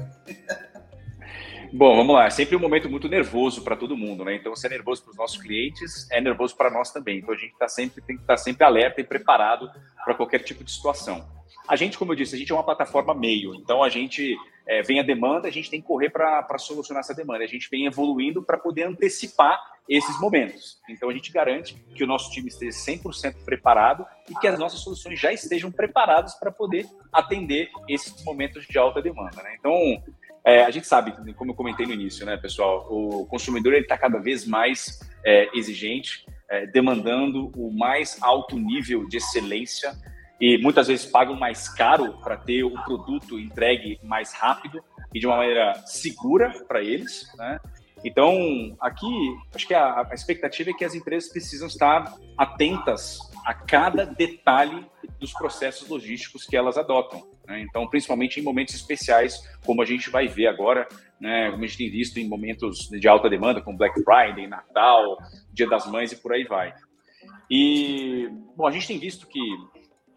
Bom, 1.71 1.95
vamos 1.95 2.15
lá. 2.15 2.25
É 2.25 2.31
sempre 2.31 2.57
um 2.57 2.59
momento 2.59 2.89
muito 2.89 3.07
nervoso 3.07 3.61
para 3.61 3.77
todo 3.77 3.95
mundo, 3.95 4.25
né? 4.25 4.35
Então, 4.35 4.57
se 4.57 4.67
é 4.67 4.71
nervoso 4.71 5.03
para 5.03 5.11
os 5.11 5.17
nossos 5.19 5.37
clientes, 5.37 6.11
é 6.11 6.23
nervoso 6.23 6.57
para 6.57 6.71
nós 6.71 6.91
também. 6.91 7.19
Então, 7.19 7.35
a 7.35 7.37
gente 7.37 7.55
tá 7.59 7.69
sempre, 7.69 8.01
tem 8.01 8.17
que 8.17 8.23
estar 8.23 8.35
tá 8.35 8.39
sempre 8.39 8.65
alerta 8.65 9.03
e 9.03 9.05
preparado 9.05 9.71
para 10.03 10.15
qualquer 10.15 10.39
tipo 10.39 10.65
de 10.65 10.73
situação. 10.73 11.29
A 11.69 11.77
gente, 11.77 11.99
como 11.99 12.13
eu 12.13 12.17
disse, 12.17 12.35
a 12.35 12.39
gente 12.39 12.51
é 12.51 12.55
uma 12.55 12.65
plataforma 12.65 13.13
meio. 13.13 13.55
Então, 13.55 13.83
a 13.83 13.91
gente 13.91 14.35
é, 14.69 14.83
vem 14.83 15.01
a 15.01 15.03
demanda, 15.03 15.49
a 15.49 15.51
gente 15.51 15.71
tem 15.71 15.81
que 15.81 15.87
correr 15.87 16.11
para 16.11 16.59
solucionar 16.59 17.01
essa 17.01 17.15
demanda. 17.15 17.43
A 17.43 17.49
gente 17.49 17.69
vem 17.71 17.87
evoluindo 17.87 18.43
para 18.43 18.59
poder 18.59 18.83
antecipar 18.83 19.59
esses 19.89 20.21
momentos. 20.21 20.79
Então, 20.91 21.09
a 21.09 21.13
gente 21.15 21.33
garante 21.33 21.75
que 21.95 22.05
o 22.05 22.07
nosso 22.07 22.31
time 22.31 22.49
esteja 22.49 22.77
100% 22.77 23.45
preparado 23.45 24.05
e 24.29 24.35
que 24.35 24.47
as 24.47 24.59
nossas 24.59 24.81
soluções 24.81 25.19
já 25.19 25.33
estejam 25.33 25.73
preparadas 25.73 26.35
para 26.35 26.53
poder 26.53 26.87
atender 27.11 27.71
esses 27.89 28.23
momentos 28.23 28.67
de 28.67 28.77
alta 28.77 29.01
demanda. 29.01 29.43
Né? 29.43 29.57
Então, 29.59 29.73
é, 30.45 30.63
a 30.65 30.71
gente 30.71 30.87
sabe, 30.87 31.13
como 31.35 31.53
eu 31.53 31.55
comentei 31.55 31.87
no 31.87 31.95
início, 31.95 32.27
né, 32.27 32.37
pessoal, 32.37 32.87
o 32.91 33.27
consumidor 33.27 33.73
está 33.75 33.97
cada 33.97 34.19
vez 34.19 34.47
mais 34.47 35.01
é, 35.25 35.49
exigente, 35.57 36.27
é, 36.51 36.67
demandando 36.67 37.51
o 37.57 37.73
mais 37.73 38.19
alto 38.23 38.57
nível 38.57 39.09
de 39.09 39.17
excelência 39.17 39.95
e 40.41 40.59
muitas 40.59 40.87
vezes 40.87 41.07
pagam 41.07 41.35
mais 41.35 41.69
caro 41.69 42.15
para 42.23 42.37
ter 42.37 42.65
o 42.65 42.71
produto 42.85 43.39
entregue 43.39 43.99
mais 44.03 44.33
rápido 44.33 44.83
e 45.13 45.19
de 45.19 45.27
uma 45.27 45.37
maneira 45.37 45.75
segura 45.87 46.53
para 46.67 46.83
eles, 46.83 47.27
né? 47.37 47.59
Então, 48.05 48.77
aqui, 48.81 49.07
acho 49.53 49.67
que 49.67 49.75
a, 49.75 50.07
a, 50.09 50.15
expectativa 50.15 50.71
é 50.71 50.73
que 50.73 50.85
as 50.85 50.95
empresas 50.95 51.31
precisam 51.31 51.67
estar 51.67 52.15
atentas 52.37 53.19
a 53.45 53.53
cada 53.53 54.05
detalhe 54.05 54.87
dos 55.19 55.33
processos 55.33 55.89
logísticos 55.89 56.45
que 56.45 56.57
elas 56.57 56.79
adotam. 56.79 57.27
Né? 57.47 57.61
Então, 57.63 57.89
principalmente 57.89 58.39
em 58.39 58.43
momentos 58.43 58.75
especiais, 58.75 59.43
como 59.65 59.83
a 59.83 59.85
gente 59.85 60.11
vai 60.11 60.29
ver 60.29 60.47
agora, 60.47 60.87
né? 61.21 61.51
como 61.51 61.65
a 61.65 61.67
gente 61.67 61.79
tem 61.79 61.91
visto 61.91 62.19
em 62.19 62.29
momentos 62.29 62.89
de 62.89 63.09
alta 63.09 63.29
demanda, 63.29 63.61
como 63.61 63.77
Black 63.77 64.01
Friday, 64.05 64.47
Natal, 64.47 65.19
Dia 65.53 65.69
das 65.69 65.87
Mães 65.91 66.13
e 66.13 66.17
por 66.17 66.33
aí 66.33 66.45
vai. 66.45 66.73
E, 67.51 68.29
bom, 68.57 68.67
a 68.67 68.71
gente 68.71 68.87
tem 68.87 68.99
visto 68.99 69.27
que 69.27 69.41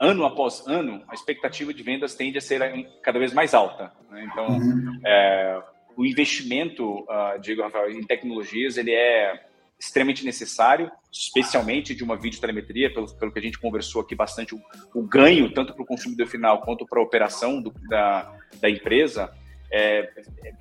ano 0.02 0.26
após 0.26 0.66
ano, 0.66 1.04
a 1.08 1.14
expectativa 1.14 1.72
de 1.72 1.84
vendas 1.84 2.16
tende 2.16 2.40
a 2.40 2.42
ser 2.42 2.60
cada 3.04 3.20
vez 3.20 3.32
mais 3.34 3.54
alta. 3.54 3.94
Né? 4.10 4.28
Então, 4.32 4.48
uhum. 4.48 5.00
é, 5.06 5.62
o 5.96 6.04
investimento, 6.04 7.02
uh, 7.02 7.40
digo, 7.40 7.62
Rafael, 7.62 7.92
em 7.92 8.04
tecnologias, 8.04 8.78
ele 8.78 8.92
é 8.92 9.46
extremamente 9.80 10.26
necessário, 10.26 10.92
especialmente 11.12 11.94
de 11.94 12.04
uma 12.04 12.18
videotelemetria, 12.18 12.92
pelo, 12.92 13.14
pelo 13.16 13.32
que 13.32 13.38
a 13.38 13.42
gente 13.44 13.60
conversou 13.60 14.02
aqui 14.02 14.16
bastante, 14.16 14.56
o, 14.56 14.62
o 14.96 15.04
ganho, 15.04 15.54
tanto 15.54 15.74
para 15.74 15.84
o 15.84 15.86
consumidor 15.86 16.26
final 16.26 16.62
quanto 16.62 16.84
para 16.88 17.00
a 17.00 17.04
operação 17.04 17.62
do, 17.62 17.72
da, 17.88 18.36
da 18.60 18.70
empresa, 18.72 19.32
é, 19.72 20.12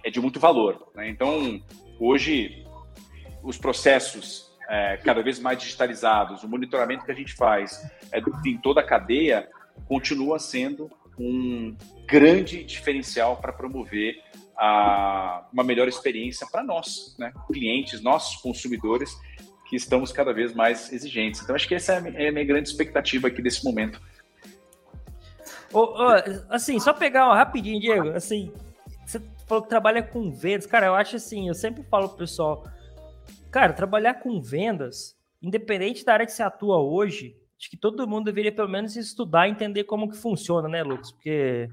é 0.05 0.11
de 0.11 0.21
muito 0.21 0.39
valor. 0.39 0.87
Né? 0.95 1.09
Então, 1.09 1.63
hoje, 1.99 2.63
os 3.43 3.57
processos 3.57 4.50
é, 4.71 4.97
cada 4.99 5.21
vez 5.21 5.41
mais 5.41 5.59
digitalizados, 5.59 6.45
o 6.45 6.49
monitoramento 6.49 7.05
que 7.05 7.11
a 7.11 7.15
gente 7.15 7.35
faz 7.35 7.85
é, 8.13 8.23
em 8.47 8.57
toda 8.57 8.81
a 8.81 8.85
cadeia, 8.85 9.49
continua 9.89 10.39
sendo 10.39 10.89
um 11.19 11.77
grande 12.07 12.63
diferencial 12.63 13.37
para 13.39 13.53
promover 13.53 14.23
a, 14.57 15.45
uma 15.53 15.65
melhor 15.65 15.89
experiência 15.89 16.47
para 16.47 16.63
nós, 16.63 17.17
né, 17.19 17.33
clientes, 17.49 18.01
nossos 18.01 18.41
consumidores, 18.41 19.11
que 19.69 19.75
estamos 19.75 20.13
cada 20.13 20.33
vez 20.33 20.55
mais 20.55 20.93
exigentes. 20.93 21.43
Então, 21.43 21.55
acho 21.55 21.67
que 21.67 21.75
essa 21.75 21.95
é 21.95 22.29
a 22.29 22.33
minha 22.33 22.45
grande 22.45 22.69
expectativa 22.69 23.29
aqui 23.29 23.43
desse 23.43 23.65
momento. 23.65 24.01
Oh, 25.73 25.95
oh, 25.97 26.53
assim, 26.55 26.79
só 26.79 26.93
pegar 26.93 27.33
rapidinho, 27.35 27.81
Diego, 27.81 28.11
assim, 28.11 28.53
você 29.05 29.21
falou 29.47 29.63
que 29.63 29.69
trabalha 29.69 30.03
com 30.03 30.31
vendas, 30.31 30.67
cara, 30.67 30.87
eu 30.87 30.95
acho 30.95 31.17
assim, 31.17 31.49
eu 31.49 31.55
sempre 31.55 31.83
falo 31.85 32.09
pro 32.09 32.19
pessoal, 32.19 32.67
cara, 33.51 33.73
trabalhar 33.73 34.15
com 34.15 34.41
vendas, 34.41 35.17
independente 35.43 36.05
da 36.05 36.13
área 36.13 36.27
que 36.27 36.33
você 36.33 36.43
atua 36.43 36.79
hoje, 36.79 37.37
acho 37.59 37.71
que 37.71 37.77
todo 37.77 38.07
mundo 38.07 38.25
deveria 38.25 38.53
pelo 38.53 38.69
menos 38.69 38.97
estudar 38.97 39.49
e 39.49 39.51
entender 39.51 39.85
como 39.85 40.11
que 40.11 40.17
funciona, 40.17 40.69
né, 40.69 40.83
Lucas? 40.83 41.11
Porque 41.11 41.69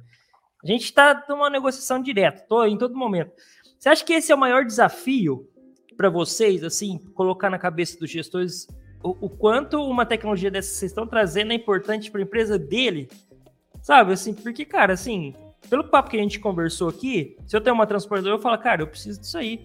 a 0.63 0.67
gente 0.67 0.85
está 0.85 1.25
numa 1.29 1.49
negociação 1.49 2.01
direta, 2.01 2.45
tô, 2.47 2.65
em 2.65 2.77
todo 2.77 2.95
momento. 2.95 3.31
Você 3.77 3.89
acha 3.89 4.03
que 4.03 4.13
esse 4.13 4.31
é 4.31 4.35
o 4.35 4.39
maior 4.39 4.65
desafio 4.65 5.47
para 5.95 6.09
vocês, 6.09 6.63
assim, 6.63 6.97
colocar 7.13 7.49
na 7.49 7.57
cabeça 7.57 7.97
dos 7.99 8.09
gestores 8.09 8.67
o, 9.03 9.25
o 9.27 9.29
quanto 9.29 9.81
uma 9.83 10.05
tecnologia 10.05 10.49
dessa 10.49 10.69
que 10.71 10.77
vocês 10.77 10.91
estão 10.91 11.07
trazendo 11.07 11.51
é 11.51 11.55
importante 11.55 12.09
para 12.09 12.19
a 12.19 12.23
empresa 12.23 12.57
dele? 12.57 13.09
Sabe, 13.81 14.13
assim, 14.13 14.33
porque, 14.33 14.65
cara, 14.65 14.93
assim, 14.93 15.33
pelo 15.69 15.83
papo 15.83 16.09
que 16.09 16.17
a 16.17 16.21
gente 16.21 16.39
conversou 16.39 16.89
aqui, 16.89 17.37
se 17.45 17.55
eu 17.55 17.61
tenho 17.61 17.75
uma 17.75 17.87
transportadora, 17.87 18.35
eu 18.35 18.41
falo, 18.41 18.57
cara, 18.57 18.81
eu 18.81 18.87
preciso 18.87 19.19
disso 19.19 19.37
aí. 19.37 19.61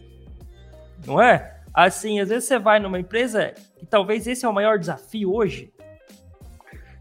Não 1.07 1.21
é? 1.21 1.62
Assim, 1.75 2.21
às 2.21 2.29
vezes 2.29 2.45
você 2.45 2.59
vai 2.59 2.79
numa 2.79 2.99
empresa 2.99 3.55
e 3.81 3.87
talvez 3.87 4.27
esse 4.27 4.45
é 4.45 4.49
o 4.49 4.53
maior 4.53 4.79
desafio 4.79 5.35
hoje, 5.35 5.73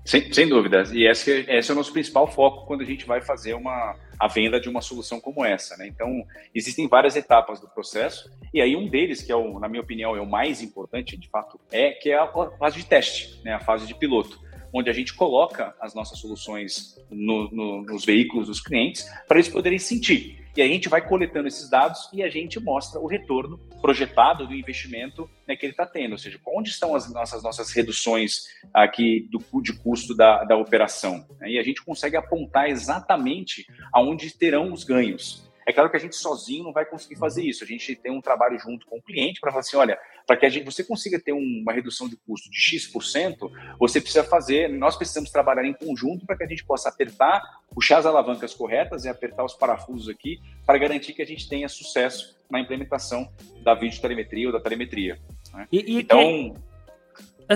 sem, 0.04 0.32
sem 0.34 0.48
dúvida. 0.48 0.84
E 0.94 1.08
esse, 1.08 1.46
esse 1.48 1.70
é 1.70 1.74
o 1.74 1.78
nosso 1.78 1.94
principal 1.94 2.28
foco 2.28 2.66
quando 2.66 2.82
a 2.82 2.86
gente 2.86 3.06
vai 3.06 3.22
fazer 3.22 3.54
uma, 3.54 3.96
a 4.20 4.28
venda 4.28 4.60
de 4.60 4.68
uma 4.68 4.82
solução 4.82 5.20
como 5.20 5.46
essa. 5.46 5.78
Né? 5.78 5.88
Então, 5.88 6.26
existem 6.54 6.88
várias 6.88 7.16
etapas 7.16 7.60
do 7.60 7.68
processo, 7.68 8.30
e 8.54 8.62
aí 8.62 8.76
um 8.76 8.90
deles, 8.90 9.22
que 9.22 9.32
é 9.32 9.36
o, 9.36 9.60
na 9.60 9.70
minha 9.70 9.82
opinião, 9.82 10.16
é 10.16 10.22
o 10.22 10.30
mais 10.30 10.62
importante, 10.62 11.16
de 11.16 11.30
fato, 11.30 11.60
é 11.72 11.92
que 11.92 12.10
é 12.10 12.18
a 12.18 12.28
fase 12.58 12.78
de 12.78 12.86
teste, 12.86 13.42
né? 13.44 13.54
a 13.54 13.60
fase 13.60 13.86
de 13.86 13.94
piloto, 13.94 14.40
onde 14.74 14.90
a 14.90 14.94
gente 14.94 15.14
coloca 15.14 15.76
as 15.80 15.94
nossas 15.94 16.20
soluções 16.20 16.96
no, 17.10 17.50
no, 17.52 17.82
nos 17.84 18.04
veículos 18.04 18.48
dos 18.48 18.60
clientes 18.60 19.06
para 19.28 19.38
eles 19.38 19.50
poderem 19.50 19.78
sentir 19.78 20.42
e 20.56 20.62
a 20.62 20.68
gente 20.68 20.90
vai 20.90 21.02
coletando 21.02 21.48
esses 21.48 21.70
dados 21.70 22.10
e 22.12 22.22
a 22.22 22.30
gente 22.30 22.60
mostra 22.60 23.00
o 23.00 23.08
retorno 23.08 23.60
projetado 23.82 24.48
do 24.48 24.54
investimento 24.54 25.30
né, 25.48 25.56
que 25.56 25.66
ele 25.66 25.74
está 25.74 25.86
tendo, 25.86 26.14
ou 26.14 26.18
seja, 26.18 26.40
onde 26.48 26.70
estão 26.70 26.96
as 26.96 27.12
nossas, 27.12 27.44
nossas 27.44 27.72
reduções 27.72 28.44
aqui 28.74 29.28
do 29.30 29.42
de 29.62 29.74
custo 29.74 30.16
da, 30.16 30.44
da 30.44 30.56
operação. 30.56 31.26
Né? 31.40 31.52
E 31.52 31.60
a 31.60 31.64
gente 31.64 31.84
consegue 31.84 32.16
apontar 32.16 32.70
exatamente 32.70 33.66
aonde 33.92 34.32
terão 34.38 34.72
os 34.72 34.84
ganhos. 34.84 35.52
É 35.66 35.72
claro 35.72 35.90
que 35.90 35.98
a 35.98 36.00
gente 36.00 36.16
sozinho 36.16 36.64
não 36.64 36.74
vai 36.74 36.86
conseguir 36.86 37.16
fazer 37.16 37.44
isso. 37.44 37.64
A 37.64 37.68
gente 37.68 37.96
tem 37.96 38.12
um 38.12 38.22
trabalho 38.22 38.58
junto 38.60 38.86
com 38.88 38.98
o 38.98 39.02
cliente 39.02 39.40
para 39.40 39.52
falar 39.52 39.62
assim, 39.62 39.78
olha, 39.78 39.98
para 40.26 40.36
que 40.36 40.46
a 40.46 40.50
gente, 40.50 40.66
você 40.66 40.84
consiga 40.84 41.20
ter 41.20 41.34
uma 41.34 41.72
redução 41.72 42.10
de 42.10 42.18
custo 42.18 42.50
de 42.50 42.60
X%, 42.60 43.50
você 43.80 44.02
precisa 44.02 44.24
fazer, 44.24 44.70
nós 44.70 44.96
precisamos 44.96 45.30
trabalhar 45.30 45.66
em 45.66 45.74
conjunto 45.74 46.26
para 46.26 46.36
que 46.36 46.44
a 46.44 46.48
gente 46.48 46.66
possa 46.66 46.90
apertar, 46.90 47.42
puxar 47.74 48.00
as 48.00 48.06
alavancas 48.06 48.54
corretas 48.54 49.06
e 49.06 49.10
apertar 49.10 49.44
os 49.44 49.54
parafusos 49.54 50.10
aqui 50.10 50.40
para 50.66 50.78
garantir 50.78 51.14
que 51.14 51.22
a 51.22 51.26
gente 51.26 51.48
tenha 51.48 51.70
sucesso 51.70 52.41
na 52.52 52.60
implementação 52.60 53.28
da 53.64 53.74
videotelemetria 53.74 54.48
ou 54.48 54.54
da 54.54 54.60
telemetria. 54.60 55.18
Né? 55.54 55.68
E, 55.72 55.96
e 55.96 56.00
então... 56.00 56.54
Que... 56.54 56.72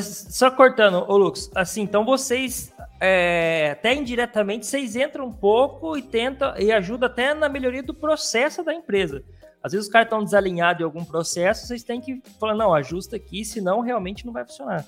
Só 0.02 0.52
cortando, 0.52 1.06
ô 1.08 1.16
Lux, 1.16 1.50
assim, 1.56 1.82
então 1.82 2.04
vocês 2.04 2.74
é, 3.00 3.70
até 3.72 3.94
indiretamente 3.94 4.66
vocês 4.66 4.96
entram 4.96 5.26
um 5.26 5.32
pouco 5.32 5.98
e 5.98 6.02
tentam 6.02 6.54
e 6.58 6.72
ajuda 6.72 7.06
até 7.06 7.34
na 7.34 7.48
melhoria 7.48 7.84
do 7.84 7.94
processo 7.94 8.64
da 8.64 8.74
empresa. 8.74 9.24
Às 9.62 9.72
vezes 9.72 9.88
os 9.88 9.92
caras 9.92 10.08
estão 10.08 10.24
desalinhados 10.24 10.82
em 10.82 10.84
algum 10.84 11.04
processo, 11.04 11.66
vocês 11.66 11.84
têm 11.84 12.00
que 12.00 12.22
falar, 12.40 12.56
não, 12.56 12.74
ajusta 12.74 13.16
aqui, 13.16 13.44
senão 13.44 13.82
realmente 13.82 14.26
não 14.26 14.32
vai 14.32 14.46
funcionar. 14.46 14.86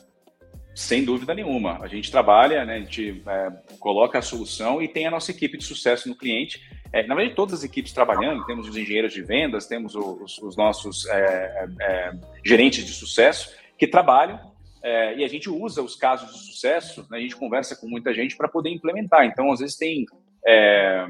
Sem 0.75 1.03
dúvida 1.03 1.33
nenhuma. 1.33 1.79
A 1.81 1.87
gente 1.87 2.11
trabalha, 2.11 2.63
né, 2.63 2.75
a 2.75 2.79
gente 2.79 3.23
é, 3.25 3.49
coloca 3.79 4.19
a 4.19 4.21
solução 4.21 4.79
e 4.79 4.87
tem 4.87 5.07
a 5.07 5.11
nossa 5.11 5.31
equipe 5.31 5.57
de 5.57 5.63
sucesso 5.63 6.07
no 6.07 6.15
cliente. 6.15 6.61
É, 6.91 7.05
na 7.05 7.15
verdade, 7.15 7.35
todas 7.35 7.55
as 7.59 7.63
equipes 7.63 7.93
trabalhando, 7.93 8.45
temos 8.45 8.67
os 8.67 8.75
engenheiros 8.75 9.13
de 9.13 9.21
vendas, 9.21 9.67
temos 9.67 9.95
os, 9.95 10.37
os 10.39 10.55
nossos 10.55 11.05
é, 11.07 11.67
é 11.81 12.11
gerentes 12.45 12.85
de 12.85 12.93
sucesso 12.93 13.55
que 13.77 13.87
trabalham 13.87 14.39
é, 14.83 15.17
e 15.17 15.23
a 15.23 15.27
gente 15.27 15.49
usa 15.49 15.81
os 15.81 15.95
casos 15.95 16.33
de 16.33 16.45
sucesso, 16.45 17.05
né, 17.09 17.17
a 17.17 17.21
gente 17.21 17.35
conversa 17.35 17.75
com 17.75 17.87
muita 17.87 18.13
gente 18.13 18.37
para 18.37 18.47
poder 18.47 18.69
implementar. 18.69 19.25
Então, 19.25 19.51
às 19.51 19.59
vezes, 19.59 19.75
tem 19.75 20.05
é, 20.45 21.05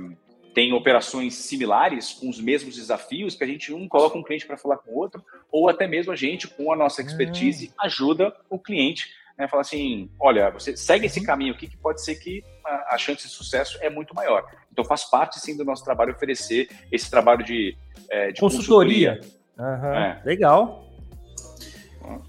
tem 0.58 0.74
operações 0.74 1.36
similares 1.36 2.14
com 2.14 2.28
os 2.28 2.42
mesmos 2.42 2.76
desafios 2.76 3.36
que 3.36 3.44
a 3.44 3.48
gente 3.48 3.72
um 3.72 3.88
coloca 3.88 4.18
um 4.18 4.24
cliente 4.24 4.48
para 4.48 4.58
falar 4.58 4.78
com 4.78 4.90
o 4.90 4.98
outro, 4.98 5.24
ou 5.52 5.70
até 5.70 5.86
mesmo 5.86 6.12
a 6.12 6.16
gente, 6.16 6.48
com 6.48 6.74
a 6.74 6.76
nossa 6.76 7.00
expertise, 7.00 7.72
ah. 7.78 7.86
ajuda 7.86 8.36
o 8.50 8.58
cliente 8.58 9.08
né, 9.38 9.48
falar 9.48 9.62
assim, 9.62 10.10
olha, 10.20 10.50
você 10.50 10.76
segue 10.76 11.06
esse 11.06 11.20
uhum. 11.20 11.26
caminho 11.26 11.54
aqui 11.54 11.68
que 11.68 11.78
pode 11.78 12.04
ser 12.04 12.16
que 12.16 12.44
a, 12.66 12.96
a, 12.96 12.98
chance 12.98 13.28
de 13.28 13.30
sucesso 13.30 13.78
é 13.82 13.90
muito 13.90 14.16
maior. 14.16 14.44
Então 14.72 14.84
faz 14.84 15.06
parte 15.06 15.40
sim 15.40 15.56
do 15.56 15.64
nosso 15.64 15.84
trabalho 15.84 16.14
oferecer 16.14 16.68
esse 16.92 17.10
trabalho 17.10 17.46
de, 17.46 17.78
é, 18.10 18.32
de 18.32 18.40
consultoria. 18.40 19.18
consultoria. 19.18 19.38
Uhum. 19.60 19.96
É. 19.96 20.22
Legal. 20.26 20.88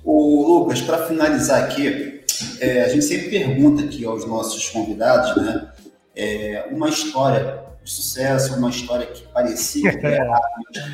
O 0.04 0.46
Lucas, 0.46 0.80
para 0.82 1.06
finalizar 1.06 1.64
aqui, 1.64 2.24
é, 2.60 2.82
a 2.82 2.88
gente 2.88 3.04
sempre 3.04 3.30
pergunta 3.30 3.84
aqui 3.84 4.04
aos 4.04 4.26
nossos 4.26 4.68
convidados, 4.70 5.36
né, 5.36 5.72
é, 6.16 6.68
uma 6.70 6.88
história 6.88 7.64
de 7.82 7.90
sucesso, 7.90 8.56
uma 8.56 8.70
história 8.70 9.06
que 9.06 9.22
parecia 9.28 9.90
que 9.96 10.04
errada, 10.04 10.42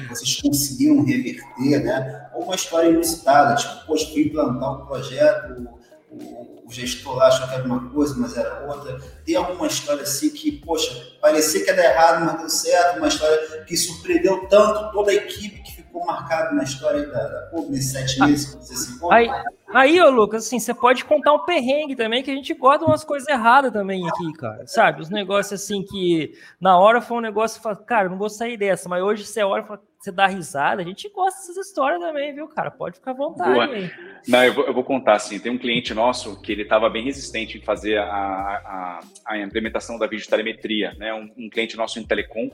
vocês 0.09 0.41
conseguiram 0.41 1.03
reverter, 1.03 1.83
né? 1.83 2.29
Ou 2.35 2.45
uma 2.45 2.55
história 2.55 2.89
inusitada, 2.89 3.57
tipo, 3.57 3.87
poxa, 3.87 4.13
fui 4.13 4.25
implantar 4.25 4.83
um 4.83 4.87
projeto, 4.87 5.69
o, 6.15 6.65
o 6.67 6.71
gestor 6.73 7.17
lá 7.17 7.29
achou 7.29 7.47
que 7.49 7.55
era 7.55 7.65
uma 7.65 7.91
coisa, 7.91 8.15
mas 8.17 8.37
era 8.37 8.65
outra. 8.67 8.99
Tem 9.25 9.37
alguma 9.37 9.67
história 9.67 10.03
assim 10.03 10.31
que, 10.31 10.53
poxa, 10.53 11.17
parecia 11.21 11.65
que 11.65 11.73
dar 11.73 11.85
errado, 11.85 12.25
mas 12.25 12.39
deu 12.39 12.49
certo, 12.49 12.99
uma 12.99 13.09
história 13.09 13.65
que 13.65 13.77
surpreendeu 13.77 14.47
tanto 14.49 14.93
toda 14.93 15.11
a 15.11 15.15
equipe 15.15 15.63
que 15.63 15.77
ficou 15.77 16.05
marcado 16.05 16.55
na 16.55 16.65
história 16.65 17.07
da, 17.07 17.29
da 17.29 17.41
Pô, 17.47 17.67
nesses 17.69 17.93
sete 17.93 18.21
meses 18.21 18.55
que 18.55 18.65
você 18.65 18.77
se 18.77 18.99
Aí, 19.11 19.29
aí, 19.75 20.01
ô 20.01 20.11
Lucas, 20.11 20.47
assim, 20.47 20.59
você 20.59 20.73
pode 20.73 21.05
contar 21.05 21.33
um 21.33 21.45
perrengue 21.45 21.97
também, 21.97 22.23
que 22.23 22.31
a 22.31 22.35
gente 22.35 22.55
gosta 22.55 22.85
umas 22.85 23.05
coisas 23.05 23.29
erradas 23.29 23.73
também 23.73 24.09
aqui, 24.09 24.33
cara. 24.35 24.67
Sabe? 24.67 25.03
Os 25.03 25.11
negócios 25.11 25.61
assim 25.61 25.83
que 25.83 26.33
na 26.61 26.79
hora 26.79 27.01
foi 27.01 27.19
um 27.19 27.21
negócio, 27.21 27.61
cara, 27.87 28.09
não 28.09 28.19
vou 28.19 28.31
sair 28.31 28.57
dessa, 28.57 28.89
mas 28.89 29.03
hoje 29.03 29.25
você 29.25 29.43
olha 29.43 29.63
e 29.63 29.67
fala, 29.67 29.83
você 29.99 30.13
dá 30.13 30.27
risada. 30.27 30.83
A 30.83 30.85
gente 30.85 31.09
gosta 31.09 31.41
dessas 31.41 31.67
histórias 31.67 32.01
também, 32.01 32.35
viu, 32.35 32.47
cara? 32.47 32.71
Pode 32.71 32.97
ficar 32.97 33.13
à 33.13 33.15
vontade. 33.15 33.91
Não, 34.29 34.45
eu 34.45 34.53
vou, 34.53 34.67
eu 34.67 34.75
vou, 34.75 34.85
contar 34.85 35.15
assim. 35.15 35.39
Tem 35.39 35.51
um 35.51 35.59
cliente 35.59 35.95
nosso 35.95 36.41
que 36.43 36.53
ele 36.53 36.63
estava 36.63 36.91
bem 36.91 37.05
resistente 37.05 37.57
em 37.57 37.63
fazer 37.63 37.97
a, 37.99 38.05
a, 38.05 39.01
a 39.27 39.39
implementação 39.39 39.99
da 39.99 40.07
videotelemetria, 40.07 40.93
né? 40.99 41.15
Um, 41.15 41.31
um, 41.39 41.49
cliente 41.49 41.77
nosso 41.77 41.99
em 41.99 42.05
telecom. 42.05 42.51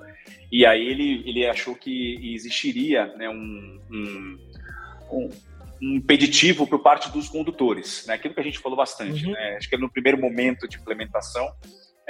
E 0.51 0.65
aí 0.65 0.87
ele, 0.87 1.25
ele 1.29 1.45
achou 1.45 1.75
que 1.75 2.35
existiria 2.35 3.07
né, 3.17 3.29
um 3.29 4.39
um 5.13 5.29
impeditivo 5.81 6.67
por 6.67 6.81
parte 6.81 7.11
dos 7.11 7.29
condutores, 7.29 8.05
né? 8.07 8.15
Aquilo 8.15 8.35
que 8.35 8.41
a 8.41 8.45
gente 8.45 8.59
falou 8.59 8.77
bastante, 8.77 9.27
uhum. 9.27 9.33
né? 9.33 9.57
Acho 9.57 9.69
que 9.69 9.77
no 9.77 9.91
primeiro 9.91 10.21
momento 10.21 10.69
de 10.69 10.77
implementação, 10.77 11.49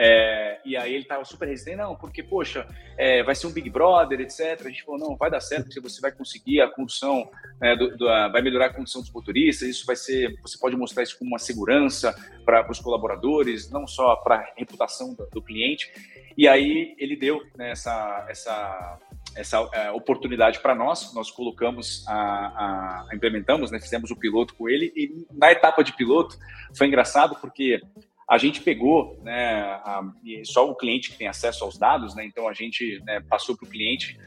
é, 0.02 0.58
e 0.64 0.78
aí 0.78 0.94
ele 0.94 1.04
tava 1.04 1.22
super 1.26 1.46
resistente, 1.46 1.76
não, 1.76 1.94
porque, 1.94 2.22
poxa, 2.22 2.66
é, 2.96 3.22
vai 3.22 3.34
ser 3.34 3.46
um 3.46 3.52
Big 3.52 3.68
Brother, 3.68 4.18
etc. 4.18 4.58
A 4.64 4.68
gente 4.70 4.82
falou, 4.82 4.98
não, 4.98 5.14
vai 5.14 5.30
dar 5.30 5.40
certo, 5.40 5.64
porque 5.64 5.78
você 5.78 6.00
vai 6.00 6.10
conseguir 6.10 6.62
a 6.62 6.70
condução, 6.70 7.30
né, 7.60 7.76
do, 7.76 7.94
do, 7.98 8.08
a, 8.08 8.28
vai 8.28 8.40
melhorar 8.40 8.66
a 8.66 8.72
condução 8.72 9.02
dos 9.02 9.12
motoristas, 9.12 9.68
isso 9.68 9.84
vai 9.84 9.96
ser, 9.96 10.40
você 10.40 10.58
pode 10.58 10.74
mostrar 10.74 11.02
isso 11.02 11.18
como 11.18 11.30
uma 11.30 11.38
segurança 11.38 12.14
para 12.46 12.70
os 12.70 12.80
colaboradores, 12.80 13.70
não 13.70 13.86
só 13.86 14.16
para 14.16 14.36
a 14.36 14.52
reputação 14.56 15.12
do, 15.14 15.28
do, 15.30 15.42
cliente. 15.42 15.92
E 16.34 16.48
aí 16.48 16.94
ele 16.98 17.14
deu 17.14 17.42
né, 17.54 17.72
essa, 17.72 18.26
essa, 18.26 18.98
essa 19.36 19.68
é, 19.72 19.90
oportunidade 19.90 20.60
para 20.60 20.74
nós, 20.74 21.14
nós 21.14 21.30
colocamos, 21.30 22.04
a, 22.06 22.14
a, 22.14 23.14
implementamos, 23.14 23.70
né, 23.70 23.80
fizemos 23.80 24.10
o 24.10 24.16
piloto 24.16 24.54
com 24.54 24.68
ele, 24.68 24.92
e 24.96 25.26
na 25.32 25.50
etapa 25.52 25.82
de 25.82 25.94
piloto 25.94 26.36
foi 26.76 26.86
engraçado 26.86 27.36
porque 27.40 27.80
a 28.28 28.38
gente 28.38 28.60
pegou, 28.60 29.18
né, 29.22 29.62
a, 29.62 30.02
só 30.44 30.68
o 30.70 30.76
cliente 30.76 31.10
que 31.10 31.18
tem 31.18 31.28
acesso 31.28 31.64
aos 31.64 31.78
dados, 31.78 32.14
né, 32.14 32.24
então 32.24 32.48
a 32.48 32.52
gente 32.52 33.00
né, 33.04 33.20
passou 33.28 33.56
para 33.56 33.66
o 33.66 33.70
cliente. 33.70 34.18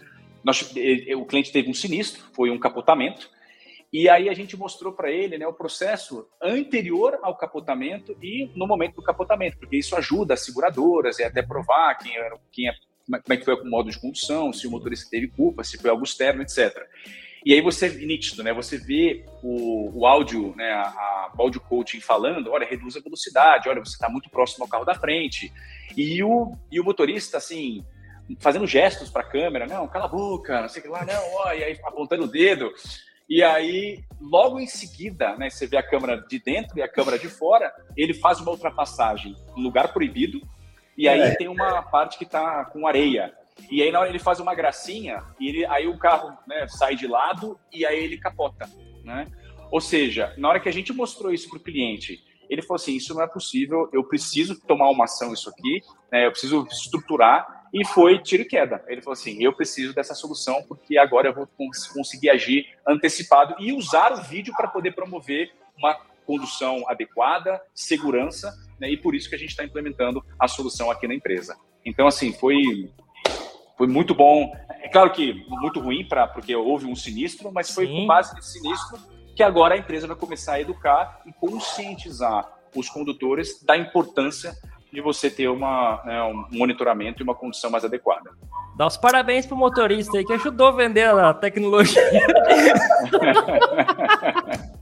Nós, 0.44 0.62
o 1.16 1.26
cliente 1.26 1.54
teve 1.54 1.70
um 1.70 1.74
sinistro, 1.74 2.22
foi 2.34 2.50
um 2.50 2.60
capotamento, 2.60 3.30
E 3.94 4.10
aí 4.10 4.28
a 4.28 4.34
gente 4.34 4.58
mostrou 4.58 4.92
para 4.92 5.12
ele 5.12 5.38
né, 5.38 5.46
o 5.46 5.54
processo 5.54 6.28
anterior 6.42 7.20
ao 7.22 7.38
capotamento 7.38 8.18
e 8.20 8.50
no 8.56 8.66
momento 8.66 8.96
do 8.96 9.04
capotamento, 9.04 9.60
porque 9.60 9.78
isso 9.78 9.96
ajuda 9.96 10.34
as 10.34 10.44
seguradoras 10.44 11.20
e 11.20 11.24
até 11.24 11.44
provar 11.44 11.96
quem, 12.00 12.18
era, 12.18 12.36
quem 12.52 12.68
é, 12.68 12.74
como 13.06 13.34
é 13.34 13.38
que 13.38 13.46
foi 13.46 13.56
o 13.56 13.66
modo 13.66 13.92
de 13.92 14.00
condução, 14.00 14.54
se 14.54 14.66
o 14.66 14.72
motorista 14.72 15.10
teve 15.10 15.28
culpa, 15.28 15.64
se 15.64 15.78
foi 15.78 15.90
algo 15.90 16.04
externo, 16.04 16.42
etc. 16.42 16.74
E 17.46 17.54
aí 17.54 17.62
você, 17.62 17.90
nítido, 17.90 18.42
né? 18.42 18.54
Você 18.54 18.78
vê 18.78 19.26
o, 19.42 20.00
o 20.00 20.08
áudio, 20.08 20.54
né? 20.56 20.72
A, 20.72 20.84
a, 20.84 21.32
o 21.38 21.42
áudio 21.42 21.60
coaching 21.60 22.00
falando, 22.00 22.52
olha, 22.52 22.66
reduz 22.66 22.96
a 22.96 23.02
velocidade, 23.02 23.68
olha, 23.68 23.84
você 23.84 23.94
está 23.94 24.08
muito 24.08 24.30
próximo 24.30 24.64
ao 24.64 24.70
carro 24.70 24.86
da 24.86 24.96
frente. 24.96 25.52
E 25.98 26.24
o, 26.24 26.54
e 26.72 26.80
o 26.80 26.84
motorista, 26.84 27.38
assim, 27.38 27.86
fazendo 28.40 28.66
gestos 28.66 29.10
para 29.10 29.24
a 29.24 29.30
câmera, 29.30 29.68
não, 29.68 29.88
cala 29.88 30.06
a 30.06 30.08
boca, 30.08 30.62
não 30.62 30.70
sei 30.70 30.80
o 30.80 30.84
que 30.84 30.90
lá, 30.90 31.06
não, 31.06 31.34
ó, 31.36 31.52
e 31.52 31.64
aí 31.64 31.78
apontando 31.84 32.24
o 32.24 32.32
dedo. 32.32 32.72
E 33.30 33.44
aí, 33.44 34.04
logo 34.22 34.60
em 34.60 34.68
seguida, 34.68 35.36
né, 35.38 35.50
você 35.50 35.68
vê 35.68 35.78
a 35.78 35.84
câmera 35.84 36.18
de 36.18 36.40
dentro 36.40 36.78
e 36.78 36.82
a 36.82 36.88
câmera 36.88 37.20
de 37.20 37.28
fora, 37.28 37.74
ele 37.98 38.14
faz 38.14 38.40
uma 38.40 38.52
ultrapassagem 38.52 39.36
em 39.56 39.64
lugar 39.64 39.92
proibido, 39.92 40.42
e 40.98 41.08
aí 41.08 41.20
é. 41.20 41.36
tem 41.36 41.48
uma 41.48 41.82
parte 41.82 42.18
que 42.18 42.24
está 42.24 42.66
com 42.66 42.88
areia. 42.88 43.34
E 43.70 43.82
aí, 43.82 43.92
na 43.92 44.00
hora 44.00 44.10
ele 44.10 44.20
faz 44.20 44.40
uma 44.40 44.56
gracinha, 44.56 45.24
e 45.40 45.48
ele, 45.48 45.66
aí 45.68 45.88
o 45.88 45.98
carro 45.98 46.36
né, 46.48 46.68
sai 46.68 46.96
de 46.96 47.08
lado 47.08 47.60
e 47.72 47.86
aí 47.86 48.04
ele 48.04 48.18
capota. 48.18 48.70
Né? 49.04 49.28
Ou 49.72 49.82
seja, 49.82 50.34
na 50.38 50.50
hora 50.50 50.60
que 50.60 50.70
a 50.70 50.74
gente 50.74 50.92
mostrou 50.94 51.34
isso 51.34 51.50
para 51.50 51.58
o 51.58 51.64
cliente, 51.64 52.24
ele 52.50 52.62
falou 52.62 52.76
assim: 52.76 52.96
Isso 52.96 53.14
não 53.14 53.22
é 53.22 53.28
possível, 53.28 53.90
eu 53.94 54.04
preciso 54.04 54.60
tomar 54.62 54.90
uma 54.90 55.06
ação, 55.06 55.34
isso 55.34 55.50
aqui, 55.50 55.82
né, 56.12 56.26
eu 56.26 56.32
preciso 56.32 56.68
estruturar. 56.70 57.62
E 57.74 57.84
foi 57.84 58.20
tiro 58.20 58.44
e 58.44 58.46
queda. 58.46 58.84
Ele 58.88 59.02
falou 59.02 59.14
assim: 59.14 59.44
Eu 59.44 59.54
preciso 59.54 59.96
dessa 59.96 60.14
solução 60.14 60.62
porque 60.68 60.98
agora 60.98 61.30
eu 61.30 61.34
vou 61.34 61.50
conseguir 61.94 62.30
agir 62.30 62.68
antecipado 62.88 63.56
e 63.60 63.74
usar 63.74 64.14
o 64.14 64.22
vídeo 64.22 64.54
para 64.56 64.68
poder 64.68 64.94
promover 64.94 65.52
uma 65.76 65.98
condução 66.26 66.84
adequada, 66.88 67.62
segurança, 67.74 68.54
né, 68.80 68.90
e 68.90 68.98
por 68.98 69.16
isso 69.16 69.30
que 69.30 69.36
a 69.36 69.38
gente 69.38 69.50
está 69.50 69.64
implementando 69.64 70.24
a 70.40 70.48
solução 70.48 70.90
aqui 70.90 71.08
na 71.08 71.14
empresa. 71.14 71.56
Então, 71.86 72.08
assim, 72.08 72.34
foi 72.34 72.90
foi 73.78 73.88
muito 73.88 74.14
bom. 74.14 74.54
É 74.82 74.88
claro 74.88 75.12
que 75.12 75.46
muito 75.50 75.80
ruim 75.80 76.06
para 76.06 76.28
porque 76.28 76.56
houve 76.56 76.86
um 76.86 76.96
sinistro, 76.96 77.52
mas 77.52 77.74
foi 77.74 77.88
Sim. 77.88 78.02
com 78.02 78.08
base 78.08 78.34
nesse 78.36 78.54
sinistro 78.54 78.98
que 79.36 79.42
agora 79.42 79.74
a 79.74 79.78
empresa 79.78 80.08
vai 80.08 80.16
começar 80.16 80.54
a 80.54 80.62
educar 80.62 81.22
e 81.26 81.34
conscientizar 81.34 82.48
os 82.76 82.90
condutores 82.90 83.64
da 83.64 83.76
importância 83.76 84.54
de 84.92 85.02
você 85.02 85.30
ter 85.30 85.48
uma, 85.48 86.02
né, 86.06 86.22
um 86.24 86.46
monitoramento 86.52 87.22
e 87.22 87.24
uma 87.24 87.34
condição 87.34 87.72
mais 87.72 87.84
adequada. 87.84 88.30
Dá 88.78 88.86
os 88.86 88.96
parabéns 88.96 89.46
pro 89.46 89.58
motorista 89.58 90.18
aí 90.18 90.26
que 90.26 90.34
ajudou 90.34 90.68
a 90.68 90.72
vender 90.72 91.10
a 91.10 91.34
tecnologia. 91.34 92.04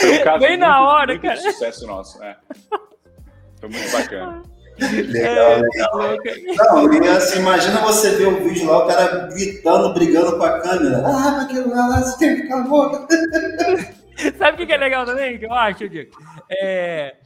Foi 0.00 0.18
um 0.18 0.24
caso 0.24 0.38
Bem 0.40 0.50
muito, 0.50 0.60
na 0.60 0.80
hora, 0.80 1.06
muito 1.08 1.22
cara. 1.22 1.34
de 1.34 1.52
sucesso 1.52 1.86
nosso. 1.86 2.22
É. 2.22 2.36
Foi 3.60 3.68
muito 3.68 3.90
bacana. 3.90 4.42
Legal, 4.78 5.50
é, 5.50 5.60
legal. 5.60 6.88
Não, 6.88 6.94
e 6.94 7.08
assim, 7.08 7.40
imagina 7.40 7.80
você 7.80 8.16
ver 8.16 8.28
o 8.28 8.44
vídeo 8.44 8.66
lá, 8.66 8.84
o 8.84 8.86
cara 8.86 9.26
gritando, 9.26 9.92
brigando 9.92 10.38
com 10.38 10.44
a 10.44 10.60
câmera. 10.60 10.98
Ah, 10.98 11.32
mas 11.32 11.44
aquilo 11.44 11.70
lá, 11.70 12.00
você 12.00 12.18
tem 12.18 12.36
que 12.36 12.42
ficar 12.42 12.62
boca. 12.62 13.06
Sabe 14.38 14.62
o 14.62 14.66
que 14.66 14.72
é 14.72 14.76
legal 14.76 15.04
também, 15.04 15.36
que 15.36 15.46
eu 15.46 15.52
acho, 15.52 15.88
Diego? 15.88 16.16
É, 16.48 17.16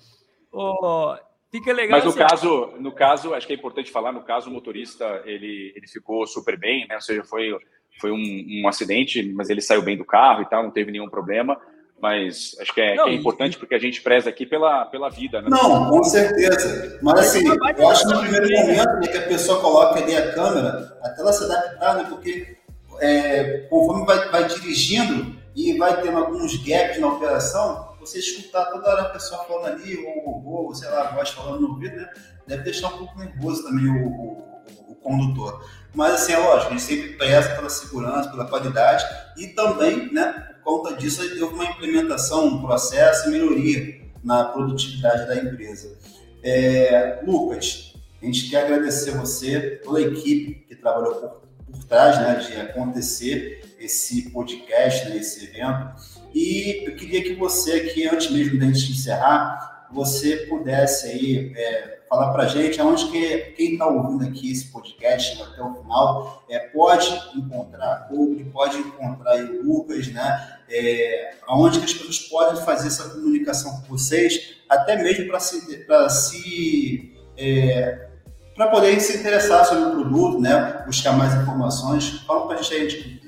oh, 0.50 1.14
fica 1.50 1.74
legal. 1.74 1.98
Mas 1.98 2.04
no 2.04 2.10
assim, 2.10 2.18
caso, 2.18 2.74
no 2.78 2.92
caso, 2.92 3.34
acho 3.34 3.46
que 3.46 3.52
é 3.52 3.56
importante 3.56 3.90
falar, 3.90 4.12
no 4.12 4.22
caso, 4.22 4.48
o 4.48 4.52
motorista, 4.52 5.22
ele, 5.26 5.74
ele 5.76 5.86
ficou 5.86 6.26
super 6.26 6.58
bem, 6.58 6.86
né? 6.88 6.94
Ou 6.94 7.02
seja, 7.02 7.22
foi, 7.22 7.54
foi 8.00 8.10
um, 8.10 8.62
um 8.62 8.68
acidente, 8.68 9.22
mas 9.34 9.50
ele 9.50 9.60
saiu 9.60 9.82
bem 9.82 9.96
do 9.96 10.06
carro 10.06 10.40
e 10.40 10.48
tal, 10.48 10.62
não 10.62 10.70
teve 10.70 10.90
nenhum 10.90 11.08
problema 11.08 11.60
mas 12.03 12.57
acho 12.61 12.74
que 12.74 12.80
é, 12.80 12.96
não, 12.96 13.05
que 13.05 13.11
é 13.11 13.14
importante 13.14 13.57
porque 13.57 13.76
a 13.76 13.78
gente 13.78 14.03
preza 14.03 14.28
aqui 14.28 14.44
pela, 14.44 14.84
pela 14.86 15.09
vida. 15.09 15.40
Né? 15.40 15.48
Não, 15.48 15.88
com 15.88 16.03
certeza. 16.03 16.98
Mas 17.00 17.20
assim, 17.20 17.46
eu 17.46 17.88
acho 17.88 18.09
que 18.09 18.12
no 18.12 18.20
primeiro 18.22 18.50
momento 18.50 19.00
né, 19.00 19.07
que 19.07 19.18
a 19.18 19.28
pessoa 19.28 19.61
coloca 19.61 20.00
ali 20.00 20.16
a 20.16 20.32
câmera, 20.34 20.98
até 21.00 21.20
ela 21.20 21.32
se 21.32 21.44
adaptar, 21.44 21.98
né? 21.98 22.07
Porque 22.09 22.57
é, 22.98 23.68
conforme 23.70 24.05
vai, 24.05 24.28
vai 24.30 24.48
dirigindo 24.48 25.40
e 25.55 25.78
vai 25.78 26.03
tendo 26.03 26.18
alguns 26.18 26.57
gaps 26.64 26.98
na 26.98 27.07
operação, 27.07 27.94
você 28.00 28.18
escutar 28.18 28.64
toda 28.64 28.90
hora 28.90 29.03
a 29.03 29.11
pessoa 29.11 29.44
falando 29.44 29.66
ali, 29.66 29.96
ou 30.05 30.18
o 30.18 30.30
robô, 30.32 30.62
ou 30.64 30.74
sei 30.74 30.90
lá, 30.90 31.03
a 31.03 31.14
voz 31.14 31.30
falando 31.30 31.61
no 31.61 31.68
ouvido, 31.68 31.94
né? 31.94 32.09
Deve 32.48 32.64
deixar 32.64 32.88
um 32.88 32.98
pouco 32.98 33.16
nervoso 33.16 33.62
também 33.62 33.86
o, 33.86 34.09
o, 34.09 34.62
o 34.88 34.94
condutor. 34.96 35.64
Mas 35.94 36.14
assim, 36.14 36.32
é 36.32 36.38
lógico, 36.38 36.66
a 36.66 36.70
gente 36.76 36.82
sempre 36.82 37.11
preza 37.11 37.55
pela 37.55 37.70
segurança, 37.70 38.28
pela 38.28 38.48
qualidade 38.48 39.05
e 39.36 39.46
também, 39.48 40.12
né, 40.12 40.51
conta 40.64 40.94
disso, 40.94 41.22
houve 41.42 41.54
uma 41.54 41.64
implementação, 41.64 42.46
um 42.46 42.62
processo 42.62 43.30
melhoria 43.30 44.00
na 44.22 44.44
produtividade 44.44 45.26
da 45.26 45.36
empresa. 45.36 45.98
É, 46.42 47.20
Lucas, 47.26 47.94
a 48.20 48.24
gente 48.24 48.48
quer 48.48 48.64
agradecer 48.64 49.12
você, 49.12 49.80
toda 49.82 49.98
a 49.98 50.02
equipe 50.02 50.64
que 50.68 50.76
trabalhou 50.76 51.14
por, 51.16 51.42
por 51.72 51.84
trás 51.84 52.18
né, 52.18 52.34
de 52.36 52.60
acontecer 52.60 53.62
esse 53.78 54.30
podcast, 54.30 55.08
né, 55.08 55.16
esse 55.16 55.44
evento. 55.44 55.92
E 56.32 56.88
eu 56.88 56.96
queria 56.96 57.22
que 57.22 57.34
você 57.34 57.72
aqui, 57.72 58.08
antes 58.08 58.30
mesmo 58.30 58.58
da 58.58 58.66
gente 58.66 58.92
encerrar, 58.92 59.88
você 59.92 60.46
pudesse 60.48 61.08
aí 61.08 61.52
é, 61.56 61.98
falar 62.12 62.30
para 62.30 62.42
a 62.42 62.46
gente 62.46 62.78
aonde 62.78 63.10
que 63.10 63.38
quem 63.56 63.72
está 63.72 63.86
ouvindo 63.86 64.22
aqui 64.22 64.52
esse 64.52 64.70
podcast 64.70 65.40
até 65.40 65.62
o 65.62 65.76
final 65.76 66.44
é, 66.50 66.58
pode 66.58 67.08
encontrar 67.34 67.90
a 67.90 67.96
Cobre, 68.00 68.44
pode 68.52 68.76
encontrar 68.76 69.36
o 69.36 69.62
Lucas, 69.62 70.08
né? 70.08 70.58
É, 70.68 71.36
aonde 71.46 71.78
que 71.78 71.86
as 71.86 71.94
pessoas 71.94 72.18
podem 72.18 72.62
fazer 72.66 72.88
essa 72.88 73.08
comunicação 73.08 73.80
com 73.80 73.96
vocês, 73.96 74.58
até 74.68 75.02
mesmo 75.02 75.28
para 75.28 75.40
se, 75.40 75.78
pra 75.86 76.10
se 76.10 77.16
é, 77.38 78.08
para 78.54 78.66
poder 78.66 79.00
se 79.00 79.16
interessar 79.16 79.64
sobre 79.64 79.84
o 79.84 79.92
produto, 79.92 80.38
né? 80.38 80.82
Buscar 80.84 81.16
mais 81.16 81.34
informações. 81.34 82.20
Fala 82.26 82.46
para 82.46 82.58
a 82.58 82.62
gente 82.62 82.74
aí 82.74 82.88
de. 82.88 83.22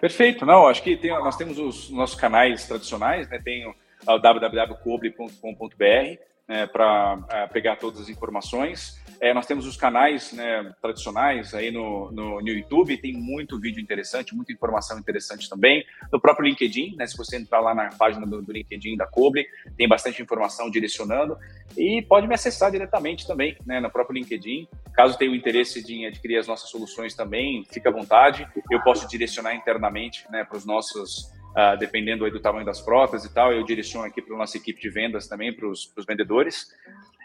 Perfeito, 0.00 0.44
não, 0.44 0.66
acho 0.66 0.82
que 0.82 0.96
tem, 0.96 1.12
nós 1.12 1.36
temos 1.36 1.60
os 1.60 1.90
nossos 1.90 2.16
canais 2.16 2.66
tradicionais, 2.66 3.28
né? 3.28 3.38
Tem 3.38 3.68
o 3.68 3.74
www.cobre.com.br, 4.04 6.33
né, 6.48 6.66
para 6.66 7.18
é, 7.30 7.46
pegar 7.46 7.76
todas 7.76 8.00
as 8.00 8.08
informações. 8.08 9.02
É, 9.20 9.32
nós 9.32 9.46
temos 9.46 9.66
os 9.66 9.76
canais 9.76 10.32
né, 10.32 10.74
tradicionais 10.80 11.54
aí 11.54 11.70
no, 11.70 12.10
no, 12.12 12.40
no, 12.40 12.48
YouTube, 12.48 12.96
tem 12.98 13.14
muito 13.14 13.58
vídeo 13.58 13.80
interessante, 13.80 14.34
muita 14.34 14.52
informação 14.52 14.98
interessante 14.98 15.48
também. 15.48 15.84
No 16.12 16.20
próprio 16.20 16.46
LinkedIn, 16.46 16.96
né, 16.96 17.06
se 17.06 17.16
você 17.16 17.36
entrar 17.36 17.60
lá 17.60 17.74
na 17.74 17.88
página 17.90 18.26
do, 18.26 18.42
do 18.42 18.52
LinkedIn 18.52 18.96
da 18.96 19.06
Cobre, 19.06 19.46
tem 19.76 19.88
bastante 19.88 20.20
informação 20.22 20.70
direcionando. 20.70 21.38
E 21.76 22.02
pode 22.02 22.26
me 22.26 22.34
acessar 22.34 22.70
diretamente 22.70 23.26
também 23.26 23.56
né, 23.64 23.80
no 23.80 23.90
próprio 23.90 24.18
LinkedIn. 24.18 24.68
Caso 24.92 25.16
tenha 25.16 25.30
o 25.30 25.34
interesse 25.34 25.82
de 25.82 26.04
adquirir 26.06 26.38
as 26.38 26.46
nossas 26.46 26.68
soluções 26.68 27.14
também, 27.14 27.64
fique 27.72 27.88
à 27.88 27.90
vontade. 27.90 28.46
Eu 28.70 28.82
posso 28.82 29.08
direcionar 29.08 29.54
internamente 29.54 30.26
né, 30.30 30.44
para 30.44 30.58
os 30.58 30.66
nossos 30.66 31.32
uh, 31.56 31.78
dependendo 31.78 32.30
do 32.30 32.40
tamanho 32.40 32.66
das 32.66 32.80
frotas 32.80 33.24
e 33.24 33.32
tal, 33.32 33.52
eu 33.52 33.64
direciono 33.64 34.06
aqui 34.06 34.20
para 34.20 34.34
a 34.34 34.38
nossa 34.38 34.56
equipe 34.56 34.80
de 34.80 34.90
vendas 34.90 35.28
também, 35.28 35.52
para 35.54 35.68
os 35.68 35.92
vendedores. 36.06 36.72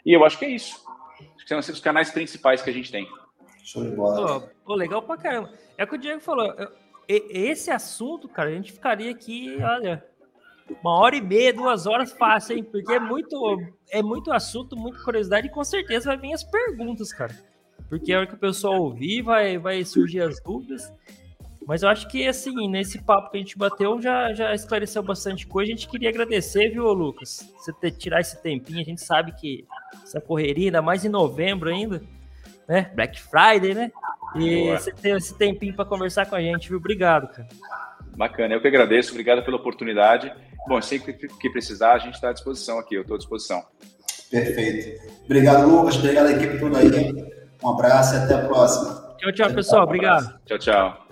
E 0.05 0.13
eu 0.13 0.23
acho 0.23 0.37
que 0.37 0.45
é 0.45 0.49
isso. 0.49 0.83
Acho 1.35 1.45
que 1.45 1.49
são 1.49 1.59
os 1.59 1.79
canais 1.79 2.11
principais 2.11 2.61
que 2.61 2.69
a 2.69 2.73
gente 2.73 2.91
tem. 2.91 3.07
Show 3.63 3.83
de 3.83 3.91
bola. 3.91 4.39
Pô, 4.39 4.49
pô, 4.65 4.75
legal 4.75 5.01
pra 5.01 5.17
caramba. 5.17 5.51
É 5.77 5.83
o 5.83 5.87
que 5.87 5.95
o 5.95 5.99
Diego 5.99 6.21
falou. 6.21 6.53
esse 7.07 7.69
assunto, 7.71 8.27
cara, 8.27 8.49
a 8.49 8.53
gente 8.53 8.71
ficaria 8.71 9.11
aqui, 9.11 9.57
olha, 9.61 10.03
uma 10.81 10.99
hora 10.99 11.15
e 11.15 11.21
meia, 11.21 11.53
duas 11.53 11.85
horas 11.85 12.11
fácil, 12.11 12.57
hein? 12.57 12.63
Porque 12.63 12.93
é 12.93 12.99
muito, 12.99 13.61
é 13.91 14.01
muito 14.01 14.31
assunto, 14.31 14.77
muita 14.77 15.03
curiosidade 15.03 15.47
e 15.47 15.51
com 15.51 15.63
certeza 15.63 16.09
vai 16.09 16.17
vir 16.17 16.33
as 16.33 16.43
perguntas, 16.43 17.11
cara. 17.11 17.35
Porque 17.87 18.13
a 18.13 18.19
hora 18.19 18.27
que 18.27 18.35
o 18.35 18.39
pessoal 18.39 18.81
ouvir, 18.81 19.21
vai, 19.21 19.57
vai 19.57 19.83
surgir 19.83 20.21
as 20.21 20.41
dúvidas. 20.41 20.91
Mas 21.69 21.83
eu 21.83 21.89
acho 21.89 22.07
que, 22.07 22.27
assim, 22.27 22.67
nesse 22.67 22.97
papo 22.97 23.29
que 23.29 23.37
a 23.37 23.39
gente 23.39 23.55
bateu, 23.55 24.01
já, 24.01 24.33
já 24.33 24.55
esclareceu 24.55 25.03
bastante 25.03 25.45
coisa. 25.45 25.71
A 25.71 25.75
gente 25.75 25.87
queria 25.87 26.09
agradecer, 26.09 26.69
viu, 26.69 26.91
Lucas? 26.91 27.47
Você 27.59 27.71
ter 27.71 27.91
tirar 27.91 28.21
esse 28.21 28.41
tempinho. 28.41 28.81
A 28.81 28.83
gente 28.83 28.99
sabe 29.01 29.33
que 29.33 29.67
essa 30.03 30.19
correria, 30.19 30.69
ainda 30.69 30.81
mais 30.81 31.05
em 31.05 31.09
novembro 31.09 31.69
ainda, 31.69 32.01
né? 32.67 32.89
Black 32.95 33.21
Friday, 33.21 33.75
né? 33.75 33.91
E 34.35 34.63
Boa. 34.63 34.79
você 34.79 34.91
ter 34.91 35.15
esse 35.15 35.37
tempinho 35.37 35.75
para 35.75 35.85
conversar 35.85 36.25
com 36.25 36.35
a 36.35 36.41
gente, 36.41 36.69
viu? 36.69 36.79
Obrigado, 36.79 37.27
cara. 37.27 37.47
Bacana, 38.17 38.55
eu 38.55 38.61
que 38.61 38.67
agradeço. 38.67 39.11
Obrigado 39.11 39.45
pela 39.45 39.57
oportunidade. 39.57 40.33
Bom, 40.67 40.81
sempre 40.81 41.13
que 41.13 41.49
precisar, 41.51 41.93
a 41.93 41.99
gente 41.99 42.15
está 42.15 42.29
à 42.29 42.33
disposição 42.33 42.79
aqui. 42.79 42.95
Eu 42.95 43.03
estou 43.03 43.13
à 43.13 43.19
disposição. 43.19 43.63
Perfeito. 44.31 44.99
Obrigado, 45.23 45.69
Lucas. 45.69 45.97
Obrigado 45.97 46.29
à 46.29 46.31
equipe 46.31 46.57
toda 46.57 46.79
aí. 46.79 46.89
Um 47.63 47.69
abraço 47.69 48.15
e 48.15 48.17
até 48.17 48.33
a 48.33 48.47
próxima. 48.47 49.15
Tchau, 49.19 49.31
tchau, 49.33 49.53
pessoal. 49.53 49.83
Obrigado. 49.83 50.39
Tchau, 50.47 50.57
tchau. 50.57 51.08